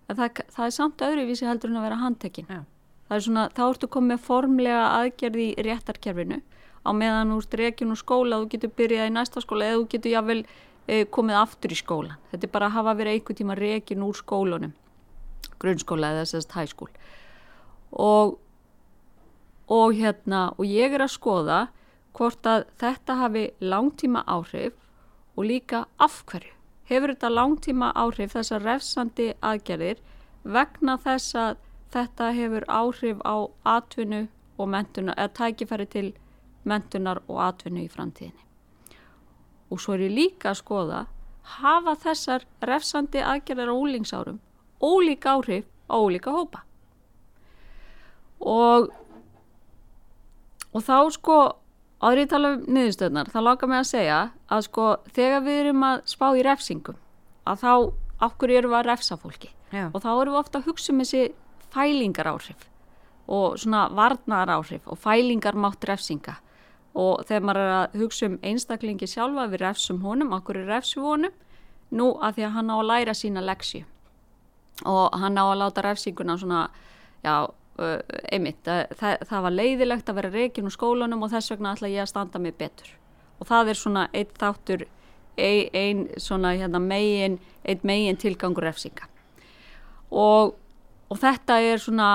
En 0.07 0.17
það, 0.19 0.43
það 0.55 0.65
er 0.65 0.75
samt 0.77 1.05
öðruvísi 1.07 1.47
heldur 1.47 1.71
en 1.71 1.79
að 1.79 1.87
vera 1.87 2.01
handtekinn. 2.01 2.49
já, 2.49 2.61
Það 3.07 3.15
er 3.17 3.23
svona, 3.27 3.45
þá 3.55 3.63
ertu 3.67 3.89
komið 3.91 4.19
formlega 4.23 4.83
aðgerði 4.99 5.47
í 5.51 5.65
réttarkerfinu. 5.67 6.41
Á 6.83 6.89
meðan 6.91 7.35
úr 7.35 7.47
rekin 7.59 7.91
úr 7.91 7.99
skóla 7.99 8.41
þú 8.41 8.49
getur 8.55 8.71
byrjað 8.77 9.09
í 9.09 9.15
næsta 9.15 9.43
skóla 9.43 9.69
eða 9.69 9.81
þú 9.81 9.87
getur 9.93 10.15
jável 10.15 10.39
e, 10.43 10.47
komið 10.87 11.39
aftur 11.39 11.71
í 11.71 11.77
skólan. 11.79 12.17
Þetta 12.31 12.47
er 12.47 12.53
bara 12.53 12.67
að 12.67 12.77
hafa 12.77 12.95
verið 12.99 13.17
einhver 13.17 13.37
tíma 13.39 13.55
rekin 13.55 14.03
úr 14.03 14.17
skólunum, 14.19 14.73
grunnskóla 15.61 16.11
eða 16.11 16.25
sérst 16.27 16.55
hæskól. 16.57 16.89
Og, 17.91 18.37
og 19.71 19.93
hérna, 19.95 20.49
og 20.57 20.65
ég 20.67 20.93
er 20.93 21.05
að 21.05 21.15
skoða 21.15 21.59
hvort 22.13 22.45
að 22.45 22.65
þetta 22.81 23.19
hafi 23.21 23.45
langtíma 23.61 24.23
áhrif 24.27 24.75
og 25.37 25.47
líka 25.49 25.85
af 25.97 26.23
hverju. 26.29 26.51
Hefur 26.89 27.13
þetta 27.13 27.31
langtíma 27.31 27.93
áhrif 27.95 28.35
þessar 28.35 28.65
refsandi 28.67 29.31
aðgerðir 29.41 30.01
vegna 30.43 30.97
þess 30.99 31.35
að 31.39 31.61
þetta 31.93 32.31
hefur 32.35 32.65
áhrif 32.67 33.21
á 33.23 33.47
atvinnu 33.63 34.27
og 34.59 34.69
mentunar, 34.69 35.15
eða 35.17 35.33
tækifæri 35.39 35.87
til 35.89 36.09
mentunar 36.67 37.23
og 37.27 37.39
atvinnu 37.47 37.85
í 37.85 37.91
framtíðinni. 37.91 38.43
Og 39.73 39.81
svo 39.81 39.95
er 39.95 40.05
ég 40.05 40.13
líka 40.13 40.51
að 40.51 40.59
skoða, 40.61 41.03
hafa 41.57 41.95
þessar 42.05 42.45
refsandi 42.61 43.23
aðgerðar 43.25 43.73
á 43.73 43.75
úlingsárum 43.75 44.39
ólíka 44.83 45.37
áhrif 45.37 45.65
á 45.89 45.95
ólíka 45.95 46.31
hópa. 46.31 46.63
Og, 48.43 48.91
og 50.73 50.83
þá 50.83 50.97
sko, 51.15 51.37
ég 52.03 52.29
tala 52.29 52.55
um 52.57 52.65
niðurstöðnar, 52.67 53.31
þá 53.31 53.39
láka 53.47 53.69
mig 53.71 53.79
að 53.83 53.91
segja 53.93 54.19
að 54.51 54.65
sko 54.67 54.87
þegar 55.15 55.45
við 55.47 55.61
erum 55.63 55.87
að 55.87 56.03
spá 56.11 56.27
í 56.35 56.43
refsingum, 56.43 56.99
að 57.47 57.63
þá 57.63 57.73
okkur 58.27 58.55
erum 58.57 58.75
við 58.75 58.81
að 58.81 58.89
refsa 58.91 59.19
fólki? 59.19 59.53
Já, 59.71 59.87
og 59.89 60.03
þá 60.03 60.11
erum 60.11 60.35
við 60.35 60.41
ofta 60.43 60.59
að 60.59 60.69
hugsa 60.69 60.93
um 60.93 61.01
þessi 61.01 61.23
fælingar 61.73 62.29
áhrif 62.29 62.69
og 63.33 63.55
svona 63.57 63.87
varnar 63.95 64.51
áhrif 64.51 64.83
og 64.91 64.99
fælingar 64.99 65.55
mátt 65.55 65.85
refsinga 65.87 66.35
og 66.93 67.23
þegar 67.25 67.45
maður 67.47 67.63
er 67.63 67.73
að 67.77 67.97
hugsa 68.01 68.27
um 68.29 68.37
einstaklingi 68.45 69.09
sjálfa 69.09 69.47
við 69.49 69.63
refsum 69.63 70.03
honum, 70.05 70.33
okkur 70.37 70.61
er 70.61 70.69
refsum 70.69 71.07
honum. 71.07 71.33
Nú 71.93 72.13
að 72.21 72.37
því 72.37 72.45
að 72.47 72.55
hann 72.57 72.71
á 72.73 72.75
að 72.75 72.87
læra 72.89 73.13
sína 73.17 73.41
leksju 73.45 73.83
og 74.89 75.13
hann 75.21 75.37
á 75.37 75.45
að 75.45 75.59
láta 75.61 75.83
refsinguna 75.85 76.33
svona 76.41 76.63
já, 77.21 77.45
einmitt, 78.33 78.65
það, 78.65 79.21
það, 79.29 79.39
var 79.45 79.53
leiðilegt 79.53 80.09
að 80.09 80.17
vera 80.17 80.31
reikin 80.33 80.67
úr 80.69 80.73
skólanum 80.73 81.23
og 81.25 81.31
þess 81.33 81.53
vegna 81.53 81.75
ætla 81.75 81.91
ég 81.93 82.03
að 82.03 82.09
standa 82.09 82.41
mig 82.41 82.57
betur. 82.57 82.89
Og 83.37 83.47
það 83.49 83.71
er 83.71 83.79
svona 83.79 84.07
einn 84.13 84.33
þáttur 84.39 84.85
ein, 85.37 85.69
ein 85.73 86.03
svona 86.21 86.53
hérna 86.57 86.81
megin 86.81 87.39
einn 87.63 87.85
megin 87.85 88.19
tilgangur 88.21 88.65
refsinga. 88.65 89.07
Og, 90.09 90.53
og 91.09 91.21
þetta 91.21 91.59
er 91.61 91.81
svona 91.81 92.09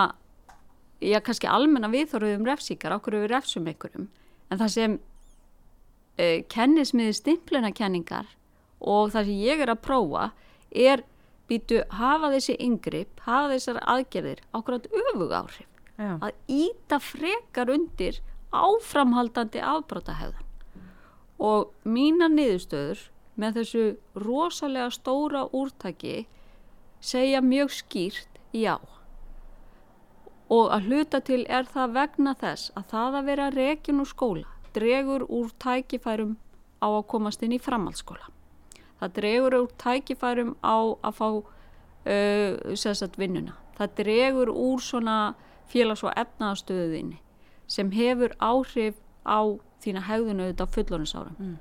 já 0.99 1.19
kannski 1.23 1.47
almenna 1.51 1.91
viðþorðum 1.91 2.47
refsingar, 2.47 2.99
okkur 2.99 3.21
við 3.23 3.31
refsum 3.33 3.67
einhverjum 3.71 4.09
en 4.49 4.61
það 4.61 4.75
sem 4.75 4.97
uh, 4.99 6.41
kennismiði 6.53 7.17
stimplunarkenningar 7.19 8.35
og 8.79 9.15
það 9.15 9.31
sem 9.31 9.45
ég 9.45 9.65
er 9.65 9.73
að 9.73 9.85
prófa 9.85 10.31
er 10.71 11.05
býtu 11.49 11.81
hafa 11.97 12.31
þessi 12.35 12.59
yngripp, 12.61 13.23
hafa 13.25 13.55
þessar 13.55 13.81
aðgerðir 13.89 14.43
ákvæmt 14.53 14.91
öfug 14.93 15.33
áhrif. 15.33 15.69
Já, 15.99 16.13
að 16.23 16.35
íta 16.47 17.01
frekar 17.03 17.73
undir 17.75 18.21
áframhaldandi 18.55 19.61
afbrotahefðan 19.65 20.45
og 21.39 21.73
mínar 21.87 22.31
niðurstöður 22.35 23.03
með 23.39 23.59
þessu 23.61 23.83
rosalega 24.19 24.91
stóra 24.95 25.45
úrtaki 25.55 26.27
segja 27.01 27.43
mjög 27.43 27.75
skýrt 27.77 28.41
já 28.55 28.77
og 30.51 30.71
að 30.73 30.87
hluta 30.89 31.21
til 31.21 31.45
er 31.49 31.69
það 31.69 31.93
vegna 31.99 32.35
þess 32.41 32.73
að 32.77 32.87
það 32.93 33.19
að 33.21 33.29
vera 33.31 33.51
rekin 33.55 34.01
úr 34.01 34.09
skóla 34.09 34.47
dregur 34.75 35.25
úr 35.29 35.51
tækifærum 35.59 36.37
á 36.79 36.89
að 36.89 37.07
komast 37.11 37.43
inn 37.43 37.53
í 37.57 37.59
framhaldsskóla. 37.59 38.29
Það 39.01 39.13
dregur 39.19 39.57
úr 39.63 39.71
tækifærum 39.81 40.53
á 40.63 40.77
að 41.03 41.15
fá 41.19 41.29
uh, 41.35 43.17
vinnuna. 43.19 43.55
Það 43.79 43.95
dregur 44.03 44.51
úr 44.53 44.81
svona 44.83 45.35
félags- 45.73 46.05
og 46.05 46.13
efnaðastöðuðinni 46.17 47.19
sem 47.69 47.91
hefur 47.93 48.33
áhrif 48.41 48.97
á 49.29 49.41
þína 49.85 50.03
hegðunu 50.09 50.47
auðvitað 50.49 50.75
fullónisárum 50.75 51.37
Mm. 51.39 51.57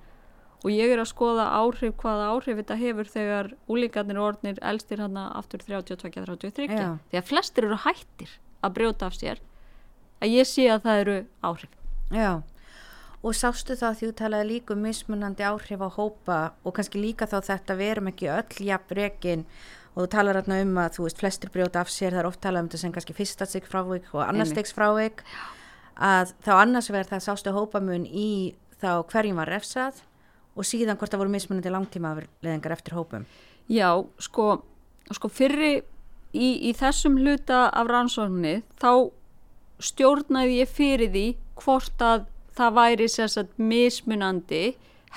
og 0.63 0.71
ég 0.71 0.89
er 0.93 0.99
að 0.99 1.11
skoða 1.11 1.45
áhrif 1.53 1.93
hvaða 2.01 2.29
áhrif 2.33 2.57
þetta 2.57 2.77
hefur 2.79 3.05
þegar 3.11 3.49
úlingarnir 3.69 4.17
og 4.17 4.27
orðnir 4.31 4.57
elstir 4.61 4.99
hann 4.99 5.17
aftur 5.17 5.59
32-33 5.59 6.69
Já. 6.71 6.97
því 7.11 7.17
að 7.19 7.27
flestir 7.27 7.65
eru 7.67 7.75
hættir 7.83 8.29
að 8.63 8.77
brjóta 8.77 9.09
af 9.09 9.17
sér 9.17 9.41
að 10.23 10.37
ég 10.37 10.49
sé 10.49 10.67
að 10.71 10.85
það 10.85 11.01
eru 11.01 11.17
áhrif. 11.45 11.73
Já. 12.13 12.31
Og 13.25 13.33
sástu 13.35 13.75
það 13.77 13.97
því 13.97 14.09
þú 14.09 14.15
talaði 14.19 14.49
líka 14.51 14.75
um 14.75 14.85
mismunandi 14.85 15.45
áhrif 15.45 15.81
á 15.83 15.89
hópa 15.97 16.37
og 16.63 16.75
kannski 16.77 17.01
líka 17.01 17.27
þá 17.29 17.39
þetta 17.49 17.77
við 17.77 17.91
erum 17.93 18.11
ekki 18.11 18.29
öll 18.33 18.67
jafn 18.69 18.97
rekin 18.97 19.45
og 19.95 20.03
þú 20.05 20.07
talar 20.13 20.39
hérna 20.39 20.59
um 20.61 20.75
að 20.77 20.97
þú 20.97 21.07
veist 21.07 21.21
flestir 21.21 21.51
brjóta 21.53 21.81
af 21.81 21.89
sér, 21.89 22.13
það 22.13 22.21
er 22.21 22.29
oft 22.29 22.41
talað 22.43 22.63
um 22.63 22.69
þetta 22.69 22.81
sem 22.83 22.93
kannski 22.93 23.17
fyrsta 23.17 23.47
stygg 23.49 23.69
frávik 23.69 24.11
og 24.13 24.21
annars 24.27 24.53
styggs 24.53 24.75
frávik. 24.77 25.23
Að 25.97 26.35
þá 26.45 26.51
annars 26.59 26.91
verður 26.93 27.15
það 27.15 27.25
sástu 27.25 27.53
hópamun 27.55 28.05
í 28.05 28.53
þá 28.77 29.01
hverjum 29.09 29.41
var 29.41 29.49
refsað 29.49 30.03
og 30.57 30.65
síðan 30.69 30.97
hvort 31.01 31.13
það 31.13 31.23
voru 31.23 31.33
mismunandi 31.33 31.73
langtíma 31.73 32.13
leðingar 32.45 32.77
eftir 32.77 32.93
hópum. 32.97 33.25
Já, 33.67 33.89
sko, 34.21 34.61
sko 35.09 35.29
fyrri 35.33 35.81
í, 36.33 36.69
í 36.69 36.73
þessum 36.77 37.19
hluta 37.21 37.67
af 37.69 37.91
rannsókninni 37.91 38.61
þá 38.81 39.11
stjórnaði 39.83 40.59
ég 40.61 40.73
fyrir 40.73 41.11
því 41.13 41.25
hvort 41.61 42.03
að 42.03 42.27
það 42.57 42.77
væri 42.77 43.07
sérsagt 43.11 43.57
mismunandi 43.61 44.61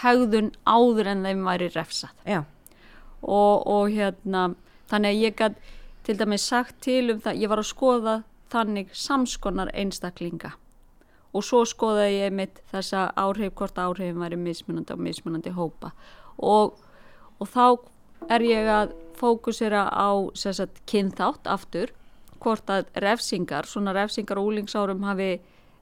hegðun 0.03 0.51
áður 0.69 1.13
en 1.15 1.27
þeim 1.27 1.45
væri 1.49 1.69
refsað. 1.75 2.13
Já, 2.29 2.43
og, 3.23 3.67
og 3.67 3.93
hérna 3.93 4.51
þannig 4.91 5.15
að 5.15 5.23
ég 5.25 5.39
gætt 5.39 5.61
til 6.07 6.17
dæmis 6.19 6.47
sagt 6.49 6.81
til 6.85 7.15
um 7.15 7.21
það, 7.23 7.41
ég 7.43 7.53
var 7.53 7.61
að 7.63 7.71
skoða 7.71 8.17
þannig 8.51 8.93
samskonar 8.97 9.71
einstaklinga. 9.77 10.55
Og 11.31 11.45
svo 11.47 11.63
skoðaði 11.69 12.17
ég 12.25 12.33
mitt 12.35 12.59
þessa 12.73 13.11
áhrif, 13.21 13.53
hvort 13.55 13.79
áhrifin 13.79 14.19
væri 14.19 14.39
mismunandi 14.41 14.97
og 14.97 15.03
mismunandi 15.05 15.53
hópa. 15.55 15.93
Og, 16.43 16.75
og 17.39 17.51
þá 17.53 17.67
er 18.35 18.45
ég 18.49 18.71
að 18.75 18.97
fókusera 19.21 19.87
á 19.93 20.11
sagt, 20.35 20.83
kynþátt 20.91 21.49
aftur 21.51 21.93
hvort 22.41 22.71
að 22.73 22.89
refsingar, 23.05 23.69
svona 23.69 23.93
refsingar 23.97 24.41
úlingsárum 24.41 25.05
hafi 25.05 25.35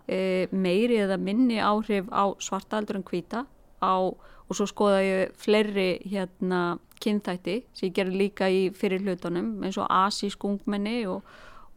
e, 0.09 0.49
meiri 0.51 0.99
eða 1.05 1.19
minni 1.23 1.61
áhrif 1.63 2.09
á 2.11 2.35
svartaldur 2.43 2.99
en 2.99 3.07
hvita 3.07 3.45
á, 3.79 3.95
og 4.11 4.57
svo 4.57 4.67
skoða 4.67 5.03
ég 5.05 5.37
fleiri 5.39 5.91
hérna 6.09 6.79
kynþætti 7.03 7.61
sem 7.77 7.91
ég 7.91 7.95
gerði 7.95 8.23
líka 8.25 8.49
í 8.51 8.65
fyrir 8.75 9.05
hlutunum 9.05 9.63
eins 9.63 9.79
og 9.79 9.87
asísk 9.87 10.45
ungmenni 10.49 11.05
og, 11.07 11.23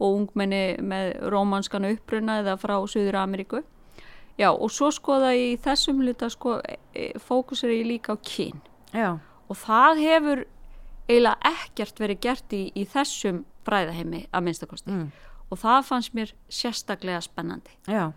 og 0.01 0.21
ungmenni 0.23 0.79
með 0.81 1.13
rómanskan 1.33 1.85
uppruna 1.91 2.39
eða 2.41 2.57
frá 2.61 2.79
Suður 2.89 3.19
Ameríku 3.21 3.61
já 4.39 4.49
og 4.49 4.71
svo 4.73 4.89
skoða 4.93 5.35
ég 5.37 5.55
í 5.55 5.59
þessum 5.61 6.01
hluta 6.01 6.31
sko, 6.31 6.57
e, 6.95 7.11
fókusir 7.21 7.75
ég 7.75 7.85
líka 7.85 8.15
á 8.15 8.17
kyn. 8.17 8.57
Já, 8.95 9.19
og 9.47 9.57
það 9.59 10.01
hefur 10.07 10.45
eiginlega 11.09 11.53
ekkert 11.55 12.01
verið 12.01 12.21
gert 12.25 12.53
í, 12.55 12.63
í 12.75 12.85
þessum 12.89 13.43
fræðaheimi 13.67 14.25
að 14.31 14.45
minnstakosti 14.47 14.91
mm. 14.91 15.07
og 15.49 15.61
það 15.61 15.87
fannst 15.87 16.15
mér 16.17 16.33
sérstaklega 16.49 17.21
spennandi. 17.25 17.73
Já, 17.89 18.11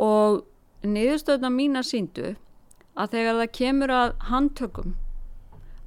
og 0.00 0.44
niðurstöðna 0.86 1.50
mína 1.52 1.82
síndu 1.84 2.34
að 2.96 3.14
þegar 3.14 3.38
það 3.40 3.52
kemur 3.58 3.92
að 3.94 4.16
handtökum 4.30 4.96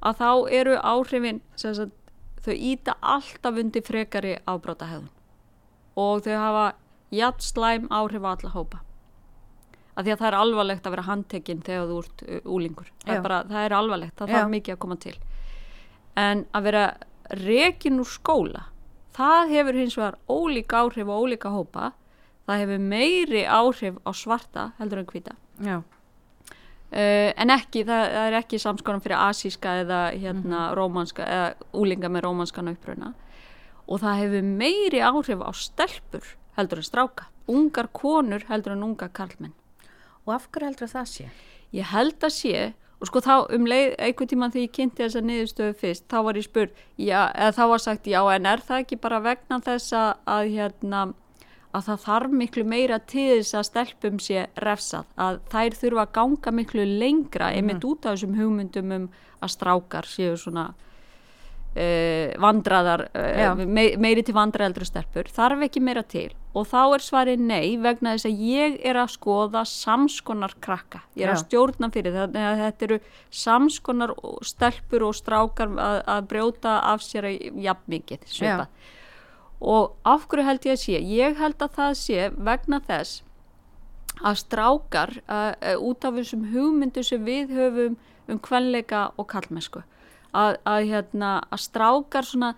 að 0.04 0.20
þá 0.20 0.30
eru 0.60 0.78
áhrifin 0.78 1.42
sagt, 1.58 1.92
þau 2.44 2.54
íta 2.54 2.96
alltaf 3.00 3.60
undir 3.60 3.84
frekari 3.84 4.36
ábráta 4.46 4.88
og 5.96 6.24
þau 6.24 6.34
hafa 6.36 6.64
jætt 7.14 7.42
slæm 7.42 7.86
áhrif 7.90 8.24
á 8.26 8.30
alla 8.34 8.50
hópa. 8.50 8.82
Að 9.94 10.06
því 10.06 10.12
að 10.12 10.18
það 10.18 10.28
er 10.28 10.36
alvarlegt 10.38 10.86
að 10.86 10.94
vera 10.94 11.06
handtekinn 11.06 11.62
þegar 11.62 11.90
þú 11.90 11.98
ert 12.02 12.22
uh, 12.26 12.40
úlingur 12.50 12.88
það 13.04 13.14
er, 13.14 13.20
bara, 13.22 13.36
það 13.46 13.66
er 13.66 13.74
alvarlegt, 13.78 14.16
það 14.18 14.28
Já. 14.28 14.34
þarf 14.34 14.50
mikið 14.54 14.74
að 14.74 14.80
koma 14.82 14.96
til 15.04 15.14
en 16.16 16.46
að 16.54 16.68
vera 16.68 16.84
rekin 17.40 18.00
úr 18.02 18.08
skóla 18.08 18.68
það 19.14 19.52
hefur 19.54 19.78
hins 19.78 19.96
vegar 19.98 20.18
ólíka 20.28 20.82
áhrif 20.82 21.08
og 21.08 21.24
ólíka 21.24 21.52
hópa. 21.54 21.92
Það 22.44 22.62
hefur 22.64 22.86
meiri 22.92 23.44
áhrif 23.48 23.98
á 24.04 24.10
svarta 24.12 24.70
heldur 24.78 25.00
en 25.00 25.06
hvita 25.08 25.36
uh, 25.64 27.30
en 27.40 27.50
ekki 27.54 27.84
það, 27.88 28.02
það 28.12 28.26
er 28.26 28.36
ekki 28.42 28.60
samskonan 28.60 29.00
fyrir 29.00 29.16
asíska 29.16 29.78
eða 29.80 30.00
hérna 30.12 30.58
mm 30.68 30.74
rómanska 30.76 31.24
eða 31.24 31.70
úlinga 31.72 32.10
með 32.12 32.26
rómanskan 32.26 32.68
uppröna 32.74 33.14
og 33.88 34.00
það 34.02 34.20
hefur 34.20 34.50
meiri 34.60 35.00
áhrif 35.00 35.40
á 35.40 35.50
stelpur 35.56 36.36
heldur 36.56 36.78
en 36.78 36.88
stráka. 36.90 37.30
Ungar 37.48 37.88
konur 37.92 38.44
heldur 38.48 38.72
en 38.72 38.82
unga 38.82 39.08
karlmenn. 39.08 39.52
Og 40.24 40.34
af 40.34 40.48
hverju 40.48 40.68
heldur 40.68 40.88
það 40.88 41.08
sé? 41.08 41.26
Ég 41.72 41.90
held 41.92 42.20
að 42.24 42.32
sé 42.32 42.72
og 43.04 43.10
sko 43.10 43.20
þá 43.20 43.34
um 43.52 43.66
leið, 43.68 43.90
einhvern 44.00 44.30
tíma 44.30 44.48
þegar 44.54 44.64
ég 44.64 44.72
kynnti 44.78 45.04
þessa 45.04 45.20
niðurstöðu 45.28 45.74
fyrst, 45.82 46.06
þá 46.08 46.16
var 46.24 46.38
ég 46.40 46.46
spurð 46.46 46.78
já, 46.96 47.20
eða 47.34 47.50
þá 47.58 47.64
var 47.74 47.82
sagt 47.84 48.08
já, 48.08 48.20
en 48.32 48.48
er 48.48 48.64
það 48.64 48.80
ekki 48.84 49.00
bara 49.02 49.20
vegna 49.24 49.60
þess 49.66 49.92
að, 49.98 50.10
að 50.24 50.48
hérna 50.54 51.02
að 51.74 51.88
það 51.88 52.02
þarf 52.04 52.36
miklu 52.40 52.64
meira 52.70 53.00
til 53.02 53.26
þess 53.34 53.58
að 53.58 53.68
stelpum 53.68 54.20
sé 54.22 54.46
refsað, 54.62 55.10
að 55.20 55.40
þær 55.52 55.78
þurfa 55.82 56.06
að 56.06 56.14
ganga 56.18 56.54
miklu 56.54 56.86
lengra 56.88 57.50
mm. 57.50 57.58
einmitt 57.58 57.86
út 57.88 58.06
af 58.06 58.16
þessum 58.16 58.38
hugmyndum 58.38 58.96
um 58.96 59.06
að 59.44 59.54
strákar 59.56 60.08
séu 60.08 60.38
svona 60.40 60.70
uh, 61.74 62.30
vandraðar 62.42 63.06
uh, 63.10 63.60
me, 63.66 63.88
meiri 64.00 64.24
til 64.26 64.36
vandraðaldri 64.36 64.88
stelpur, 64.88 65.28
þarf 65.34 65.66
ekki 65.66 65.82
meira 65.84 66.04
til. 66.06 66.30
Og 66.54 66.68
þá 66.70 66.80
er 66.94 67.02
svarið 67.02 67.44
nei 67.48 67.74
vegna 67.82 68.14
þess 68.14 68.28
að 68.30 68.42
ég 68.46 68.76
er 68.86 68.98
að 69.02 69.14
skoða 69.16 69.64
samskonar 69.66 70.54
krakka, 70.62 71.02
ég 71.18 71.26
er 71.26 71.32
Já. 71.32 71.34
að 71.34 71.44
stjórna 71.44 71.90
fyrir 71.94 72.14
þannig 72.14 72.48
að 72.48 72.62
þetta 72.62 72.88
eru 72.88 72.98
samskonar 73.44 74.14
stelpur 74.46 75.08
og 75.08 75.16
strákar 75.18 75.74
að, 75.74 76.00
að 76.14 76.28
brjóta 76.30 76.76
af 76.92 77.02
sér 77.02 77.32
jafn 77.34 77.96
mikið 77.96 78.28
og 79.64 79.94
af 80.04 80.26
hverju 80.28 80.44
held 80.44 80.66
ég 80.66 80.74
að 80.76 80.82
sé? 80.82 80.98
Ég 81.00 81.38
held 81.40 81.62
að 81.62 81.76
það 81.78 81.94
sé 81.96 82.26
vegna 82.36 82.80
þess 82.84 83.22
að 84.22 84.40
strákar 84.42 85.14
uh, 85.24 85.74
út 85.82 86.04
af 86.04 86.18
þessum 86.18 86.44
hugmyndu 86.52 87.02
sem 87.06 87.24
við 87.24 87.54
höfum 87.56 87.96
um 88.30 88.40
kvenleika 88.40 89.08
og 89.18 89.28
kallmennsku 89.32 89.82
að, 90.34 90.56
að, 90.68 90.86
hérna, 90.90 91.32
að 91.48 91.62
strákar 91.64 92.28
svona 92.28 92.50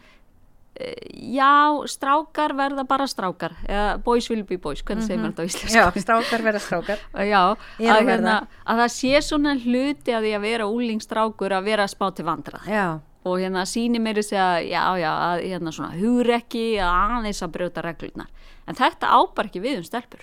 eh, 0.74 0.94
já, 1.36 1.52
strákar 1.92 2.56
verða 2.58 2.86
bara 2.88 3.08
strákar. 3.10 3.56
Eða 3.68 3.96
boys 4.04 4.30
will 4.32 4.44
be 4.48 4.58
boys, 4.60 4.84
hvernig 4.86 5.08
segir 5.08 5.22
maður 5.22 5.34
þetta 5.34 5.46
á 5.46 5.48
íslensku? 5.50 5.76
Já, 5.78 6.04
strákar 6.06 6.46
verða 6.46 6.62
strákar. 6.64 7.04
Já, 7.32 7.42
að, 7.80 8.00
hérna, 8.10 8.38
að 8.64 8.84
það 8.84 8.94
sé 8.96 9.24
svona 9.28 9.56
hluti 9.60 10.16
að 10.16 10.28
því 10.28 10.36
að 10.38 10.48
vera 10.48 10.70
úlingstrákur 10.72 11.56
að 11.56 11.70
vera 11.72 11.90
spá 11.90 12.08
til 12.14 12.26
vandrað 12.28 12.72
Já. 12.72 12.86
Og 13.26 13.40
hérna 13.42 13.64
síni 13.66 13.98
mér 13.98 14.20
þess 14.20 14.36
að 14.38 14.68
já, 14.70 14.82
já, 15.02 15.08
að 15.10 15.40
hérna 15.48 15.72
svona 15.74 15.96
hugrekki 15.98 16.66
að 16.78 17.16
aðeins 17.16 17.40
að 17.42 17.56
brjóta 17.56 17.82
reglurnar. 17.82 18.28
En 18.70 18.78
þetta 18.78 19.10
ábar 19.18 19.48
ekki 19.48 19.62
við 19.64 19.80
um 19.80 19.86
stelpur. 19.86 20.22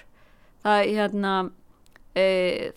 Það, 0.63 0.83
hérna 0.87 1.33
e, 2.15 2.25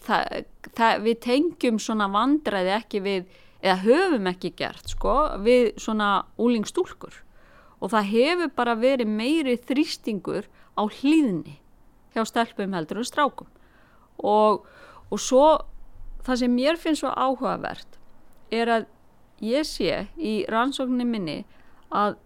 það, 0.03 0.47
það, 0.77 1.03
við 1.05 1.20
tengjum 1.27 1.81
svona 1.83 2.09
vandraði 2.12 2.74
ekki 2.77 3.03
við 3.05 3.37
eða 3.63 3.77
höfum 3.85 4.27
ekki 4.31 4.53
gert 4.59 4.91
sko 4.93 5.17
við 5.45 5.73
svona 5.81 6.27
úlingstúlkur 6.41 7.23
og 7.81 7.93
það 7.93 8.11
hefur 8.13 8.53
bara 8.57 8.77
verið 8.79 9.11
meiri 9.11 9.57
þrýstingur 9.69 10.49
á 10.77 10.83
hlýðni 10.85 11.59
hjá 12.17 12.25
stelpum 12.25 12.75
heldur 12.77 13.03
og 13.03 13.09
strákum. 13.09 13.49
Og, 14.17 14.65
og 15.13 15.21
svo 15.21 15.47
það 16.25 16.41
sem 16.43 16.55
mér 16.57 16.81
finnst 16.81 17.05
svo 17.05 17.13
áhugavert 17.13 17.99
er 18.55 18.73
að 18.73 18.87
ég 19.45 19.67
sé 19.69 20.07
í 20.17 20.39
rannsókninni 20.49 21.07
minni 21.09 21.39
að 21.93 22.17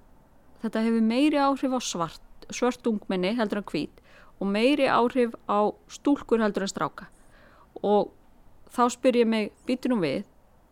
þetta 0.62 0.85
hefur 0.87 1.09
meiri 1.11 1.41
áhrif 1.41 1.74
á 1.74 1.81
svart, 1.83 2.22
svart 2.55 2.87
ungminni 2.87 3.35
heldur 3.37 3.62
en 3.62 3.68
hvít 3.72 4.01
og 4.41 4.49
meiri 4.49 4.87
áhrif 4.89 5.35
á 5.51 5.74
stúlkur 5.91 6.41
heldur 6.41 6.64
en 6.64 6.72
stráka. 6.72 7.11
Og 7.83 8.12
þá 8.70 8.87
spyr 8.95 9.20
ég 9.24 9.28
mig, 9.28 9.51
býtur 9.66 9.93
nú 9.93 10.01
við 10.05 10.24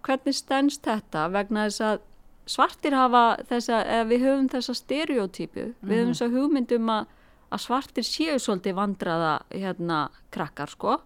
hvernig 0.09 0.37
stennst 0.37 0.87
þetta 0.87 1.27
vegna 1.35 1.67
þess 1.69 1.85
að 1.85 2.05
svartir 2.49 2.97
hafa 2.97 3.25
þessa, 3.51 3.83
við 4.09 4.25
höfum 4.25 4.49
þessa 4.49 4.75
stereotypu, 4.75 5.67
mm 5.67 5.75
-hmm. 5.75 5.89
við 5.89 5.99
höfum 5.99 6.09
mhm. 6.09 6.15
þessa 6.15 6.31
hugmyndum 6.33 6.95
að, 6.95 7.11
að 7.53 7.65
svartir 7.67 8.09
séu 8.09 8.39
svolítið 8.39 8.79
vandraða 8.79 9.35
hérna 9.53 10.01
krakkar 10.35 10.73
sko 10.73 10.97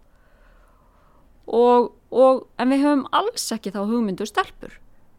og, 1.46 1.92
og 2.10 2.46
en 2.58 2.70
við 2.70 2.84
höfum 2.86 3.04
alls 3.12 3.50
ekki 3.52 3.74
þá 3.74 3.82
hugmyndu 3.82 4.26
stelpur 4.26 4.78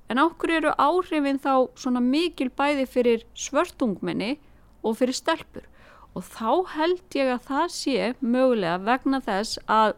en 0.09 0.21
ákkur 0.21 0.51
eru 0.51 0.71
áhrifin 0.77 1.39
þá 1.41 1.69
svona 1.79 2.01
mikil 2.03 2.49
bæði 2.49 2.85
fyrir 2.87 3.25
svörtungmenni 3.33 4.37
og 4.83 4.97
fyrir 4.99 5.15
stelpur 5.15 5.67
og 6.13 6.23
þá 6.23 6.49
held 6.75 7.17
ég 7.17 7.31
að 7.33 7.45
það 7.49 7.67
sé 7.73 8.09
mögulega 8.21 8.77
vegna 8.85 9.19
þess 9.23 9.59
að 9.67 9.95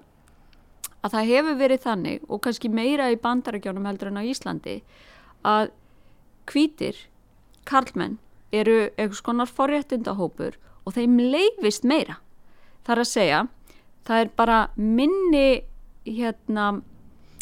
að 1.06 1.14
það 1.14 1.32
hefur 1.32 1.58
verið 1.60 1.84
þannig 1.84 2.24
og 2.28 2.41
kannski 2.45 2.72
meira 2.74 3.12
í 3.14 3.20
bandarækjónum 3.22 3.86
heldur 3.86 4.10
en 4.10 4.22
á 4.22 4.24
Íslandi 4.26 4.80
að 5.45 5.70
kvítir, 6.49 6.97
karlmenn 7.66 8.18
eru 8.53 8.88
eitthvað 8.95 9.20
skonar 9.20 9.51
forréttundahópur 9.51 10.58
og 10.86 10.95
þeim 10.97 11.18
leifist 11.20 11.86
meira. 11.86 12.20
Það 12.86 12.95
er 12.95 13.01
að 13.01 13.10
segja, 13.12 13.39
það 14.06 14.22
er 14.24 14.32
bara 14.38 14.60
minni 14.78 15.47
hérna, 16.06 16.82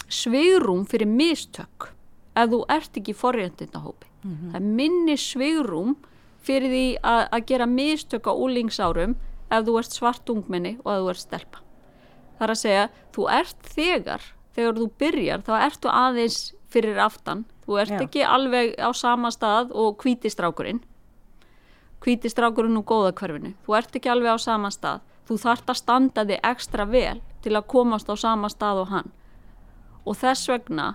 sveirum 0.07 0.85
fyrir 0.87 1.09
mistök 1.09 1.91
ef 2.39 2.49
þú 2.51 2.63
ert 2.71 2.97
ekki 2.99 3.15
forréttundahópi. 3.15 4.07
Mm 4.23 4.31
-hmm. 4.31 4.51
Það 4.51 4.55
er 4.55 4.75
minni 4.79 5.17
sveirum 5.17 5.95
fyrir 6.41 6.69
því 6.69 6.87
að, 7.03 7.27
að 7.31 7.45
gera 7.45 7.65
mistök 7.65 8.27
á 8.27 8.33
úlingsárum 8.33 9.15
ef 9.51 9.65
þú 9.65 9.79
ert 9.79 9.91
svart 9.91 10.29
ungminni 10.29 10.77
og 10.83 10.91
ef 10.93 10.99
þú 10.99 11.09
ert 11.09 11.19
stelpa 11.19 11.63
þar 12.43 12.55
að 12.55 12.61
segja, 12.61 12.87
þú 13.15 13.27
ert 13.39 13.73
þegar 13.73 14.31
þegar 14.53 14.77
þú 14.77 14.87
byrjar, 15.01 15.43
þá 15.47 15.53
ertu 15.65 15.89
aðeins 15.89 16.39
fyrir 16.73 16.99
aftan, 17.01 17.45
þú 17.65 17.77
ert 17.81 17.93
Já. 17.95 18.01
ekki 18.05 18.25
alveg 18.27 18.75
á 18.77 18.89
sama 18.93 19.31
stað 19.33 19.71
og 19.73 19.95
kvítistrákurinn 20.01 20.83
kvítistrákurinn 22.03 22.77
og 22.81 22.85
góðakverfinu, 22.89 23.53
þú 23.63 23.77
ert 23.77 23.95
ekki 23.95 24.11
alveg 24.11 24.35
á 24.35 24.39
sama 24.41 24.71
stað, 24.73 25.03
þú 25.27 25.37
þart 25.39 25.71
að 25.71 25.79
standa 25.79 26.25
þig 26.27 26.41
ekstra 26.51 26.85
vel 26.89 27.21
til 27.43 27.55
að 27.55 27.69
komast 27.71 28.11
á 28.11 28.15
sama 28.19 28.49
stað 28.51 28.83
og 28.83 28.91
hann. 28.91 29.11
Og 30.03 30.17
þess 30.19 30.51
vegna 30.51 30.89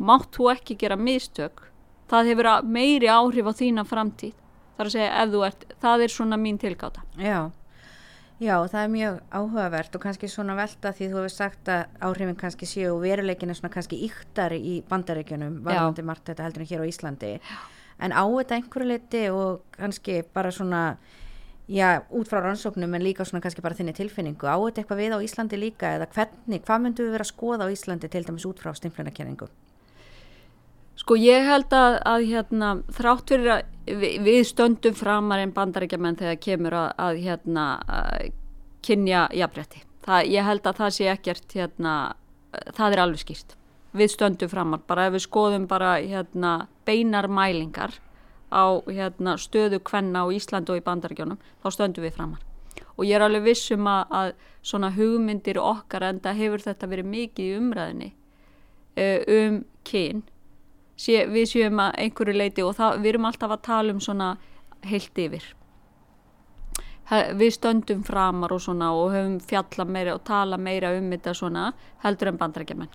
mátt 0.00 0.32
þú 0.32 0.48
ekki 0.54 0.78
gera 0.80 0.96
mistök. 0.96 1.66
Það 2.08 2.32
hefur 2.32 2.48
meiri 2.64 3.10
áhrif 3.12 3.46
á 3.46 3.52
þína 3.52 3.84
framtíð. 3.84 4.32
Þar 4.78 4.88
að 4.88 4.94
segja 4.96 5.10
ef 5.20 5.32
þú 5.34 5.42
ert, 5.44 5.66
það 5.84 6.04
er 6.06 6.14
svona 6.16 6.40
mín 6.40 6.56
tilgáta. 6.60 7.04
Já 7.20 7.50
Já, 8.40 8.54
það 8.72 8.80
er 8.80 8.92
mjög 8.94 9.16
áhugavert 9.36 9.96
og 9.96 10.00
kannski 10.00 10.28
svona 10.32 10.54
velta 10.56 10.94
því 10.96 11.10
þú 11.10 11.18
hefur 11.18 11.32
sagt 11.34 11.68
að 11.68 11.98
áhrifin 12.08 12.38
kannski 12.40 12.68
séu 12.68 12.94
veruleikinu 13.02 13.52
svona 13.52 13.68
kannski 13.74 13.98
yktar 14.06 14.54
í 14.56 14.78
bandaríkjunum 14.88 15.58
varðandi 15.66 16.04
margt 16.08 16.30
þetta 16.30 16.46
heldur 16.46 16.64
en 16.64 16.70
hér 16.70 16.80
á 16.80 16.88
Íslandi 16.88 17.32
já. 17.36 17.58
en 18.00 18.16
á 18.16 18.24
þetta 18.24 18.56
einhverju 18.56 18.88
liti 18.88 19.22
og 19.28 19.60
kannski 19.76 20.22
bara 20.32 20.54
svona 20.56 20.80
já, 21.68 22.00
út 22.08 22.32
frá 22.32 22.40
rannsóknum 22.40 22.96
en 22.96 23.04
líka 23.04 23.28
svona 23.28 23.44
kannski 23.44 23.60
bara 23.60 23.76
þinni 23.76 23.92
tilfinningu, 23.92 24.48
á 24.48 24.56
þetta 24.56 24.86
eitthvað 24.86 25.02
við 25.04 25.16
á 25.20 25.24
Íslandi 25.28 25.60
líka 25.60 25.92
eða 25.98 26.08
hvernig, 26.16 26.64
hvað 26.64 26.86
myndu 26.86 27.04
við 27.04 27.18
vera 27.18 27.28
að 27.28 27.34
skoða 27.34 27.68
á 27.68 27.72
Íslandi 27.76 28.08
til 28.08 28.24
dæmis 28.24 28.48
út 28.48 28.64
frá 28.64 28.72
stimflunarkenningu? 28.72 29.52
Sko 31.00 31.16
ég 31.16 31.46
held 31.48 31.72
að, 31.72 31.94
að 32.04 32.24
hérna, 32.28 32.70
þrátt 32.92 33.30
fyrir 33.32 33.52
að 33.54 33.60
við, 33.86 34.16
við 34.26 34.42
stöndum 34.50 34.96
framar 34.98 35.40
en 35.40 35.54
bandarækjaman 35.56 36.18
þegar 36.18 36.40
kemur 36.44 36.76
að, 36.76 36.90
að 37.00 37.20
hérna, 37.24 37.64
kynja 38.84 39.22
jafnrétti. 39.36 39.80
Ég 40.28 40.44
held 40.44 40.66
að 40.66 40.82
það 40.82 40.92
sé 40.96 41.08
ekkert, 41.12 41.46
hérna, 41.56 41.94
það 42.76 42.96
er 42.96 43.02
alveg 43.04 43.22
skýrt. 43.24 43.56
Við 43.96 44.12
stöndum 44.12 44.50
framar, 44.50 44.82
bara 44.86 45.08
ef 45.08 45.16
við 45.16 45.24
skoðum 45.24 45.64
bara 45.70 45.96
hérna, 45.98 46.52
beinar 46.86 47.30
mælingar 47.32 47.96
á 48.52 48.82
hérna, 48.84 49.36
stöðu 49.40 49.80
kvenna 49.86 50.26
á 50.26 50.32
Íslandu 50.34 50.74
og 50.74 50.82
í 50.82 50.84
bandarækjónum, 50.86 51.40
þá 51.62 51.68
stöndum 51.74 52.06
við 52.06 52.16
framar. 52.18 52.44
Og 52.98 53.06
ég 53.08 53.16
er 53.16 53.24
alveg 53.24 53.46
vissum 53.48 53.88
að, 53.88 54.12
að 54.12 54.32
svona 54.66 54.90
hugmyndir 54.94 55.58
okkar 55.62 56.04
enda 56.10 56.34
hefur 56.36 56.62
þetta 56.66 56.90
verið 56.90 57.08
mikið 57.14 57.56
umræðinni 57.56 58.10
uh, 59.00 59.20
um 59.38 59.62
kyn 59.88 60.22
sé, 61.00 61.24
við 61.30 61.48
séum 61.54 61.80
að 61.82 61.96
einhverju 62.04 62.36
leiti 62.36 62.66
og 62.66 62.76
það, 62.78 63.00
við 63.00 63.14
erum 63.14 63.30
alltaf 63.30 63.56
að 63.56 63.64
tala 63.66 63.96
um 63.96 64.04
svona 64.04 64.30
heilt 64.86 65.20
yfir. 65.20 65.44
Við 67.10 67.54
stöndum 67.56 68.04
framar 68.06 68.52
og 68.54 68.60
svona 68.62 68.92
og 68.94 69.14
höfum 69.16 69.40
fjalla 69.42 69.86
meira 69.88 70.14
og 70.14 70.22
tala 70.28 70.60
meira 70.60 70.92
um 70.94 71.08
þetta 71.10 71.34
svona 71.34 71.70
heldur 72.04 72.30
en 72.30 72.38
bandarækjaman 72.38 72.92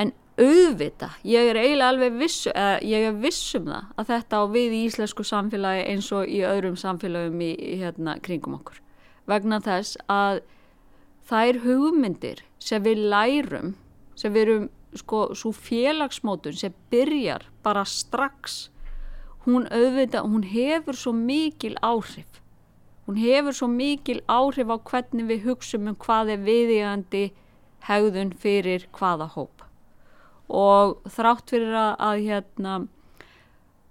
en 0.00 0.12
auðvita, 0.36 1.10
ég 1.24 1.50
er 1.50 1.58
eiginlega 1.58 1.92
alveg 1.94 2.18
viss, 2.20 2.44
eða, 2.50 2.76
ég 2.84 3.06
er 3.08 3.16
viss 3.22 3.54
um 3.56 3.70
það 3.70 3.92
að 3.96 4.10
þetta 4.10 4.40
á 4.40 4.44
við 4.52 4.74
í 4.76 4.82
íslensku 4.90 5.24
samfélagi 5.24 5.86
eins 5.92 6.10
og 6.12 6.28
í 6.28 6.42
öðrum 6.44 6.76
samfélagum 6.80 7.40
í, 7.40 7.52
hérna 7.80 8.18
kringum 8.24 8.58
okkur. 8.58 8.82
Vegna 9.26 9.62
þess 9.64 9.96
að 10.12 10.42
þær 11.26 11.62
hugmyndir 11.64 12.44
sem 12.62 12.84
við 12.84 13.06
lærum 13.08 13.74
sem 14.16 14.34
við 14.34 14.44
erum 14.44 14.68
sko 15.00 15.20
svo 15.34 15.52
félagsmótun 15.52 16.56
sem 16.56 16.74
byrjar 16.90 17.46
bara 17.64 17.84
strax 17.84 18.66
hún 19.46 19.68
auðvita, 19.70 20.24
hún 20.26 20.42
hefur 20.42 20.98
svo 20.98 21.12
mikil 21.14 21.76
áhrif. 21.82 22.42
Hún 23.06 23.20
hefur 23.22 23.54
svo 23.54 23.68
mikil 23.70 24.20
áhrif 24.26 24.66
á 24.66 24.76
hvernig 24.82 25.28
við 25.30 25.44
hugsum 25.46 25.86
um 25.86 25.98
hvað 26.02 26.34
er 26.34 26.42
viðígandi 26.46 27.24
hegðun 27.86 28.34
fyrir 28.34 28.88
hvaða 28.96 29.30
hóp. 29.36 29.62
Og 30.50 30.98
þrátt 31.10 31.54
fyrir 31.54 31.74
að, 31.74 31.92
að 32.08 32.24
hérna 32.26 32.74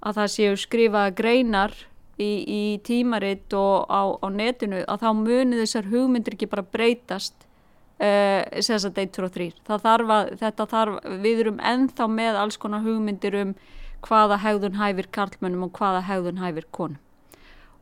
að 0.06 0.20
það 0.20 0.32
séu 0.36 0.58
skrifa 0.60 1.08
greinar 1.16 1.74
í, 2.20 2.44
í 2.44 2.64
tímaritt 2.84 3.56
og 3.56 3.88
á, 3.88 4.04
á 4.20 4.28
netinu 4.30 4.84
að 4.84 5.08
þá 5.08 5.10
muni 5.24 5.60
þessar 5.64 5.90
hugmyndir 5.92 6.36
ekki 6.36 6.52
bara 6.52 6.68
breytast 6.76 7.45
uh, 8.00 8.60
sem 8.60 8.76
þess 8.76 8.90
að 8.90 9.02
1, 9.06 9.14
2 9.16 9.26
og 9.28 9.34
3 9.36 9.48
það 9.68 9.86
þarf 9.86 10.14
að, 10.16 10.34
þetta 10.42 10.68
þarf, 10.74 11.00
við 11.24 11.42
erum 11.46 11.64
ennþá 11.72 12.08
með 12.12 12.40
alls 12.42 12.60
konar 12.62 12.86
hugmyndir 12.86 13.40
um 13.42 13.56
hvaða 14.06 14.40
hegðun 14.44 14.78
hæfir 14.80 15.10
karlmönnum 15.16 15.66
og 15.68 15.80
hvaða 15.80 16.04
hegðun 16.06 16.42
hæfir 16.44 16.68
konum. 16.76 17.02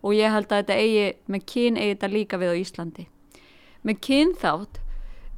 Og 0.04 0.16
ég 0.16 0.32
held 0.32 0.52
að 0.52 0.64
þetta 0.64 0.78
eigi, 0.80 1.04
með 1.32 1.46
kyn 1.48 1.78
eigi 1.80 1.94
þetta 1.94 2.10
líka 2.12 2.40
við 2.40 2.54
á 2.54 2.56
Íslandi. 2.60 3.06
Með 3.84 4.00
kynþátt 4.08 4.80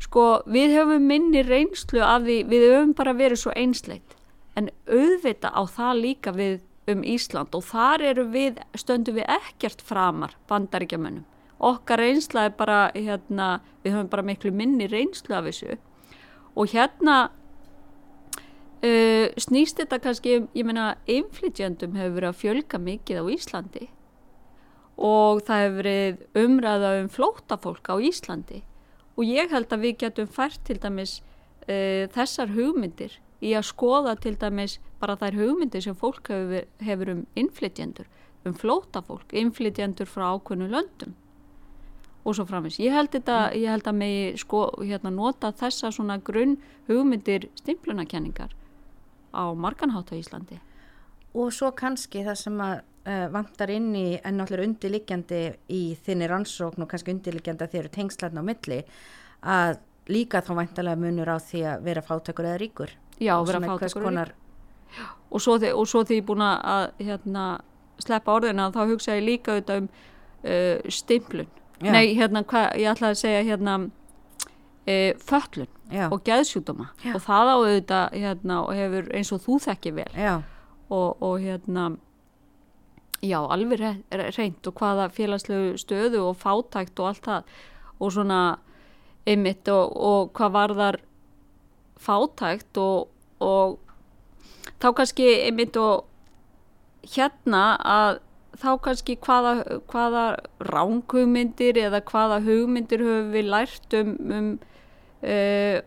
sko 0.06 0.26
við 0.50 0.76
höfum 0.76 1.06
minni 1.10 1.42
reynslu 1.46 2.02
af 2.06 2.26
því 2.26 2.40
við 2.50 2.66
höfum 2.70 2.94
bara 2.98 3.16
verið 3.18 3.42
svo 3.42 3.54
einsleitt. 3.58 4.18
En 4.58 4.70
auðvita 4.90 5.52
á 5.54 5.62
það 5.70 6.02
líka 6.02 6.34
við 6.36 6.60
um 6.92 7.02
Ísland 7.06 7.56
og 7.58 7.66
þar 7.66 8.04
eru 8.12 8.28
við 8.30 8.60
stöndum 8.78 9.18
við 9.18 9.30
ekkert 9.40 9.82
framar 9.82 10.36
bandaríkjamönnum 10.50 11.26
okkar 11.60 12.00
reynsla 12.00 12.46
er 12.50 12.54
bara 12.58 12.92
hérna, 12.96 13.60
við 13.84 13.96
höfum 13.96 14.12
bara 14.12 14.26
miklu 14.26 14.52
minni 14.52 14.88
reynslu 14.92 15.36
af 15.36 15.48
þessu. 15.48 15.78
Og 16.56 16.72
hérna 16.72 17.30
uh, 18.84 19.28
snýst 19.40 19.80
þetta 19.80 20.00
kannski 20.04 20.38
um, 20.40 20.48
ég 20.56 20.68
meina 20.68 20.94
inflytjandum 21.08 21.96
hefur 22.00 22.18
verið 22.20 22.32
að 22.32 22.42
fjölga 22.44 22.82
mikið 22.82 23.22
á 23.22 23.26
Íslandi. 23.36 23.90
Og 24.96 25.44
það 25.48 25.64
hefur 25.64 25.78
verið 25.82 26.46
umræða 26.46 26.96
um 27.02 27.12
flótafólk 27.12 27.92
á 27.92 27.96
Íslandi. 28.00 28.64
Og 29.16 29.28
ég 29.28 29.52
held 29.52 29.72
að 29.72 29.88
við 29.88 30.00
getum 30.04 30.28
fært 30.32 30.64
til 30.68 30.80
dæmis 30.84 31.22
uh, 31.70 32.08
þessar 32.16 32.52
hugmyndir 32.56 33.20
í 33.44 33.52
að 33.56 33.70
skoða 33.72 34.16
til 34.20 34.36
dæmis 34.40 34.80
bara 35.00 35.18
þær 35.20 35.40
hugmyndir 35.40 35.84
sem 35.84 35.96
fólk 35.96 36.32
hefur, 36.32 36.68
hefur 36.84 37.12
um 37.12 37.28
innflytjendur, 37.36 38.08
um 38.48 38.56
flótafólk, 38.56 39.32
innflytjendur 39.36 40.08
frá 40.10 40.32
ákveðnu 40.36 40.72
löndum 40.72 41.16
og 42.26 42.34
svo 42.36 42.46
framins. 42.50 42.80
Ég 42.82 42.94
held, 42.96 43.12
þetta, 43.14 43.38
ég 43.54 43.70
held 43.70 43.88
að 43.88 43.98
megi 44.00 44.22
sko, 44.42 44.66
hérna, 44.82 45.12
nota 45.14 45.52
þessa 45.54 45.92
svona 45.94 46.18
grunn 46.26 46.58
hugmyndir 46.90 47.50
stimplunakenningar 47.62 48.56
á 49.36 49.44
marganhátt 49.54 50.10
á 50.10 50.16
Íslandi. 50.18 50.58
Og 51.36 51.52
svo 51.54 51.70
kannski 51.76 52.24
það 52.26 52.38
sem 52.40 52.62
að 52.64 52.76
uh, 52.80 53.26
vantar 53.34 53.74
inn 53.76 53.92
í 54.00 54.06
en 54.24 54.40
náttúrulega 54.40 54.72
undirliggjandi 54.72 55.42
í 55.76 55.82
þinni 56.06 56.30
rannsókn 56.32 56.86
og 56.86 56.90
kannski 56.90 57.14
undirliggjandi 57.14 57.66
að 57.68 57.76
þeir 57.76 57.84
eru 57.84 57.94
tengslarna 58.00 58.42
á 58.42 58.48
milli 58.48 58.80
að 59.46 59.78
líka 60.10 60.42
þá 60.46 60.52
vantarlega 60.62 61.02
munur 61.02 61.30
á 61.30 61.38
því 61.42 61.62
að 61.70 61.86
vera 61.86 62.04
fátakur 62.06 62.48
eða 62.50 62.62
ríkur. 62.62 62.96
Já, 63.20 63.36
vera 63.46 63.62
fátakur 63.62 64.08
konar- 64.08 64.34
og 65.30 65.42
svo, 65.42 65.58
þi- 65.60 65.74
og 65.76 65.88
svo 65.90 66.04
því 66.06 66.18
ég 66.20 66.24
er 66.24 66.28
búin 66.30 66.44
að 66.46 66.92
hérna, 67.04 67.46
sleppa 68.00 68.34
orðina 68.38 68.72
þá 68.72 68.82
hugsa 68.90 69.16
ég 69.18 69.26
líka 69.26 69.56
auðvitað 69.56 69.82
um 69.84 69.90
uh, 70.46 70.90
stimplun 70.90 71.50
Já. 71.82 71.92
nei, 71.92 72.16
hérna, 72.16 72.44
hva, 72.48 72.66
ég 72.80 72.88
ætla 72.94 73.10
að 73.12 73.20
segja 73.20 73.44
hérna 73.44 73.78
uh, 73.86 75.12
föllun 75.28 75.68
Já, 75.92 76.08
og 76.10 76.24
geðsjúdóma 76.26 76.88
Já. 77.04 77.14
og 77.16 77.22
það 77.22 77.50
á 77.52 77.56
auðvitað 77.56 78.16
hérna, 78.22 78.60
og 78.66 78.74
hefur 78.76 79.10
eins 79.14 79.32
og 79.36 79.42
þú 79.44 79.58
þekki 79.68 79.92
vel. 80.00 80.12
Og, 80.90 81.22
og 81.22 81.40
hérna 81.42 81.84
já, 83.26 83.40
alveg 83.42 83.80
re- 83.82 84.04
re- 84.14 84.32
reynt 84.38 84.68
og 84.70 84.74
hvaða 84.80 85.08
félagslegu 85.14 85.76
stöðu 85.82 86.22
og 86.30 86.38
fátækt 86.42 87.00
og 87.00 87.08
allt 87.12 87.26
það. 87.26 87.44
Og 88.00 88.12
svona 88.14 88.40
einmitt 89.26 89.68
og, 89.74 89.94
og 89.98 90.34
hvað 90.38 90.52
varðar 90.58 90.98
fátækt 92.06 92.78
og, 92.82 93.08
og 93.42 93.80
þá 94.82 94.90
kannski 95.00 95.26
einmitt 95.48 95.78
og 95.82 96.06
hérna 97.16 97.64
að 97.82 98.20
þá 98.62 98.70
kannski 98.86 99.18
hvaða, 99.24 99.80
hvaða 99.92 100.26
ránkugmyndir 100.72 101.80
eða 101.82 102.02
hvaða 102.08 102.42
hugmyndir 102.46 103.04
höfum 103.04 103.32
við 103.36 103.50
lært 103.52 103.98
um, 104.00 104.16
um 104.32 104.50
uh, 105.26 105.80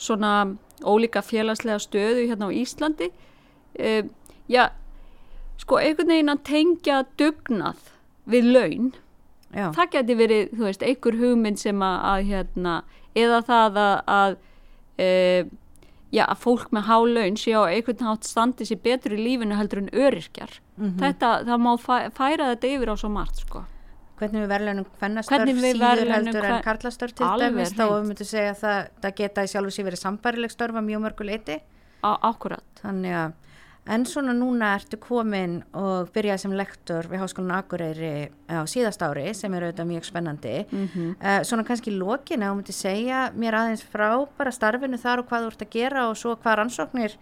svona 0.00 0.34
ólíka 0.80 1.22
félagslega 1.24 1.80
stöðu 1.82 2.26
hérna 2.30 2.48
á 2.48 2.56
Íslandi? 2.56 3.10
Uh, 3.78 4.04
já, 4.50 4.70
sko 5.60 5.80
einhvern 5.80 6.14
veginn 6.14 6.32
að 6.32 6.44
tengja 6.48 7.02
dugnað 7.20 7.90
við 8.30 8.52
laun 8.54 8.92
já, 9.54 9.70
það 9.76 9.90
geti 9.94 10.16
verið, 10.18 10.52
þú 10.54 10.66
veist, 10.68 10.84
einhver 10.86 11.18
hugmynd 11.20 11.60
sem 11.60 11.82
að, 11.84 11.98
að 12.12 12.30
hérna, 12.30 12.76
eða 13.18 13.40
það 13.48 13.80
að, 13.82 13.96
að 14.14 14.36
e, 15.00 15.10
já, 16.12 16.24
að 16.26 16.38
fólk 16.42 16.70
með 16.74 16.82
há 16.90 16.96
laun 17.06 17.36
sé 17.36 17.52
á 17.54 17.62
einhvern 17.70 18.06
hátt 18.08 18.24
standi 18.26 18.66
sér 18.68 18.80
betur 18.82 19.14
í 19.14 19.20
lífinu 19.24 19.56
heldur 19.58 19.78
en 19.84 19.90
öryrkjar. 19.92 20.60
Mhm. 20.76 20.96
Þetta, 20.98 21.44
það 21.46 21.60
má 21.66 21.72
fæ, 21.78 21.96
færa 22.16 22.50
þetta 22.54 22.72
yfir 22.74 22.90
á 22.90 22.96
svo 22.98 23.10
margt, 23.10 23.36
sko. 23.44 23.64
hvernig 24.20 24.42
við 24.44 24.50
verðlunum 24.52 24.86
hvennastörf 25.00 25.48
síður 25.48 26.10
heldur 26.12 26.44
en 26.44 26.62
karlastörf 26.62 27.14
til 27.16 27.24
dæmis 27.40 27.70
þá 27.72 27.84
hreint. 27.86 27.94
við 27.96 28.08
myndum 28.10 28.28
segja 28.28 28.50
að 28.52 28.58
það, 28.60 28.88
það 29.00 29.14
geta 29.16 29.42
í 29.46 29.48
sjálfu 29.48 29.72
sér 29.72 29.86
verið 29.88 30.02
sambærileg 30.04 30.50
störf 30.52 30.74
að 30.76 30.84
mjög 30.90 31.00
mörgu 31.06 31.24
leiti 31.24 31.56
Á, 32.04 32.10
akkurat. 32.28 32.64
þannig 32.82 33.12
að 33.16 33.32
en 33.90 34.06
svona 34.06 34.34
núna 34.36 34.74
ertu 34.78 34.98
komin 35.02 35.60
og 35.76 36.10
byrjaði 36.14 36.44
sem 36.44 36.54
lektor 36.54 37.08
við 37.10 37.24
Háskólan 37.24 37.56
Akureyri 37.58 38.30
á 38.46 38.62
síðast 38.70 39.02
ári 39.02 39.30
sem 39.34 39.54
er 39.54 39.66
auðvitað 39.66 39.90
mjög 39.90 40.06
spennandi. 40.06 40.56
Mm 40.70 40.86
uh, 41.20 41.40
svona 41.46 41.66
kannski 41.66 41.90
lokin 41.94 42.42
að 42.42 42.52
þú 42.52 42.60
myndi 42.60 42.76
segja 42.76 43.20
mér 43.34 43.58
aðeins 43.58 43.82
frá 43.82 44.26
bara 44.38 44.54
starfinu 44.54 44.98
þar 44.98 45.22
og 45.22 45.28
hvað 45.30 45.46
þú 45.46 45.52
ert 45.52 45.62
að 45.66 45.74
gera 45.74 46.08
og 46.08 46.16
svo 46.16 46.36
hvað 46.36 46.58
rannsóknir 46.60 47.16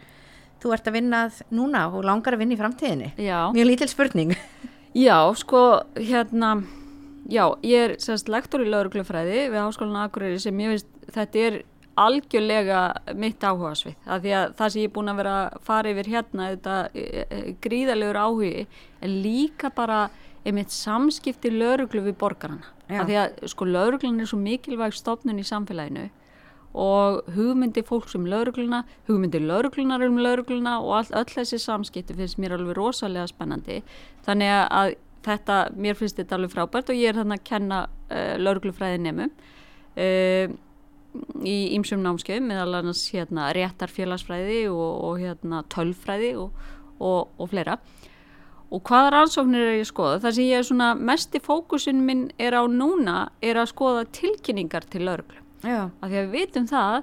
þú 0.62 0.73
ert 0.75 0.89
að 0.91 0.99
vinna 0.99 1.25
að 1.27 1.43
núna 1.55 1.87
og 1.89 2.05
langar 2.05 2.35
að 2.35 2.43
vinna 2.43 2.55
í 2.55 2.61
framtíðinni. 2.61 3.12
Já. 3.16 3.53
mjög 3.55 3.66
lítil 3.66 3.89
spurning. 3.89 4.35
Já, 4.99 5.35
sko, 5.37 5.85
hérna, 5.95 6.62
já, 7.29 7.45
ég 7.62 7.83
er 7.85 7.93
sérst 8.01 8.31
lektor 8.33 8.64
í 8.64 8.71
lauruglufræði 8.73 9.51
við 9.53 9.61
Háskólan 9.61 10.01
Akureyri 10.01 10.41
sem 10.41 10.61
ég 10.64 10.73
veist, 10.73 10.89
þetta 11.12 11.43
er 11.45 11.59
algjörlega 12.05 12.83
mitt 13.19 13.43
áhugasvið. 13.43 13.97
Af 14.07 14.23
því 14.23 14.35
að 14.39 14.55
það 14.59 14.73
sem 14.75 14.83
ég 14.83 14.89
er 14.91 14.95
búin 14.95 15.13
að 15.13 15.21
vera 15.23 15.35
að 15.41 15.59
fara 15.69 15.93
yfir 15.93 16.11
hérna, 16.15 16.49
þetta 16.55 16.77
e, 16.93 17.25
e, 17.25 17.41
gríðalegur 17.65 18.21
áhugi, 18.23 18.67
er 19.03 19.15
líka 19.27 19.73
bara 19.75 20.05
einmitt 20.47 20.73
samskipti 20.75 21.53
lauruglu 21.55 22.05
við 22.07 22.19
borgarana. 22.21 22.71
Já. 22.89 23.03
Af 23.03 23.09
því 23.09 23.19
að, 23.23 23.43
sko, 23.53 23.69
lauruglan 23.69 24.23
er 24.23 24.31
svo 24.31 24.39
mikilvæg 24.41 24.97
stofnun 24.97 25.43
í 25.43 25.47
samfélaginu 25.47 26.09
og 26.79 27.25
hugmyndi 27.35 27.83
fólks 27.83 28.15
um 28.15 28.27
laurugluna, 28.29 28.83
hugmyndi 29.09 29.41
lauruglunar 29.41 30.05
um 30.05 30.19
laurugluna 30.21 30.77
og 30.85 30.95
all, 31.01 31.13
öll 31.23 31.33
þessi 31.33 31.59
samskipti 31.63 32.17
finnst 32.17 32.39
mér 32.39 32.55
alveg 32.59 32.77
rosalega 32.77 33.27
spennandi. 33.31 33.81
Þannig 34.27 34.53
að 34.53 34.95
þetta, 35.27 35.59
mér 35.77 35.99
finnst 35.99 36.21
þetta 36.21 36.37
alveg 36.37 36.55
frábært 36.55 36.93
og 36.93 37.01
ég 37.01 37.11
er 37.11 37.21
þannig 37.21 37.41
að 37.41 37.49
kenna 37.49 37.81
uh, 37.89 38.35
lauruglufræði 38.39 39.01
nefnum 39.05 39.33
uh, 39.33 40.57
í 41.47 41.57
ýmsum 41.77 42.03
námskeiðum, 42.05 42.51
meðal 42.51 42.81
annars 42.81 43.07
hérna 43.12 43.49
réttarfélagsfræði 43.57 44.61
og, 44.73 44.91
og 45.09 45.23
hérna 45.23 45.62
tölfræði 45.73 46.35
og, 46.41 46.69
og, 46.99 47.35
og 47.39 47.51
fleira. 47.53 47.79
Og 48.69 48.83
hvaða 48.85 49.14
rannsóknir 49.14 49.64
er 49.64 49.77
ég 49.79 49.87
að 49.87 49.91
skoða? 49.93 50.23
Það 50.25 50.35
sem 50.37 50.49
ég 50.51 50.61
er 50.61 50.66
svona 50.69 50.89
mesti 51.01 51.41
fókusin 51.41 52.03
minn 52.05 52.27
er 52.37 52.57
á 52.59 52.62
núna 52.69 53.31
er 53.41 53.61
að 53.61 53.71
skoða 53.73 54.05
tilkynningar 54.12 54.85
til 54.93 55.07
lauruglu 55.09 55.45
af 55.64 56.05
því 56.05 56.19
að 56.19 56.27
við 56.29 56.35
vitum 56.35 56.66
það 56.71 56.99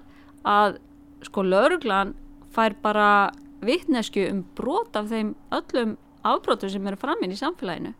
að 0.47 0.77
sko 1.25 1.43
lauruglan 1.43 2.13
fær 2.55 2.75
bara 2.83 3.09
vitnesku 3.65 4.27
um 4.29 4.43
brot 4.55 4.95
af 4.95 5.09
þeim 5.11 5.33
öllum 5.55 5.95
afbrotum 6.25 6.71
sem 6.71 6.87
eru 6.87 6.99
framinn 6.99 7.33
í 7.33 7.39
samfélaginu 7.39 7.93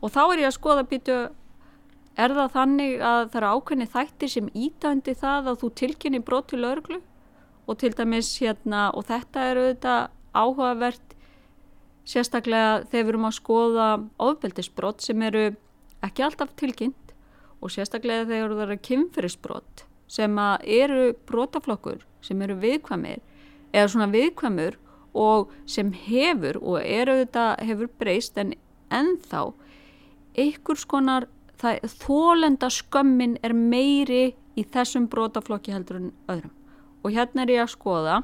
og 0.00 0.12
þá 0.12 0.22
er 0.24 0.44
ég 0.44 0.50
að 0.50 0.56
skoða 0.56 0.86
býtu 0.88 1.18
er 2.16 2.32
það 2.36 2.54
þannig 2.54 2.94
að 3.04 3.22
það 3.32 3.38
eru 3.40 3.50
ákveðni 3.56 3.88
þættir 3.92 4.32
sem 4.32 4.48
ítandi 4.56 5.14
það 5.16 5.50
að 5.52 5.60
þú 5.62 5.70
tilkynni 5.80 6.22
brot 6.24 6.48
til 6.52 6.62
lauruglu 6.64 7.00
og 7.66 7.78
til 7.80 7.92
dæmis 7.98 8.30
hérna 8.40 8.86
og 8.96 9.08
þetta 9.10 9.44
er 9.50 9.60
auðvitað 9.62 10.00
áhugavert 10.36 11.16
sérstaklega 12.06 12.86
þegar 12.90 13.04
við 13.04 13.12
erum 13.12 13.28
að 13.28 13.36
skoða 13.40 13.88
ofbeldisbrot 14.22 15.04
sem 15.04 15.22
eru 15.26 15.44
ekki 16.06 16.24
alltaf 16.26 16.54
tilkynnt 16.60 17.14
og 17.60 17.72
sérstaklega 17.74 18.28
þegar 18.30 18.54
það 18.54 18.64
eru 18.66 18.80
kynferðisbrot 18.88 19.86
sem 20.16 20.38
eru 20.62 21.12
brotaflokkur 21.26 22.04
sem 22.24 22.42
eru 22.46 22.56
viðkvæmir 22.62 23.22
eða 23.74 23.92
svona 23.92 24.10
viðkvæmur 24.12 24.78
og 25.16 25.52
sem 25.68 25.90
hefur 26.06 26.60
og 26.62 26.78
eru 26.80 27.18
þetta 27.24 27.46
hefur 27.64 27.90
breyst 27.98 28.38
en 28.38 28.54
ennþá 28.94 29.48
einhvers 30.36 30.84
konar 30.88 31.26
þólenda 31.60 32.70
skömmin 32.72 33.36
er 33.44 33.54
meiri 33.56 34.34
í 34.56 34.64
þessum 34.64 35.08
brotaflokki 35.12 35.74
heldur 35.74 36.00
en 36.00 36.10
öðrum. 36.30 36.52
Og 37.04 37.14
hérna 37.14 37.44
er 37.44 37.54
ég 37.54 37.64
að 37.64 37.74
skoða 37.74 38.20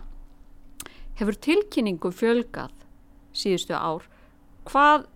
hefur 1.20 1.38
tilkynningu 1.46 2.12
fjölgað 2.14 2.74
síðustu 3.36 3.76
ár? 3.76 4.04
Hvað, 4.68 5.06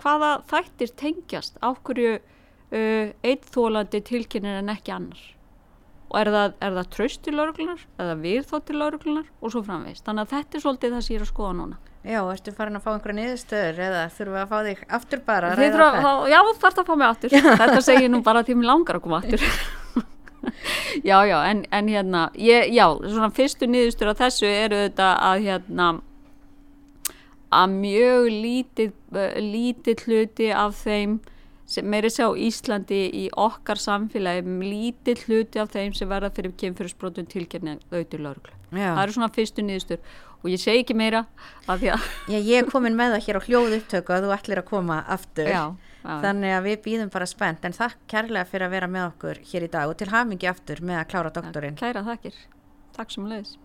hvaða 0.00 0.32
þættir 0.50 0.94
tengjast? 0.98 1.58
Á 1.62 1.72
hverju 1.72 2.18
uh, 2.18 3.10
eitt 3.22 3.48
þólandi 3.54 4.02
tilkynir 4.04 4.60
en 4.62 4.72
ekki 4.72 4.94
annar? 4.94 5.20
Og 6.08 6.16
er 6.22 6.30
það, 6.32 6.54
er 6.64 6.76
það 6.78 6.92
tröst 6.94 7.22
til 7.24 7.34
lauruglunar 7.36 7.82
eða 8.00 8.16
viðþótt 8.22 8.68
til 8.70 8.78
lauruglunar 8.80 9.26
og 9.42 9.52
svo 9.52 9.60
framvegist 9.66 10.06
þannig 10.06 10.24
að 10.24 10.34
þetta 10.36 10.56
er 10.56 10.64
svolítið 10.64 10.94
það 10.94 11.02
sem 11.04 11.14
ég 11.14 11.20
er 11.20 11.26
að 11.26 11.32
skoða 11.34 11.56
núna 11.58 11.80
Já, 12.08 12.22
ertu 12.32 12.52
farin 12.56 12.78
að 12.78 12.84
fá 12.86 12.92
einhverja 12.94 13.18
niðurstöður 13.18 13.80
eða 13.84 14.04
þurfum 14.16 14.36
við 14.36 14.42
að 14.42 14.52
fá 14.52 14.58
þig 14.64 14.84
aftur 14.98 15.20
bara 15.26 15.50
að 15.52 15.58
að, 15.60 16.22
Já, 16.32 16.38
þarf 16.62 16.62
það 16.62 16.82
að 16.82 16.88
fá 16.88 16.94
mig 16.94 17.08
aftur. 17.08 17.34
Þetta 17.62 17.82
segir 17.84 18.12
nú 18.12 18.20
bara 18.24 18.40
að 18.40 18.52
ég 18.54 18.64
langar 18.64 18.98
að 18.98 19.04
koma 19.04 19.20
aftur. 19.20 19.44
Já, 21.04 21.18
já, 21.26 21.36
en, 21.50 21.64
en 21.74 21.88
hérna 21.90 22.20
ég, 22.38 22.70
já, 22.72 22.86
svona 23.02 23.28
fyrstu 23.34 23.66
niðurstöður 23.68 24.12
af 24.14 24.20
þessu 24.22 24.46
eru 24.48 24.78
þetta 24.86 25.08
að 25.28 25.42
hérna 25.44 25.88
að 27.54 27.74
mjög 27.74 28.28
lítið, 28.32 28.94
lítið 29.42 30.04
hluti 30.06 30.48
af 30.54 30.78
þeim 30.84 31.18
sem 31.68 31.84
meiri 31.84 32.08
sá 32.12 32.24
Íslandi 32.32 33.00
í 33.12 33.26
okkar 33.36 33.80
samfélagi 33.80 34.46
lítið 34.62 35.26
hluti 35.26 35.60
af 35.60 35.74
þeim 35.74 35.92
sem 35.96 36.08
verða 36.08 36.32
fyrir 36.36 36.54
kemfyrirsbrotum 36.60 37.28
tilkynna 37.28 37.76
auðvitað 37.90 38.24
lauruglu. 38.24 38.54
Það 38.72 39.02
eru 39.02 39.16
svona 39.16 39.32
fyrstu 39.34 39.64
nýðustur 39.64 40.00
og 40.38 40.48
ég 40.52 40.62
segi 40.62 40.82
ekki 40.84 40.96
meira 40.98 41.24
að 41.66 41.84
því 41.84 41.92
að... 41.94 42.08
Já, 42.30 42.38
ég 42.38 42.54
er 42.60 42.68
komin 42.70 42.98
með 42.98 43.16
það 43.16 43.24
hér 43.26 43.38
á 43.38 43.46
hljóðu 43.46 43.78
upptöku 43.80 44.14
að 44.14 44.26
þú 44.26 44.34
ætlir 44.36 44.62
að 44.62 44.68
koma 44.68 44.98
aftur. 45.16 45.50
Já. 45.50 45.62
Já. 45.98 46.12
Þannig 46.22 46.54
að 46.54 46.66
við 46.68 46.76
býðum 46.84 47.10
bara 47.12 47.26
spennt 47.28 47.64
en 47.66 47.74
þakk 47.74 48.04
kærlega 48.10 48.48
fyrir 48.48 48.68
að 48.68 48.76
vera 48.76 48.90
með 48.92 49.08
okkur 49.10 49.40
hér 49.50 49.66
í 49.66 49.70
dag 49.72 49.90
og 49.90 49.98
til 49.98 50.10
hafingi 50.12 50.48
aftur 50.48 50.84
með 50.84 51.00
að 51.00 51.08
klára 51.10 51.32
doktorinn. 51.34 51.78
Kæra 51.80 52.04
þakkir. 52.06 52.38
Takk 52.96 53.14
sem 53.14 53.26
leiðis. 53.28 53.56